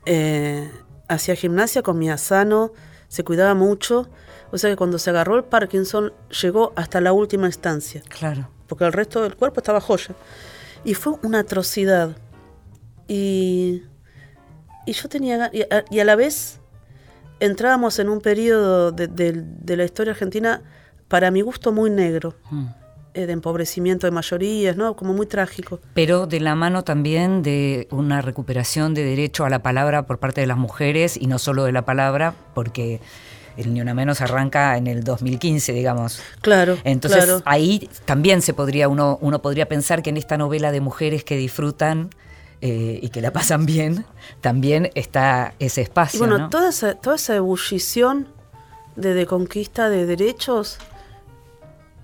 Eh, 0.05 0.71
hacía 1.07 1.35
gimnasia, 1.35 1.81
comía 1.83 2.17
sano, 2.17 2.71
se 3.07 3.23
cuidaba 3.23 3.53
mucho. 3.53 4.09
O 4.51 4.57
sea 4.57 4.69
que 4.69 4.75
cuando 4.75 4.97
se 4.99 5.09
agarró 5.09 5.35
el 5.37 5.43
Parkinson 5.43 6.13
llegó 6.41 6.71
hasta 6.75 7.01
la 7.01 7.11
última 7.13 7.45
instancia, 7.47 8.01
Claro. 8.07 8.47
porque 8.67 8.85
el 8.85 8.93
resto 8.93 9.21
del 9.21 9.35
cuerpo 9.35 9.59
estaba 9.59 9.81
joya. 9.81 10.15
Y 10.83 10.93
fue 10.93 11.13
una 11.23 11.39
atrocidad. 11.39 12.15
Y, 13.07 13.83
y 14.85 14.91
yo 14.93 15.09
tenía... 15.09 15.49
Y 15.53 15.61
a, 15.63 15.85
y 15.89 15.99
a 15.99 16.05
la 16.05 16.15
vez 16.15 16.59
entrábamos 17.39 17.99
en 17.99 18.09
un 18.09 18.21
periodo 18.21 18.91
de, 18.91 19.07
de- 19.07 19.33
de 19.43 19.77
la 19.77 19.83
historia 19.83 20.11
argentina, 20.13 20.61
para 21.07 21.31
mi 21.31 21.41
gusto, 21.41 21.71
muy 21.71 21.89
negro, 21.89 22.35
Mm. 22.49 22.65
eh, 23.13 23.25
de 23.27 23.33
empobrecimiento 23.33 24.07
de 24.07 24.11
mayorías, 24.11 24.75
¿no? 24.77 24.95
Como 24.95 25.13
muy 25.13 25.25
trágico. 25.27 25.79
Pero 25.93 26.27
de 26.27 26.39
la 26.39 26.55
mano 26.55 26.83
también 26.83 27.43
de 27.43 27.87
una 27.91 28.21
recuperación 28.21 28.93
de 28.93 29.03
derecho 29.03 29.45
a 29.45 29.49
la 29.49 29.59
palabra 29.61 30.05
por 30.05 30.17
parte 30.19 30.41
de 30.41 30.47
las 30.47 30.57
mujeres 30.57 31.17
y 31.19 31.27
no 31.27 31.37
solo 31.39 31.65
de 31.65 31.71
la 31.73 31.83
palabra, 31.85 32.33
porque 32.53 33.01
el 33.57 33.73
Ni 33.73 33.79
Una 33.81 33.93
Menos 33.93 34.19
arranca 34.21 34.75
en 34.77 34.87
el 34.87 35.03
2015, 35.03 35.71
digamos. 35.73 36.21
Claro, 36.41 36.77
Entonces 36.83 37.23
claro. 37.25 37.41
ahí 37.45 37.89
también 38.05 38.41
se 38.41 38.53
podría 38.53 38.89
uno 38.89 39.17
uno 39.21 39.41
podría 39.41 39.67
pensar 39.67 40.01
que 40.01 40.09
en 40.09 40.17
esta 40.17 40.37
novela 40.37 40.71
de 40.73 40.81
mujeres 40.81 41.23
que 41.23 41.37
disfrutan 41.37 42.09
eh, 42.61 42.99
y 43.01 43.09
que 43.09 43.21
la 43.21 43.31
pasan 43.31 43.65
bien 43.65 44.05
también 44.41 44.89
está 44.95 45.53
ese 45.59 45.81
espacio. 45.81 46.17
Y 46.17 46.19
bueno, 46.19 46.37
¿no? 46.37 46.49
toda, 46.49 46.69
esa, 46.69 46.95
toda 46.95 47.15
esa 47.17 47.35
ebullición 47.35 48.27
de, 48.95 49.13
de 49.13 49.25
conquista 49.25 49.89
de 49.89 50.05
derechos, 50.05 50.77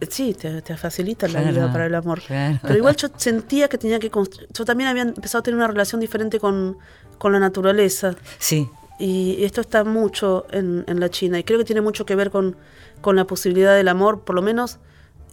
eh, 0.02 0.08
sí, 0.10 0.34
te, 0.34 0.62
te 0.62 0.76
facilita 0.78 1.28
la 1.28 1.41
vida 1.41 1.72
para 1.72 1.86
el 1.86 1.95
amor. 1.95 2.22
claro. 2.22 2.60
Pero 2.62 2.78
igual 2.78 2.95
yo 2.95 3.08
sentía 3.16 3.68
que 3.70 3.78
tenía 3.78 3.99
que... 3.99 4.12
constru- 4.12 4.47
Yo 4.54 4.66
también 4.66 4.89
había 4.89 5.04
empezado 5.04 5.39
a 5.39 5.43
tener 5.43 5.56
una 5.58 5.68
relación 5.68 6.02
diferente 6.02 6.39
con, 6.39 6.78
con 7.18 7.32
la 7.32 7.39
naturaleza. 7.39 8.16
Sí, 8.39 8.68
Y 8.99 9.43
esto 9.43 9.62
está 9.62 9.84
mucho 9.84 10.45
en, 10.52 10.84
en 10.88 10.99
la 10.99 11.10
China. 11.10 11.39
Y 11.39 11.43
creo 11.43 11.58
que 11.60 11.66
tiene 11.66 11.82
mucho 11.82 12.06
que 12.06 12.16
ver 12.16 12.30
con, 12.30 12.56
con 13.02 13.16
la 13.16 13.26
posibilidad 13.26 13.76
del 13.76 13.88
amor, 13.88 14.22
por 14.24 14.36
lo 14.36 14.41
menos 14.41 14.80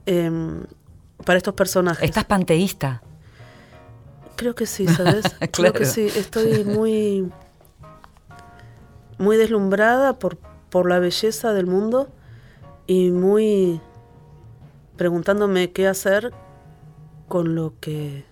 em, 0.07 0.63
para 1.25 1.37
estos 1.39 1.55
personajes. 1.55 2.03
estás 2.05 2.25
panteísta. 2.25 3.03
Creo 4.39 4.55
que 4.55 4.65
sí, 4.67 4.87
¿sabes? 4.87 5.25
Creo 5.39 5.51
Claro. 5.51 5.73
que 5.75 5.85
sí. 5.85 6.07
Estoy 6.07 6.65
muy, 6.65 7.31
muy 9.19 9.37
deslumbrada 9.37 10.19
por, 10.19 10.39
por 10.71 10.89
la 10.89 10.99
belleza 10.99 11.53
del 11.53 11.67
mundo 11.67 12.09
y 12.87 13.11
muy 13.11 13.81
preguntándome 14.97 15.73
qué 15.73 15.87
hacer 15.87 16.33
con 17.29 17.55
lo 17.55 17.75
que 17.81 18.25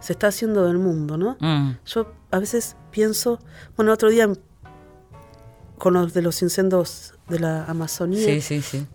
se 0.00 0.12
está 0.12 0.28
haciendo 0.28 0.64
del 0.66 0.78
mundo, 0.78 1.16
¿no? 1.18 1.36
Mm, 1.40 1.76
Yo 1.84 2.12
a 2.30 2.38
veces 2.38 2.76
pienso, 2.90 3.38
bueno, 3.76 3.92
otro 3.92 4.08
día 4.08 4.28
con 5.78 5.94
los 5.94 6.14
de 6.14 6.22
los 6.22 6.40
incendios 6.42 7.14
de 7.28 7.40
la 7.40 7.64
Amazonía, 7.66 8.24
Sí, 8.24 8.40
sí, 8.40 8.62
sí. 8.62 8.86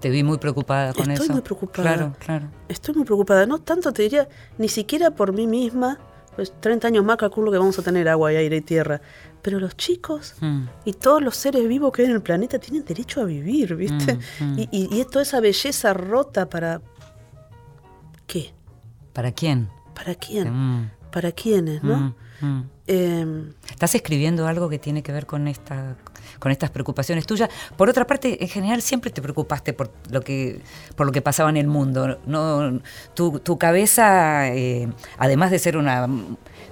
Te 0.00 0.10
vi 0.10 0.22
muy 0.22 0.38
preocupada 0.38 0.92
con 0.92 1.10
Estoy 1.10 1.24
eso. 1.26 1.32
muy 1.32 1.42
preocupada. 1.42 1.82
Claro, 1.94 2.16
claro. 2.18 2.48
Estoy 2.68 2.94
muy 2.94 3.04
preocupada, 3.04 3.46
no 3.46 3.58
tanto 3.58 3.92
te 3.92 4.02
diría, 4.02 4.28
ni 4.56 4.68
siquiera 4.68 5.10
por 5.10 5.32
mí 5.32 5.46
misma, 5.46 5.98
pues 6.36 6.52
30 6.60 6.86
años 6.88 7.04
más 7.04 7.16
calculo 7.16 7.50
que 7.50 7.58
vamos 7.58 7.78
a 7.80 7.82
tener 7.82 8.08
agua 8.08 8.32
y 8.32 8.36
aire 8.36 8.58
y 8.58 8.60
tierra, 8.60 9.00
pero 9.42 9.58
los 9.58 9.76
chicos 9.76 10.34
Mm. 10.40 10.66
y 10.84 10.92
todos 10.92 11.20
los 11.20 11.34
seres 11.36 11.66
vivos 11.66 11.90
que 11.92 12.02
hay 12.02 12.08
en 12.08 12.14
el 12.14 12.22
planeta 12.22 12.58
tienen 12.60 12.84
derecho 12.84 13.20
a 13.20 13.24
vivir, 13.24 13.74
¿viste? 13.74 14.18
Mm, 14.40 14.44
mm. 14.44 14.58
Y, 14.58 14.68
y, 15.00 15.04
toda 15.04 15.22
esa 15.22 15.40
belleza 15.40 15.92
rota 15.94 16.48
para... 16.48 16.80
¿Qué? 18.28 18.52
¿Para 19.12 19.32
quién? 19.32 19.68
¿Para 19.94 20.14
quién? 20.14 20.90
¿Para 21.10 21.32
quiénes, 21.32 21.82
no? 21.82 22.14
Em, 22.90 23.52
¿Estás 23.70 23.94
escribiendo 23.94 24.46
algo 24.46 24.70
que 24.70 24.78
tiene 24.78 25.02
que 25.02 25.12
ver 25.12 25.26
con 25.26 25.46
esta 25.46 25.94
con 26.38 26.50
estas 26.50 26.70
preocupaciones 26.70 27.26
tuyas? 27.26 27.50
Por 27.76 27.90
otra 27.90 28.06
parte, 28.06 28.42
en 28.42 28.48
general 28.48 28.80
siempre 28.80 29.10
te 29.10 29.20
preocupaste 29.20 29.74
por 29.74 29.92
lo 30.08 30.22
que 30.22 30.62
por 30.96 31.04
lo 31.04 31.12
que 31.12 31.20
pasaba 31.20 31.50
en 31.50 31.58
el 31.58 31.66
mundo. 31.66 32.18
No, 32.24 32.80
tu, 33.12 33.40
tu 33.40 33.58
cabeza, 33.58 34.48
eh, 34.48 34.88
además 35.18 35.50
de 35.50 35.58
ser 35.58 35.76
una 35.76 36.08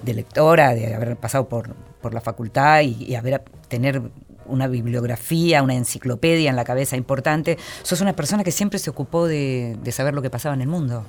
de 0.01 0.13
lectora, 0.15 0.73
de 0.73 0.95
haber 0.95 1.17
pasado 1.17 1.47
por, 1.47 1.75
por 2.01 2.15
la 2.15 2.21
facultad 2.21 2.81
y, 2.81 3.05
y 3.05 3.13
haber 3.13 3.43
tener 3.67 4.01
una 4.47 4.67
bibliografía, 4.67 5.61
una 5.61 5.75
enciclopedia 5.75 6.49
en 6.49 6.55
la 6.55 6.63
cabeza 6.63 6.95
importante, 6.97 7.59
sos 7.83 8.01
una 8.01 8.13
persona 8.13 8.43
que 8.43 8.51
siempre 8.51 8.79
se 8.79 8.89
ocupó 8.89 9.27
de, 9.27 9.77
de 9.83 9.91
saber 9.91 10.15
lo 10.15 10.23
que 10.23 10.31
pasaba 10.31 10.55
en 10.55 10.61
el 10.61 10.67
mundo. 10.67 11.05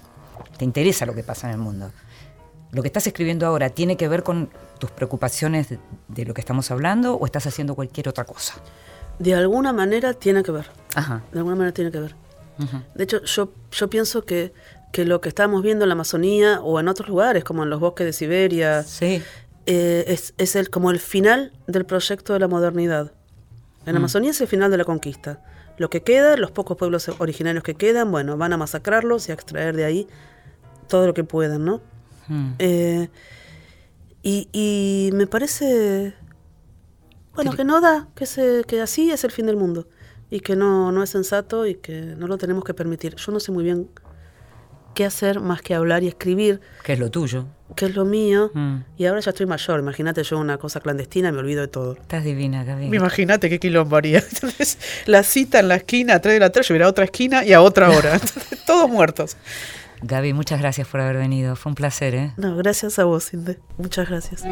Te 0.58 0.66
interesa 0.66 1.06
lo 1.06 1.14
que 1.14 1.22
pasa 1.22 1.48
en 1.48 1.54
el 1.54 1.60
mundo. 1.60 1.90
¿Lo 2.72 2.82
que 2.82 2.88
estás 2.88 3.06
escribiendo 3.06 3.46
ahora 3.46 3.70
tiene 3.70 3.96
que 3.96 4.08
ver 4.08 4.22
con 4.22 4.50
tus 4.78 4.90
preocupaciones 4.90 5.68
de, 5.70 5.78
de 6.08 6.24
lo 6.26 6.34
que 6.34 6.40
estamos 6.40 6.70
hablando 6.70 7.14
o 7.14 7.24
estás 7.26 7.46
haciendo 7.46 7.74
cualquier 7.74 8.08
otra 8.08 8.24
cosa? 8.24 8.54
de 9.18 9.34
alguna 9.34 9.72
manera 9.72 10.12
tiene 10.14 10.44
que 10.44 10.52
ver, 10.52 10.66
Ajá. 10.94 11.24
de 11.32 11.38
alguna 11.40 11.56
manera 11.56 11.74
tiene 11.74 11.90
que 11.90 11.98
ver. 11.98 12.14
De 12.94 13.02
hecho, 13.02 13.20
yo, 13.24 13.50
yo 13.72 13.90
pienso 13.90 14.24
que, 14.24 14.52
que 14.92 15.04
lo 15.04 15.20
que 15.20 15.28
estamos 15.28 15.60
viendo 15.62 15.84
en 15.84 15.88
la 15.88 15.94
Amazonía 15.94 16.60
o 16.60 16.78
en 16.78 16.86
otros 16.86 17.08
lugares, 17.08 17.42
como 17.42 17.64
en 17.64 17.70
los 17.70 17.80
bosques 17.80 18.06
de 18.06 18.12
Siberia, 18.12 18.84
Sí. 18.84 19.20
eh, 19.66 20.04
es, 20.06 20.34
es 20.38 20.54
el, 20.54 20.70
como 20.70 20.92
el 20.92 21.00
final 21.00 21.52
del 21.66 21.84
proyecto 21.84 22.32
de 22.32 22.38
la 22.38 22.46
modernidad. 22.46 23.10
En 23.86 23.94
la 23.94 23.98
Amazonía 23.98 24.30
es 24.30 24.40
el 24.40 24.46
final 24.46 24.70
de 24.70 24.76
la 24.76 24.84
conquista. 24.84 25.42
Lo 25.78 25.90
que 25.90 26.02
queda, 26.04 26.36
los 26.36 26.52
pocos 26.52 26.76
pueblos 26.76 27.08
originarios 27.18 27.64
que 27.64 27.74
quedan, 27.74 28.12
bueno, 28.12 28.36
van 28.36 28.52
a 28.52 28.56
masacrarlos 28.56 29.28
y 29.28 29.32
a 29.32 29.34
extraer 29.34 29.74
de 29.74 29.84
ahí 29.84 30.06
todo 30.86 31.08
lo 31.08 31.14
que 31.14 31.24
puedan, 31.24 31.64
¿no? 31.64 31.80
Mm. 32.28 32.50
Eh, 32.58 33.08
y, 34.22 34.48
y 34.52 35.10
me 35.14 35.26
parece 35.26 36.14
Bueno, 37.34 37.52
que 37.52 37.64
no 37.64 37.80
da, 37.80 38.08
que, 38.14 38.26
se, 38.26 38.64
que 38.66 38.80
así 38.80 39.10
es 39.10 39.24
el 39.24 39.30
fin 39.30 39.46
del 39.46 39.56
mundo 39.56 39.88
y 40.30 40.40
que 40.40 40.56
no, 40.56 40.92
no 40.92 41.02
es 41.02 41.10
sensato 41.10 41.66
y 41.66 41.76
que 41.76 42.00
no 42.00 42.26
lo 42.26 42.36
tenemos 42.36 42.64
que 42.64 42.74
permitir. 42.74 43.14
Yo 43.16 43.32
no 43.32 43.40
sé 43.40 43.52
muy 43.52 43.64
bien 43.64 43.88
qué 44.94 45.04
hacer 45.04 45.38
más 45.40 45.62
que 45.62 45.74
hablar 45.74 46.02
y 46.02 46.08
escribir, 46.08 46.60
Que 46.84 46.94
es 46.94 46.98
lo 46.98 47.10
tuyo. 47.10 47.46
que 47.76 47.84
es 47.86 47.94
lo 47.94 48.04
mío, 48.04 48.50
Mm. 48.52 48.78
y 48.96 49.06
ahora 49.06 49.20
ya 49.20 49.30
estoy 49.30 49.46
mayor. 49.46 49.78
Imagínate 49.78 50.24
yo 50.24 50.38
una 50.38 50.58
cosa 50.58 50.80
clandestina, 50.80 51.30
me 51.30 51.38
olvido 51.38 51.60
de 51.60 51.68
todo. 51.68 51.92
Estás 51.92 52.24
divina, 52.24 52.64
Gaby. 52.64 52.86
Imagínate 52.94 53.48
qué 53.48 53.60
quilombo 53.60 53.94
haría. 53.96 54.18
Entonces, 54.32 54.78
la 55.06 55.22
cita 55.22 55.60
en 55.60 55.68
la 55.68 55.76
esquina 55.76 56.14
a 56.16 56.20
3 56.20 56.34
de 56.34 56.40
la 56.40 56.50
tarde, 56.50 56.66
yo 56.66 56.72
hubiera 56.74 56.86
a 56.86 56.90
otra 56.90 57.04
esquina 57.04 57.44
y 57.44 57.52
a 57.52 57.60
otra 57.62 57.88
hora. 57.90 58.14
Entonces, 58.20 58.64
todos 58.66 58.90
muertos. 58.90 59.36
Gaby, 60.02 60.32
muchas 60.32 60.60
gracias 60.60 60.86
por 60.88 61.00
haber 61.00 61.16
venido. 61.16 61.56
Fue 61.56 61.70
un 61.70 61.74
placer, 61.74 62.14
¿eh? 62.14 62.32
No, 62.36 62.56
gracias 62.56 62.98
a 62.98 63.04
vos, 63.04 63.32
Inde. 63.34 63.58
Muchas 63.76 64.08
gracias. 64.08 64.44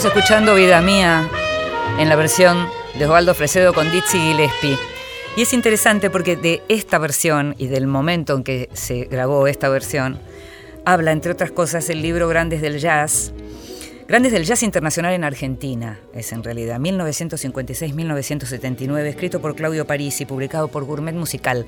Estamos 0.00 0.16
escuchando 0.16 0.54
Vida 0.54 0.80
Mía 0.80 1.28
en 1.98 2.08
la 2.08 2.16
versión 2.16 2.66
de 2.98 3.04
Osvaldo 3.04 3.34
Fresedo 3.34 3.74
con 3.74 3.92
Dizzy 3.92 4.18
Gillespie. 4.18 4.78
Y 5.36 5.42
es 5.42 5.52
interesante 5.52 6.08
porque 6.08 6.36
de 6.36 6.62
esta 6.70 6.96
versión 6.96 7.54
y 7.58 7.66
del 7.66 7.86
momento 7.86 8.34
en 8.34 8.42
que 8.42 8.70
se 8.72 9.04
grabó 9.04 9.46
esta 9.46 9.68
versión, 9.68 10.18
habla, 10.86 11.12
entre 11.12 11.32
otras 11.32 11.50
cosas, 11.50 11.90
el 11.90 12.00
libro 12.00 12.28
Grandes 12.28 12.62
del 12.62 12.78
Jazz. 12.78 13.34
Grandes 14.08 14.32
del 14.32 14.46
Jazz 14.46 14.62
Internacional 14.62 15.12
en 15.12 15.22
Argentina, 15.22 16.00
es 16.14 16.32
en 16.32 16.44
realidad, 16.44 16.80
1956-1979, 16.80 19.04
escrito 19.04 19.42
por 19.42 19.54
Claudio 19.54 19.86
Parisi, 19.86 20.24
publicado 20.24 20.68
por 20.68 20.86
Gourmet 20.86 21.14
Musical. 21.14 21.66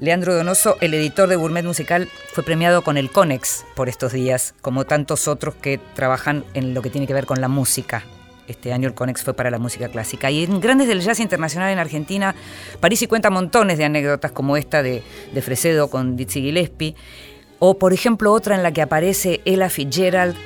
Leandro 0.00 0.32
Donoso, 0.32 0.76
el 0.80 0.94
editor 0.94 1.28
de 1.28 1.34
Gourmet 1.34 1.64
Musical, 1.64 2.08
fue 2.32 2.44
premiado 2.44 2.82
con 2.82 2.96
el 2.96 3.10
Conex 3.10 3.64
por 3.74 3.88
estos 3.88 4.12
días, 4.12 4.54
como 4.60 4.84
tantos 4.84 5.26
otros 5.26 5.56
que 5.56 5.80
trabajan 5.94 6.44
en 6.54 6.72
lo 6.72 6.82
que 6.82 6.90
tiene 6.90 7.08
que 7.08 7.14
ver 7.14 7.26
con 7.26 7.40
la 7.40 7.48
música. 7.48 8.04
Este 8.46 8.72
año 8.72 8.86
el 8.86 8.94
Conex 8.94 9.24
fue 9.24 9.34
para 9.34 9.50
la 9.50 9.58
música 9.58 9.88
clásica. 9.88 10.30
Y 10.30 10.44
en 10.44 10.60
Grandes 10.60 10.86
del 10.86 11.00
Jazz 11.00 11.18
Internacional 11.18 11.72
en 11.72 11.80
Argentina, 11.80 12.36
Parisi 12.78 13.08
cuenta 13.08 13.28
montones 13.28 13.76
de 13.76 13.86
anécdotas 13.86 14.30
como 14.30 14.56
esta 14.56 14.84
de, 14.84 15.02
Fresedo 15.42 15.90
con 15.90 16.16
Dizzy 16.16 16.42
Gillespie, 16.42 16.94
o 17.58 17.76
por 17.76 17.92
ejemplo 17.92 18.32
otra 18.32 18.54
en 18.54 18.62
la 18.62 18.70
que 18.70 18.82
aparece 18.82 19.40
Ella 19.44 19.68
Fitzgerald 19.68 20.36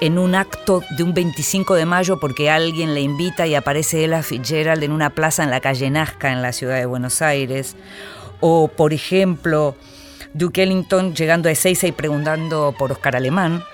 en 0.00 0.18
un 0.18 0.34
acto 0.34 0.82
de 0.96 1.04
un 1.04 1.14
25 1.14 1.74
de 1.74 1.86
mayo 1.86 2.18
porque 2.18 2.50
alguien 2.50 2.94
le 2.94 3.02
invita 3.02 3.46
y 3.46 3.54
aparece 3.54 4.04
Ella 4.04 4.24
Fitzgerald 4.24 4.82
en 4.82 4.90
una 4.90 5.10
plaza 5.10 5.44
en 5.44 5.50
la 5.50 5.60
calle 5.60 5.90
Nazca 5.90 6.32
en 6.32 6.42
la 6.42 6.52
ciudad 6.52 6.76
de 6.76 6.86
Buenos 6.86 7.22
Aires. 7.22 7.76
O, 8.40 8.68
por 8.68 8.92
ejemplo, 8.92 9.76
Duke 10.34 10.62
Ellington 10.62 11.14
llegando 11.14 11.48
a 11.48 11.52
Ezeiza 11.52 11.86
y 11.86 11.92
preguntando 11.92 12.74
por 12.78 12.92
Oscar 12.92 13.16
Alemán. 13.16 13.64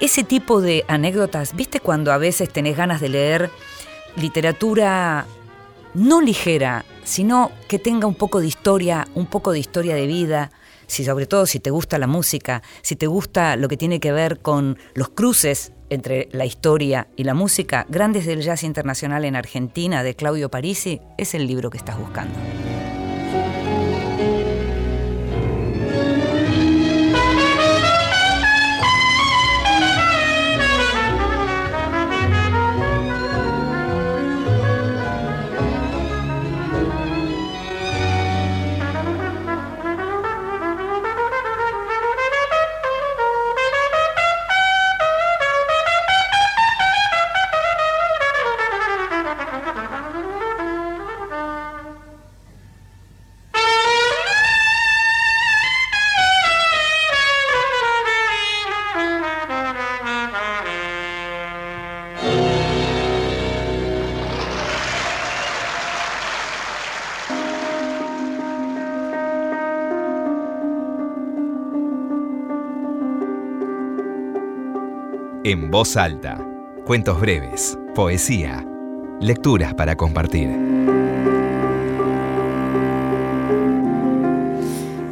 Ese 0.00 0.24
tipo 0.24 0.60
de 0.60 0.84
anécdotas, 0.88 1.54
¿viste 1.54 1.80
cuando 1.80 2.12
a 2.12 2.18
veces 2.18 2.50
tenés 2.50 2.76
ganas 2.76 3.00
de 3.00 3.08
leer 3.08 3.50
literatura 4.16 5.26
no 5.94 6.20
ligera, 6.20 6.84
sino 7.04 7.52
que 7.68 7.78
tenga 7.78 8.06
un 8.06 8.14
poco 8.14 8.40
de 8.40 8.48
historia, 8.48 9.06
un 9.14 9.26
poco 9.26 9.52
de 9.52 9.60
historia 9.60 9.94
de 9.94 10.06
vida? 10.06 10.50
Si 10.86 11.04
sobre 11.04 11.26
todo 11.26 11.46
si 11.46 11.60
te 11.60 11.70
gusta 11.70 11.98
la 11.98 12.06
música, 12.06 12.62
si 12.82 12.96
te 12.96 13.06
gusta 13.06 13.56
lo 13.56 13.68
que 13.68 13.76
tiene 13.76 14.00
que 14.00 14.12
ver 14.12 14.40
con 14.40 14.78
los 14.94 15.08
cruces 15.08 15.72
entre 15.88 16.28
la 16.32 16.44
historia 16.44 17.08
y 17.16 17.24
la 17.24 17.34
música, 17.34 17.86
Grandes 17.88 18.26
del 18.26 18.42
Jazz 18.42 18.64
Internacional 18.64 19.24
en 19.24 19.36
Argentina 19.36 20.02
de 20.02 20.14
Claudio 20.14 20.50
Parisi 20.50 21.00
es 21.16 21.34
el 21.34 21.46
libro 21.46 21.70
que 21.70 21.78
estás 21.78 21.98
buscando. 21.98 22.34
En 75.54 75.70
voz 75.70 75.96
alta. 75.96 76.44
Cuentos 76.84 77.20
breves, 77.20 77.78
poesía, 77.94 78.66
lecturas 79.20 79.72
para 79.72 79.94
compartir. 79.94 80.48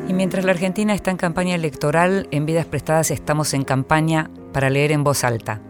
Y 0.09 0.13
mientras 0.13 0.45
la 0.45 0.51
Argentina 0.51 0.95
está 0.95 1.13
en 1.13 1.17
campaña 1.17 1.55
electoral, 1.55 2.27
en 2.33 2.45
Vidas 2.45 2.67
Prestadas 2.67 3.13
estamos 3.13 3.55
en 3.55 3.63
campaña 3.63 4.33
para 4.53 4.69
leer 4.69 4.91
en 4.91 5.05
voz 5.05 5.23
alta. 5.23 5.61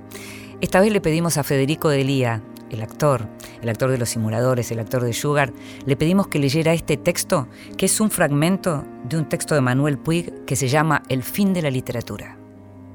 Esta 0.62 0.80
vez 0.80 0.90
le 0.90 1.02
pedimos 1.02 1.36
a 1.36 1.42
Federico 1.42 1.90
Delía, 1.90 2.40
el 2.70 2.80
actor, 2.80 3.28
el 3.60 3.68
actor 3.68 3.90
de 3.90 3.98
Los 3.98 4.08
Simuladores, 4.08 4.70
el 4.70 4.78
actor 4.78 5.04
de 5.04 5.12
Sugar, 5.12 5.52
le 5.84 5.96
pedimos 5.96 6.28
que 6.28 6.38
leyera 6.38 6.72
este 6.72 6.96
texto, 6.96 7.46
que 7.76 7.84
es 7.84 8.00
un 8.00 8.10
fragmento 8.10 8.86
de 9.04 9.18
un 9.18 9.28
texto 9.28 9.54
de 9.54 9.60
Manuel 9.60 9.98
Puig 9.98 10.46
que 10.46 10.56
se 10.56 10.68
llama 10.68 11.02
El 11.10 11.22
fin 11.22 11.52
de 11.52 11.60
la 11.60 11.70
literatura. 11.70 12.38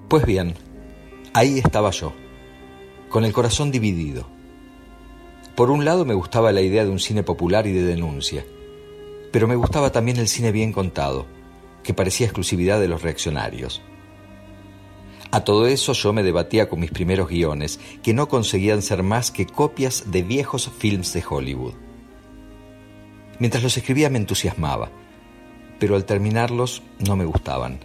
Pues 0.07 0.25
bien, 0.25 0.55
ahí 1.33 1.59
estaba 1.59 1.91
yo, 1.91 2.13
con 3.09 3.25
el 3.25 3.33
corazón 3.33 3.71
dividido. 3.71 4.27
Por 5.55 5.71
un 5.71 5.85
lado 5.85 6.05
me 6.05 6.13
gustaba 6.13 6.51
la 6.51 6.61
idea 6.61 6.83
de 6.83 6.91
un 6.91 6.99
cine 6.99 7.23
popular 7.23 7.65
y 7.67 7.71
de 7.71 7.83
denuncia, 7.83 8.45
pero 9.31 9.47
me 9.47 9.55
gustaba 9.55 9.91
también 9.91 10.17
el 10.17 10.27
cine 10.27 10.51
bien 10.51 10.71
contado, 10.71 11.25
que 11.83 11.93
parecía 11.93 12.27
exclusividad 12.27 12.79
de 12.79 12.87
los 12.87 13.01
reaccionarios. 13.01 13.81
A 15.31 15.41
todo 15.41 15.67
eso 15.67 15.93
yo 15.93 16.13
me 16.13 16.23
debatía 16.23 16.69
con 16.69 16.79
mis 16.79 16.91
primeros 16.91 17.27
guiones, 17.27 17.79
que 18.01 18.13
no 18.13 18.29
conseguían 18.29 18.81
ser 18.81 19.03
más 19.03 19.31
que 19.31 19.45
copias 19.45 20.05
de 20.07 20.23
viejos 20.23 20.69
films 20.77 21.13
de 21.13 21.23
Hollywood. 21.27 21.73
Mientras 23.39 23.63
los 23.63 23.77
escribía 23.77 24.09
me 24.09 24.19
entusiasmaba, 24.19 24.89
pero 25.79 25.95
al 25.95 26.05
terminarlos 26.05 26.81
no 26.99 27.15
me 27.15 27.25
gustaban. 27.25 27.79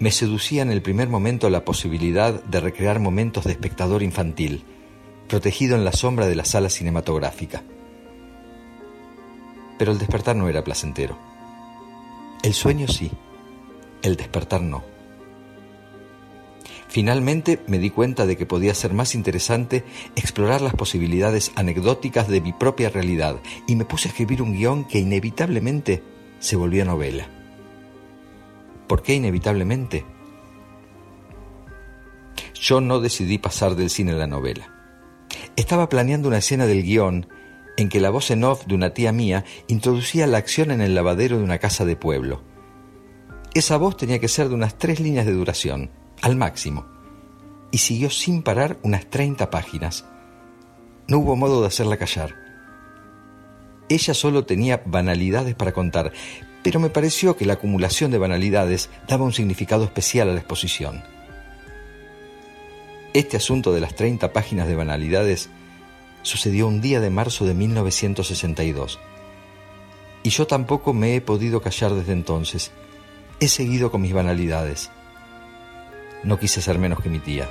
Me 0.00 0.10
seducía 0.10 0.62
en 0.62 0.70
el 0.70 0.82
primer 0.82 1.08
momento 1.08 1.48
la 1.50 1.64
posibilidad 1.64 2.42
de 2.44 2.60
recrear 2.60 2.98
momentos 2.98 3.44
de 3.44 3.52
espectador 3.52 4.02
infantil, 4.02 4.64
protegido 5.28 5.76
en 5.76 5.84
la 5.84 5.92
sombra 5.92 6.26
de 6.26 6.34
la 6.34 6.44
sala 6.44 6.68
cinematográfica. 6.68 7.62
Pero 9.78 9.92
el 9.92 9.98
despertar 9.98 10.36
no 10.36 10.48
era 10.48 10.64
placentero. 10.64 11.16
El 12.42 12.54
sueño 12.54 12.88
sí, 12.88 13.10
el 14.02 14.16
despertar 14.16 14.62
no. 14.62 14.84
Finalmente 16.88 17.60
me 17.66 17.78
di 17.78 17.90
cuenta 17.90 18.26
de 18.26 18.36
que 18.36 18.46
podía 18.46 18.74
ser 18.74 18.92
más 18.92 19.16
interesante 19.16 19.84
explorar 20.14 20.60
las 20.60 20.74
posibilidades 20.74 21.50
anecdóticas 21.56 22.28
de 22.28 22.40
mi 22.40 22.52
propia 22.52 22.88
realidad 22.88 23.40
y 23.66 23.74
me 23.74 23.84
puse 23.84 24.08
a 24.08 24.10
escribir 24.10 24.42
un 24.42 24.52
guion 24.52 24.84
que 24.84 25.00
inevitablemente 25.00 26.02
se 26.38 26.54
volvió 26.54 26.84
novela. 26.84 27.33
¿Por 28.86 29.02
qué 29.02 29.14
inevitablemente? 29.14 30.04
Yo 32.54 32.80
no 32.80 33.00
decidí 33.00 33.38
pasar 33.38 33.74
del 33.76 33.90
cine 33.90 34.12
a 34.12 34.16
la 34.16 34.26
novela. 34.26 34.72
Estaba 35.56 35.88
planeando 35.88 36.28
una 36.28 36.38
escena 36.38 36.66
del 36.66 36.82
guion 36.82 37.26
en 37.76 37.88
que 37.88 38.00
la 38.00 38.10
voz 38.10 38.30
en 38.30 38.44
off 38.44 38.66
de 38.66 38.74
una 38.74 38.90
tía 38.90 39.12
mía 39.12 39.44
introducía 39.66 40.26
la 40.26 40.38
acción 40.38 40.70
en 40.70 40.80
el 40.80 40.94
lavadero 40.94 41.38
de 41.38 41.44
una 41.44 41.58
casa 41.58 41.84
de 41.84 41.96
pueblo. 41.96 42.42
Esa 43.54 43.76
voz 43.76 43.96
tenía 43.96 44.18
que 44.18 44.28
ser 44.28 44.48
de 44.48 44.54
unas 44.54 44.78
tres 44.78 45.00
líneas 45.00 45.26
de 45.26 45.32
duración 45.32 45.90
al 46.22 46.36
máximo, 46.36 46.86
y 47.70 47.78
siguió 47.78 48.10
sin 48.10 48.42
parar 48.42 48.78
unas 48.82 49.06
30 49.10 49.50
páginas. 49.50 50.04
No 51.06 51.18
hubo 51.18 51.36
modo 51.36 51.60
de 51.60 51.66
hacerla 51.66 51.96
callar. 51.96 52.34
Ella 53.88 54.14
solo 54.14 54.46
tenía 54.46 54.82
banalidades 54.86 55.54
para 55.54 55.72
contar, 55.72 56.12
pero 56.64 56.80
me 56.80 56.90
pareció 56.90 57.36
que 57.36 57.46
la 57.46 57.52
acumulación 57.52 58.10
de 58.10 58.18
banalidades 58.18 58.90
daba 59.06 59.24
un 59.24 59.32
significado 59.32 59.84
especial 59.84 60.28
a 60.28 60.32
la 60.32 60.40
exposición. 60.40 61.04
Este 63.12 63.36
asunto 63.36 63.72
de 63.72 63.80
las 63.80 63.94
30 63.94 64.32
páginas 64.32 64.66
de 64.66 64.74
banalidades 64.74 65.50
sucedió 66.22 66.66
un 66.66 66.80
día 66.80 66.98
de 66.98 67.10
marzo 67.10 67.46
de 67.46 67.54
1962. 67.54 68.98
Y 70.24 70.30
yo 70.30 70.48
tampoco 70.48 70.92
me 70.92 71.14
he 71.14 71.20
podido 71.20 71.62
callar 71.62 71.94
desde 71.94 72.12
entonces. 72.12 72.72
He 73.38 73.46
seguido 73.46 73.92
con 73.92 74.02
mis 74.02 74.12
banalidades 74.12 74.90
no 76.24 76.38
quise 76.38 76.62
ser 76.62 76.78
menos 76.78 77.00
que 77.00 77.08
mi 77.08 77.18
tía. 77.18 77.46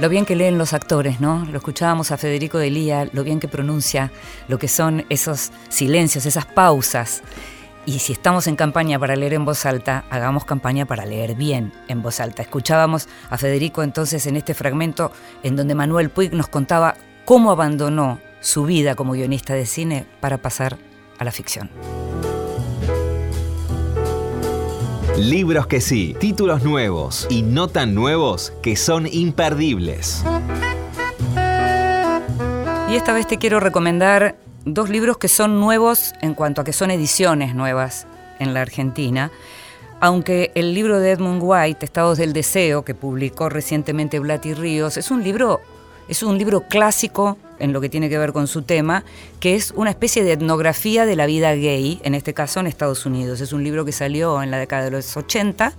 Lo 0.00 0.08
bien 0.08 0.24
que 0.24 0.34
leen 0.34 0.56
los 0.56 0.72
actores, 0.72 1.20
¿no? 1.20 1.44
Lo 1.44 1.58
escuchábamos 1.58 2.10
a 2.10 2.16
Federico 2.16 2.56
de 2.56 2.70
Lía, 2.70 3.10
lo 3.12 3.22
bien 3.22 3.38
que 3.38 3.48
pronuncia 3.48 4.10
lo 4.48 4.58
que 4.58 4.66
son 4.66 5.04
esos 5.10 5.52
silencios, 5.68 6.24
esas 6.24 6.46
pausas. 6.46 7.22
Y 7.84 7.98
si 7.98 8.14
estamos 8.14 8.46
en 8.46 8.56
campaña 8.56 8.98
para 8.98 9.14
leer 9.14 9.34
en 9.34 9.44
voz 9.44 9.66
alta, 9.66 10.06
hagamos 10.08 10.46
campaña 10.46 10.86
para 10.86 11.04
leer 11.04 11.34
bien 11.34 11.74
en 11.88 12.00
voz 12.00 12.18
alta. 12.18 12.40
Escuchábamos 12.40 13.08
a 13.28 13.36
Federico 13.36 13.82
entonces 13.82 14.26
en 14.26 14.36
este 14.36 14.54
fragmento 14.54 15.12
en 15.42 15.54
donde 15.54 15.74
Manuel 15.74 16.08
Puig 16.08 16.32
nos 16.32 16.48
contaba 16.48 16.94
cómo 17.26 17.50
abandonó 17.50 18.20
su 18.40 18.64
vida 18.64 18.94
como 18.94 19.12
guionista 19.12 19.52
de 19.52 19.66
cine 19.66 20.06
para 20.20 20.38
pasar 20.38 20.78
a 21.18 21.24
la 21.24 21.30
ficción. 21.30 21.68
Libros 25.20 25.66
que 25.66 25.82
sí, 25.82 26.16
títulos 26.18 26.62
nuevos 26.64 27.26
y 27.28 27.42
no 27.42 27.68
tan 27.68 27.94
nuevos 27.94 28.54
que 28.62 28.74
son 28.74 29.06
imperdibles. 29.06 30.24
Y 32.88 32.96
esta 32.96 33.12
vez 33.12 33.26
te 33.26 33.36
quiero 33.36 33.60
recomendar 33.60 34.36
dos 34.64 34.88
libros 34.88 35.18
que 35.18 35.28
son 35.28 35.60
nuevos 35.60 36.14
en 36.22 36.32
cuanto 36.32 36.62
a 36.62 36.64
que 36.64 36.72
son 36.72 36.90
ediciones 36.90 37.54
nuevas 37.54 38.06
en 38.38 38.54
la 38.54 38.62
Argentina. 38.62 39.30
Aunque 40.00 40.52
el 40.54 40.72
libro 40.72 40.98
de 40.98 41.10
Edmund 41.10 41.42
White, 41.44 41.84
Estados 41.84 42.16
del 42.16 42.32
Deseo, 42.32 42.82
que 42.82 42.94
publicó 42.94 43.50
recientemente 43.50 44.20
Blatty 44.20 44.54
Ríos, 44.54 44.96
es 44.96 45.10
un 45.10 45.22
libro, 45.22 45.60
es 46.08 46.22
un 46.22 46.38
libro 46.38 46.62
clásico 46.62 47.36
en 47.60 47.72
lo 47.72 47.80
que 47.80 47.88
tiene 47.88 48.08
que 48.08 48.18
ver 48.18 48.32
con 48.32 48.46
su 48.46 48.62
tema, 48.62 49.04
que 49.38 49.54
es 49.54 49.72
una 49.76 49.90
especie 49.90 50.24
de 50.24 50.32
etnografía 50.32 51.06
de 51.06 51.16
la 51.16 51.26
vida 51.26 51.54
gay, 51.54 52.00
en 52.02 52.14
este 52.14 52.34
caso 52.34 52.60
en 52.60 52.66
Estados 52.66 53.06
Unidos. 53.06 53.40
Es 53.40 53.52
un 53.52 53.62
libro 53.62 53.84
que 53.84 53.92
salió 53.92 54.42
en 54.42 54.50
la 54.50 54.58
década 54.58 54.84
de 54.84 54.90
los 54.90 55.16
80 55.16 55.74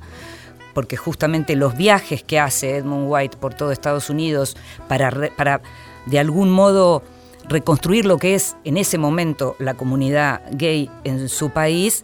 porque 0.73 0.95
justamente 0.95 1.55
los 1.55 1.75
viajes 1.75 2.23
que 2.23 2.39
hace 2.39 2.77
Edmund 2.77 3.07
White 3.09 3.37
por 3.37 3.53
todo 3.53 3.71
Estados 3.71 4.09
Unidos 4.09 4.55
para, 4.87 5.11
para 5.35 5.61
de 6.05 6.19
algún 6.19 6.49
modo 6.49 7.03
reconstruir 7.47 8.05
lo 8.05 8.17
que 8.17 8.35
es 8.35 8.55
en 8.63 8.77
ese 8.77 8.97
momento 8.97 9.55
la 9.59 9.73
comunidad 9.73 10.41
gay 10.51 10.89
en 11.03 11.27
su 11.27 11.49
país, 11.49 12.03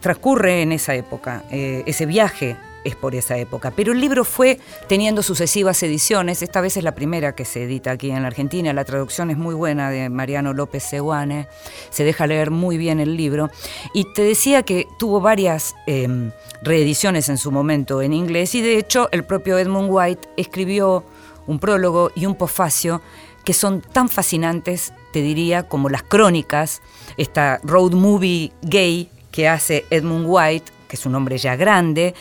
transcurre 0.00 0.62
en 0.62 0.72
esa 0.72 0.94
época. 0.94 1.44
Eh, 1.50 1.82
ese 1.86 2.06
viaje 2.06 2.56
es 2.86 2.94
por 2.96 3.14
esa 3.14 3.36
época. 3.36 3.72
Pero 3.74 3.92
el 3.92 4.00
libro 4.00 4.24
fue 4.24 4.60
teniendo 4.88 5.22
sucesivas 5.22 5.82
ediciones, 5.82 6.40
esta 6.42 6.60
vez 6.60 6.76
es 6.76 6.84
la 6.84 6.94
primera 6.94 7.34
que 7.34 7.44
se 7.44 7.64
edita 7.64 7.90
aquí 7.90 8.10
en 8.10 8.22
la 8.22 8.28
Argentina, 8.28 8.72
la 8.72 8.84
traducción 8.84 9.30
es 9.30 9.36
muy 9.36 9.54
buena 9.54 9.90
de 9.90 10.08
Mariano 10.08 10.52
López 10.52 10.84
Seguane, 10.84 11.48
se 11.90 12.04
deja 12.04 12.26
leer 12.26 12.50
muy 12.50 12.78
bien 12.78 13.00
el 13.00 13.16
libro, 13.16 13.50
y 13.92 14.04
te 14.14 14.22
decía 14.22 14.62
que 14.62 14.86
tuvo 14.98 15.20
varias 15.20 15.74
em, 15.86 16.30
reediciones 16.62 17.28
en 17.28 17.38
su 17.38 17.50
momento 17.50 18.02
en 18.02 18.12
inglés, 18.12 18.54
y 18.54 18.62
de 18.62 18.78
hecho 18.78 19.08
el 19.10 19.24
propio 19.24 19.58
Edmund 19.58 19.88
White 19.90 20.28
escribió 20.36 21.04
un 21.46 21.58
prólogo 21.58 22.10
y 22.14 22.26
un 22.26 22.36
pofacio 22.36 23.02
que 23.44 23.52
son 23.52 23.80
tan 23.80 24.08
fascinantes, 24.08 24.92
te 25.12 25.22
diría, 25.22 25.64
como 25.64 25.88
las 25.88 26.02
crónicas, 26.02 26.82
esta 27.16 27.60
road 27.62 27.92
movie 27.92 28.52
gay 28.62 29.08
que 29.30 29.48
hace 29.48 29.84
Edmund 29.90 30.26
White 30.28 30.75
que 30.88 30.96
es 30.96 31.06
un 31.06 31.14
hombre 31.14 31.38
ya 31.38 31.56
grande, 31.56 32.14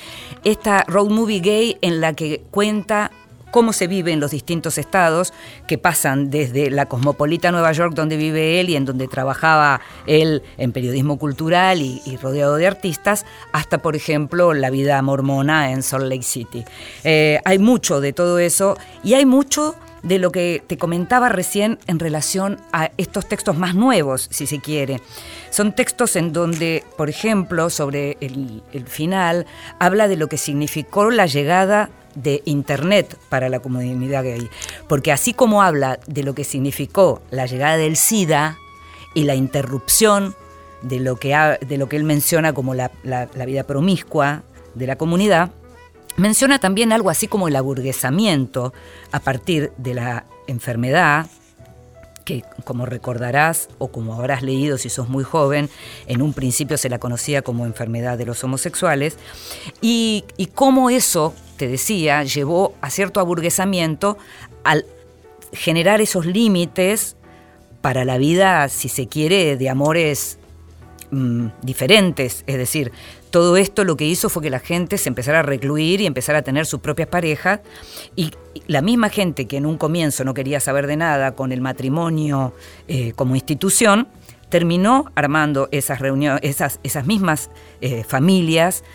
esta 0.44 0.84
road 0.88 1.10
movie 1.10 1.40
gay 1.40 1.78
en 1.82 2.02
la 2.02 2.14
que 2.14 2.44
cuenta 2.52 3.12
cómo 3.56 3.72
se 3.72 3.88
vive 3.88 4.12
en 4.12 4.20
los 4.20 4.32
distintos 4.32 4.78
estados 4.78 5.32
que 5.66 5.78
pasan 5.78 6.30
desde 6.30 6.70
la 6.70 6.88
cosmopolita 6.88 7.54
Nueva 7.54 7.72
York 7.72 7.94
donde 7.94 8.18
vive 8.18 8.60
él 8.60 8.70
y 8.70 8.76
en 8.76 8.84
donde 8.84 9.08
trabajaba 9.08 9.80
él 10.08 10.44
en 10.58 10.74
periodismo 10.74 11.18
cultural 11.18 11.82
y, 11.82 12.02
rodeado 12.22 12.58
de 12.58 12.68
artistas, 12.68 13.26
hasta 13.54 13.78
por 13.78 13.96
ejemplo 13.96 14.54
la 14.54 14.70
vida 14.70 15.02
mormona 15.02 15.72
en 15.72 15.84
Salt 15.84 16.04
Lake 16.04 16.24
City. 16.24 16.66
Eh, 17.06 17.40
hay 17.46 17.58
mucho 17.58 18.02
de 18.02 18.12
todo 18.12 18.40
eso 18.40 18.78
y 19.06 19.14
hay 19.14 19.26
mucho 19.26 19.76
de 20.06 20.20
lo 20.20 20.32
que 20.32 20.64
te 20.66 20.78
comentaba 20.78 21.30
recién 21.30 21.80
en 21.88 22.00
relación 22.00 22.60
a 22.72 22.92
estos 22.98 23.28
textos 23.28 23.58
más 23.58 23.74
nuevos, 23.74 24.28
si 24.32 24.46
se 24.46 24.60
quiere. 24.60 25.02
Son 25.50 25.74
textos 25.74 26.16
en 26.16 26.32
donde, 26.32 26.84
por 26.96 27.10
ejemplo, 27.10 27.72
sobre 27.72 28.16
el, 28.22 28.62
final, 28.86 29.48
habla 29.80 30.08
de 30.08 30.16
lo 30.16 30.28
que 30.28 30.38
significó 30.38 31.10
la 31.10 31.26
llegada 31.26 31.90
de 32.14 32.44
Internet 32.46 33.18
para 33.30 33.50
la 33.50 33.60
comunidad 33.60 34.24
gay. 34.24 34.48
Porque 34.88 35.12
así 35.12 35.34
como 35.34 35.64
habla 35.64 36.00
de 36.06 36.22
lo 36.22 36.36
que 36.36 36.44
significó 36.44 37.24
la 37.32 37.48
llegada 37.48 37.78
del 37.78 37.98
SIDA 37.98 38.60
y 39.16 39.24
la 39.24 39.34
interrupción 39.34 40.36
de 40.84 41.00
lo 41.00 41.16
que, 41.16 41.36
de 41.68 41.78
lo 41.78 41.90
que 41.90 41.96
él 41.96 42.04
menciona 42.04 42.54
como 42.54 42.76
la 42.76 42.92
vida 43.48 43.64
promiscua 43.64 44.44
de 44.76 44.86
la 44.86 44.98
comunidad, 44.98 45.52
Menciona 46.18 46.60
también 46.60 46.94
algo 46.94 47.10
así 47.10 47.28
como 47.28 47.48
el 47.48 47.56
aburguesamiento 47.56 48.74
a 49.12 49.20
partir 49.20 49.74
de 49.78 49.94
la 49.94 50.26
enfermedad, 50.48 51.28
que 52.24 52.44
como 52.64 52.86
recordarás 52.86 53.70
o 53.78 53.90
como 53.90 54.16
habrás 54.16 54.42
leído 54.42 54.78
si 54.78 54.90
sos 54.90 55.10
muy 55.10 55.24
joven, 55.24 55.70
en 56.08 56.22
un 56.22 56.34
principio 56.34 56.78
se 56.78 56.90
la 56.90 57.00
conocía 57.00 57.42
como 57.42 57.66
enfermedad 57.66 58.18
de 58.18 58.26
los 58.26 58.44
homosexuales, 58.44 59.18
y, 59.82 60.24
cómo 60.54 60.90
eso, 60.90 61.34
te 61.58 61.68
decía, 61.68 62.24
llevó 62.24 62.74
a 62.82 62.90
cierto 62.90 63.20
aburguesamiento 63.20 64.18
al 64.64 64.86
generar 65.52 66.02
esos 66.02 66.26
límites 66.26 67.18
para 67.82 68.06
la 68.06 68.18
vida, 68.18 68.68
si 68.70 68.90
se 68.90 69.08
quiere, 69.08 69.58
de 69.58 69.70
amores 69.70 70.40
mm, 71.12 71.48
diferentes, 71.62 72.44
es 72.48 72.58
decir, 72.58 72.92
todo 73.36 73.58
esto 73.58 73.84
lo 73.84 73.98
que 73.98 74.06
hizo 74.06 74.30
fue 74.30 74.44
que 74.44 74.50
la 74.50 74.62
gente 74.62 74.98
se 74.98 75.10
empezara 75.10 75.40
a 75.40 75.42
recluir 75.42 76.00
y 76.00 76.06
empezara 76.06 76.40
a 76.40 76.42
tener 76.42 76.66
sus 76.66 76.80
propias 76.80 77.10
parejas. 77.10 77.60
Y 78.16 78.32
la 78.66 78.82
misma 78.82 79.10
gente 79.10 79.46
que 79.46 79.58
en 79.58 79.66
un 79.66 79.78
comienzo 79.78 80.24
no 80.24 80.34
quería 80.34 80.62
saber 80.62 80.88
de 80.88 80.96
nada 80.96 81.36
con 81.36 81.52
el 81.52 81.60
matrimonio 81.60 82.54
eh, 82.88 83.12
como 83.12 83.36
institución, 83.36 84.08
terminó 84.48 85.12
armando 85.16 85.68
esas 85.74 86.00
reuniones, 86.00 86.40
esas, 86.44 86.80
esas 86.84 87.08
mismas 87.08 87.50
eh, 87.82 88.06
familias 88.06 88.86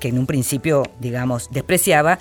que 0.00 0.08
en 0.08 0.18
un 0.18 0.26
principio, 0.26 0.82
digamos, 0.98 1.48
despreciaba, 1.52 2.18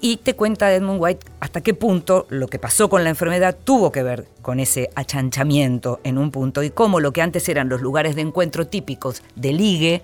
y 0.00 0.18
te 0.18 0.36
cuenta 0.36 0.72
Edmund 0.72 1.02
White 1.02 1.26
hasta 1.40 1.60
qué 1.60 1.74
punto 1.74 2.28
lo 2.30 2.46
que 2.46 2.60
pasó 2.60 2.88
con 2.88 3.02
la 3.02 3.10
enfermedad 3.10 3.56
tuvo 3.64 3.90
que 3.90 4.04
ver 4.04 4.28
con 4.42 4.60
ese 4.60 4.90
achanchamiento 4.94 5.98
en 6.04 6.18
un 6.18 6.30
punto 6.30 6.62
y 6.62 6.70
cómo 6.70 7.00
lo 7.00 7.12
que 7.12 7.20
antes 7.20 7.48
eran 7.48 7.68
los 7.68 7.80
lugares 7.80 8.14
de 8.14 8.22
encuentro 8.22 8.68
típicos 8.68 9.24
de 9.34 9.52
ligue 9.52 10.02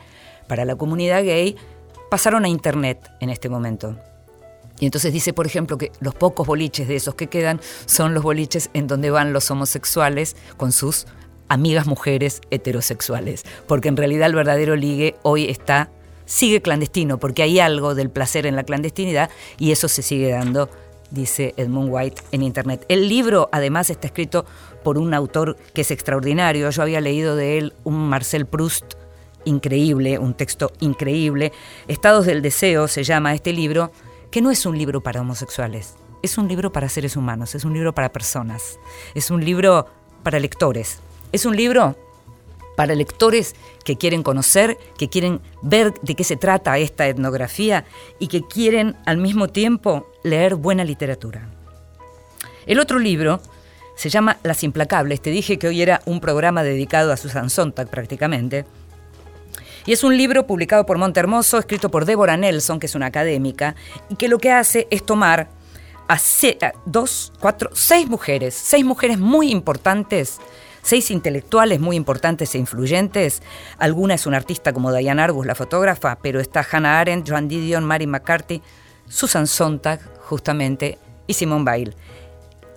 para 0.48 0.64
la 0.64 0.76
comunidad 0.76 1.24
gay 1.24 1.56
pasaron 2.10 2.44
a 2.44 2.48
Internet 2.48 3.10
en 3.20 3.30
este 3.30 3.48
momento. 3.48 3.96
Y 4.78 4.84
entonces 4.84 5.12
dice, 5.12 5.32
por 5.32 5.46
ejemplo, 5.46 5.78
que 5.78 5.90
los 6.00 6.14
pocos 6.14 6.46
boliches 6.46 6.86
de 6.88 6.96
esos 6.96 7.14
que 7.14 7.28
quedan 7.28 7.60
son 7.86 8.14
los 8.14 8.22
boliches 8.22 8.70
en 8.74 8.86
donde 8.86 9.10
van 9.10 9.32
los 9.32 9.50
homosexuales 9.50 10.36
con 10.56 10.72
sus 10.72 11.06
amigas 11.48 11.86
mujeres 11.86 12.40
heterosexuales, 12.50 13.44
porque 13.66 13.88
en 13.88 13.96
realidad 13.96 14.26
el 14.26 14.34
verdadero 14.34 14.76
ligue 14.76 15.14
hoy 15.22 15.48
está 15.48 15.90
sigue 16.26 16.60
clandestino, 16.60 17.18
porque 17.18 17.42
hay 17.42 17.60
algo 17.60 17.94
del 17.94 18.10
placer 18.10 18.46
en 18.46 18.56
la 18.56 18.64
clandestinidad 18.64 19.30
y 19.58 19.70
eso 19.70 19.88
se 19.88 20.02
sigue 20.02 20.30
dando, 20.30 20.68
dice 21.10 21.54
Edmund 21.56 21.88
White 21.90 22.22
en 22.32 22.42
Internet. 22.42 22.84
El 22.88 23.08
libro 23.08 23.48
además 23.52 23.88
está 23.90 24.08
escrito 24.08 24.44
por 24.82 24.98
un 24.98 25.14
autor 25.14 25.56
que 25.72 25.82
es 25.82 25.90
extraordinario. 25.90 26.68
Yo 26.68 26.82
había 26.82 27.00
leído 27.00 27.36
de 27.36 27.58
él 27.58 27.74
un 27.84 28.08
Marcel 28.08 28.44
Proust 28.46 28.94
increíble, 29.46 30.18
un 30.18 30.34
texto 30.34 30.70
increíble. 30.80 31.52
Estados 31.88 32.26
del 32.26 32.42
Deseo 32.42 32.86
se 32.86 33.02
llama 33.02 33.34
este 33.34 33.54
libro, 33.54 33.90
que 34.30 34.42
no 34.42 34.50
es 34.50 34.66
un 34.66 34.76
libro 34.76 35.00
para 35.02 35.22
homosexuales, 35.22 35.94
es 36.22 36.36
un 36.36 36.48
libro 36.48 36.70
para 36.70 36.90
seres 36.90 37.16
humanos, 37.16 37.54
es 37.54 37.64
un 37.64 37.72
libro 37.72 37.94
para 37.94 38.12
personas, 38.12 38.78
es 39.14 39.30
un 39.30 39.44
libro 39.44 39.86
para 40.22 40.38
lectores. 40.38 40.98
Es 41.32 41.46
un 41.46 41.56
libro 41.56 41.96
para 42.76 42.94
lectores 42.94 43.54
que 43.84 43.96
quieren 43.96 44.22
conocer, 44.22 44.76
que 44.98 45.08
quieren 45.08 45.40
ver 45.62 45.94
de 46.02 46.14
qué 46.14 46.24
se 46.24 46.36
trata 46.36 46.78
esta 46.78 47.08
etnografía 47.08 47.84
y 48.18 48.28
que 48.28 48.42
quieren 48.42 48.96
al 49.06 49.16
mismo 49.16 49.48
tiempo 49.48 50.06
leer 50.22 50.54
buena 50.54 50.84
literatura. 50.84 51.48
El 52.66 52.80
otro 52.80 52.98
libro 52.98 53.40
se 53.96 54.10
llama 54.10 54.38
Las 54.42 54.62
Implacables. 54.62 55.20
Te 55.20 55.30
dije 55.30 55.58
que 55.58 55.68
hoy 55.68 55.80
era 55.80 56.02
un 56.04 56.20
programa 56.20 56.62
dedicado 56.62 57.12
a 57.12 57.16
Susan 57.16 57.48
Sontag 57.48 57.88
prácticamente. 57.88 58.66
Y 59.86 59.92
es 59.92 60.02
un 60.04 60.16
libro 60.16 60.46
publicado 60.46 60.84
por 60.84 60.98
Montermoso, 60.98 61.58
escrito 61.58 61.90
por 61.90 62.04
Débora 62.04 62.36
Nelson, 62.36 62.80
que 62.80 62.86
es 62.86 62.94
una 62.94 63.06
académica, 63.06 63.76
y 64.08 64.16
que 64.16 64.28
lo 64.28 64.38
que 64.38 64.50
hace 64.50 64.88
es 64.90 65.06
tomar 65.06 65.48
a, 66.08 66.14
a 66.14 66.72
dos, 66.84 67.32
cuatro, 67.40 67.70
seis 67.72 68.08
mujeres, 68.08 68.54
seis 68.54 68.84
mujeres 68.84 69.18
muy 69.18 69.50
importantes 69.50 70.40
seis 70.86 71.10
intelectuales 71.10 71.80
muy 71.80 71.96
importantes 71.96 72.54
e 72.54 72.58
influyentes. 72.58 73.42
Alguna 73.76 74.14
es 74.14 74.24
una 74.24 74.36
artista 74.36 74.72
como 74.72 74.92
Diane 74.92 75.20
Arbus, 75.20 75.44
la 75.44 75.56
fotógrafa, 75.56 76.16
pero 76.22 76.38
está 76.38 76.64
Hannah 76.70 77.00
Arendt, 77.00 77.28
Joan 77.28 77.48
Didion, 77.48 77.84
Mary 77.84 78.06
McCarthy, 78.06 78.62
Susan 79.08 79.48
Sontag, 79.48 79.98
justamente, 80.20 80.96
y 81.26 81.34
Simone 81.34 81.64
Weil. 81.64 81.96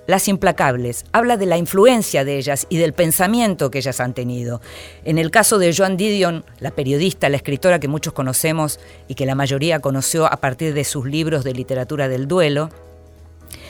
Las 0.09 0.27
implacables, 0.27 1.05
habla 1.11 1.37
de 1.37 1.45
la 1.45 1.59
influencia 1.59 2.25
de 2.25 2.39
ellas 2.39 2.65
y 2.67 2.77
del 2.77 2.93
pensamiento 2.93 3.69
que 3.69 3.77
ellas 3.77 3.99
han 3.99 4.15
tenido. 4.15 4.59
En 5.05 5.19
el 5.19 5.29
caso 5.29 5.59
de 5.59 5.71
Joan 5.71 5.97
Didion, 5.97 6.43
la 6.59 6.71
periodista, 6.71 7.29
la 7.29 7.35
escritora 7.35 7.79
que 7.79 7.87
muchos 7.87 8.13
conocemos 8.13 8.79
y 9.07 9.13
que 9.13 9.27
la 9.27 9.35
mayoría 9.35 9.81
conoció 9.81 10.25
a 10.25 10.37
partir 10.37 10.73
de 10.73 10.83
sus 10.83 11.05
libros 11.05 11.43
de 11.43 11.53
literatura 11.53 12.07
del 12.07 12.27
duelo, 12.27 12.71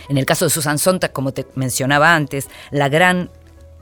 en 0.07 0.17
el 0.17 0.25
caso 0.25 0.45
de 0.45 0.51
Susan 0.51 0.79
Sontag, 0.79 1.11
como 1.11 1.33
te 1.33 1.45
mencionaba 1.55 2.15
antes, 2.15 2.47
la 2.71 2.87
gran 2.87 3.29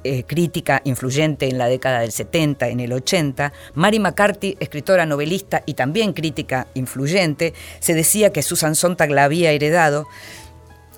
eh, 0.04 0.24
crítica 0.24 0.82
influyente 0.84 1.48
en 1.48 1.60
la 1.60 1.68
década 1.68 2.00
del 2.00 2.12
70, 2.12 2.70
en 2.70 2.80
el 2.80 2.92
80. 2.92 3.54
Mary 3.76 4.00
McCarthy, 4.00 4.58
escritora, 4.60 5.06
novelista 5.06 5.62
y 5.68 5.76
también 5.76 6.14
crítica 6.14 6.66
influyente, 6.74 7.54
se 7.80 7.94
decía 7.94 8.34
que 8.34 8.42
Susan 8.42 8.74
Sontag 8.74 9.12
la 9.12 9.26
había 9.26 9.52
heredado. 9.52 10.08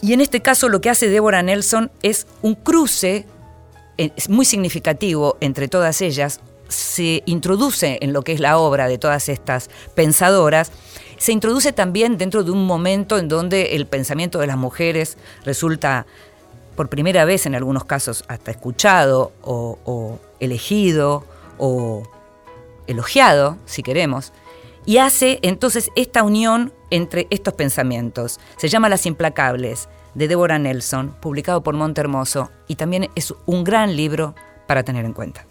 Y 0.02 0.14
en 0.14 0.22
este 0.22 0.41
caso 0.41 0.70
lo 0.70 0.82
que 0.82 0.89
hace 0.89 1.10
Deborah 1.10 1.43
Nelson 1.43 1.91
es 2.02 2.28
un 2.41 2.56
cruce 2.56 3.26
muy 4.30 4.45
significativo 4.45 5.38
entre 5.41 5.68
todas 5.68 6.02
ellas, 6.02 6.39
se 6.70 7.24
introduce 7.26 7.97
en 8.02 8.14
lo 8.14 8.22
que 8.22 8.32
es 8.32 8.39
la 8.39 8.58
obra 8.58 8.88
de 8.88 8.97
todas 8.97 9.28
estas 9.28 9.70
pensadoras, 9.95 10.72
se 11.18 11.34
introduce 11.34 11.74
también 11.74 12.18
dentro 12.18 12.43
de 12.43 12.52
un 12.52 12.66
momento 12.66 13.18
en 13.18 13.28
donde 13.28 13.76
el 13.76 13.88
pensamiento 13.88 14.39
de 14.39 14.47
las 14.47 14.58
mujeres 14.58 15.18
resulta 15.43 16.06
por 16.76 16.88
primera 16.88 17.26
vez 17.26 17.45
en 17.45 17.56
algunos 17.56 17.84
casos 17.84 18.24
hasta 18.30 18.52
escuchado 18.52 19.34
o, 19.41 20.18
elegido 20.39 21.26
o 21.58 22.04
elogiado, 22.88 23.58
si 23.66 23.84
queremos, 23.84 24.32
y 24.90 24.98
hace 24.98 25.38
entonces 25.44 25.92
esta 25.96 26.24
unión 26.24 26.74
entre 26.90 27.28
estos 27.30 27.54
pensamientos. 27.54 28.40
Se 28.58 28.70
llama 28.70 28.90
Las 28.90 29.06
Implacables, 29.06 29.88
de 30.16 30.28
Deborah 30.28 30.58
Nelson, 30.58 31.16
publicado 31.22 31.62
por 31.62 31.76
Monte 31.76 32.02
Hermoso, 32.02 32.50
y 32.68 32.74
también 32.74 33.08
es 33.14 33.32
un 33.46 33.64
gran 33.64 33.96
libro 33.96 34.34
para 34.66 34.82
tener 34.82 35.06
en 35.06 35.14
cuenta. 35.14 35.46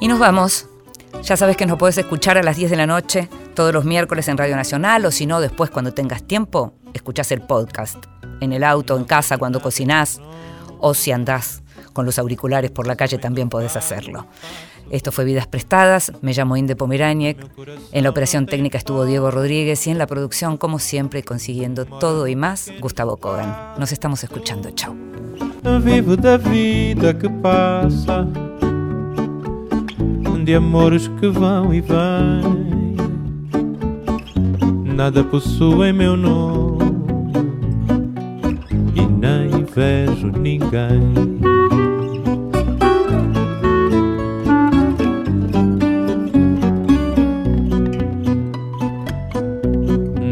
Y 0.00 0.06
nos 0.06 0.18
vamos 0.18 0.66
ya 1.22 1.36
sabes 1.36 1.56
que 1.56 1.66
nos 1.66 1.78
puedes 1.78 1.96
escuchar 1.96 2.36
a 2.36 2.42
las 2.42 2.56
10 2.56 2.72
de 2.72 2.76
la 2.76 2.86
noche 2.86 3.28
todos 3.54 3.72
los 3.72 3.84
miércoles 3.84 4.26
en 4.28 4.36
Radio 4.36 4.56
Nacional 4.56 5.06
o 5.06 5.12
si 5.12 5.24
no, 5.24 5.40
después 5.40 5.70
cuando 5.70 5.94
tengas 5.94 6.24
tiempo, 6.24 6.74
escuchás 6.92 7.30
el 7.30 7.42
podcast. 7.42 8.04
En 8.42 8.52
el 8.52 8.64
auto, 8.64 8.96
en 8.96 9.04
casa, 9.04 9.38
cuando 9.38 9.60
cocinás 9.60 10.20
o 10.80 10.94
si 10.94 11.12
andás 11.12 11.62
con 11.92 12.04
los 12.06 12.18
auriculares 12.18 12.72
por 12.72 12.88
la 12.88 12.96
calle 12.96 13.18
también 13.18 13.48
podés 13.48 13.76
hacerlo. 13.76 14.26
Esto 14.90 15.12
fue 15.12 15.24
Vidas 15.24 15.46
Prestadas, 15.46 16.10
me 16.22 16.32
llamo 16.32 16.56
Inde 16.56 16.74
Pomeráñez, 16.74 17.36
en 17.92 18.02
la 18.02 18.10
operación 18.10 18.46
técnica 18.46 18.78
estuvo 18.78 19.04
Diego 19.04 19.30
Rodríguez 19.30 19.86
y 19.86 19.90
en 19.90 19.98
la 19.98 20.08
producción, 20.08 20.56
como 20.56 20.80
siempre, 20.80 21.22
consiguiendo 21.22 21.84
todo 21.84 22.26
y 22.26 22.34
más, 22.34 22.72
Gustavo 22.80 23.16
Kogan. 23.16 23.74
Nos 23.78 23.92
estamos 23.92 24.24
escuchando, 24.24 24.70
chao. 24.72 24.94
Vivo 25.84 26.16
vida 26.16 27.16
que 27.16 27.30
pasa 27.30 28.26
de 30.44 30.56
amores 30.56 31.06
que 31.06 31.28
vão 31.28 31.72
e 31.72 31.80
vêm. 31.80 32.72
Nada 34.94 35.22
possui 35.22 35.92
meu 35.92 36.16
nome 36.16 36.72
e 36.78 36.78
nem 36.78 36.81
vejo 39.74 40.28
ninguém. 40.28 41.00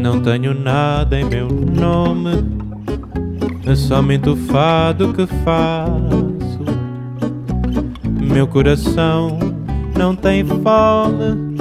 Não 0.01 0.21
tenho 0.21 0.53
nada 0.53 1.19
em 1.19 1.25
meu 1.25 1.47
nome, 1.47 2.43
é 3.65 3.75
somente 3.75 4.29
o 4.29 4.35
fado 4.35 5.13
que 5.13 5.25
faço. 5.43 6.31
Meu 8.19 8.47
coração 8.47 9.39
não 9.97 10.15
tem 10.15 10.45
fome, 10.45 11.57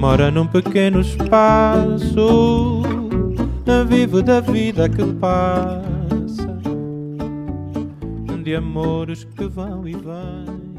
mora 0.00 0.30
num 0.30 0.46
pequeno 0.46 1.00
espaço, 1.00 2.82
vivo 3.88 4.22
da 4.22 4.40
vida 4.40 4.88
que 4.88 5.04
passa, 5.14 5.89
de 8.50 8.56
amores 8.56 9.22
que 9.22 9.46
vão 9.46 9.86
e 9.86 9.92
vêm. 9.92 10.69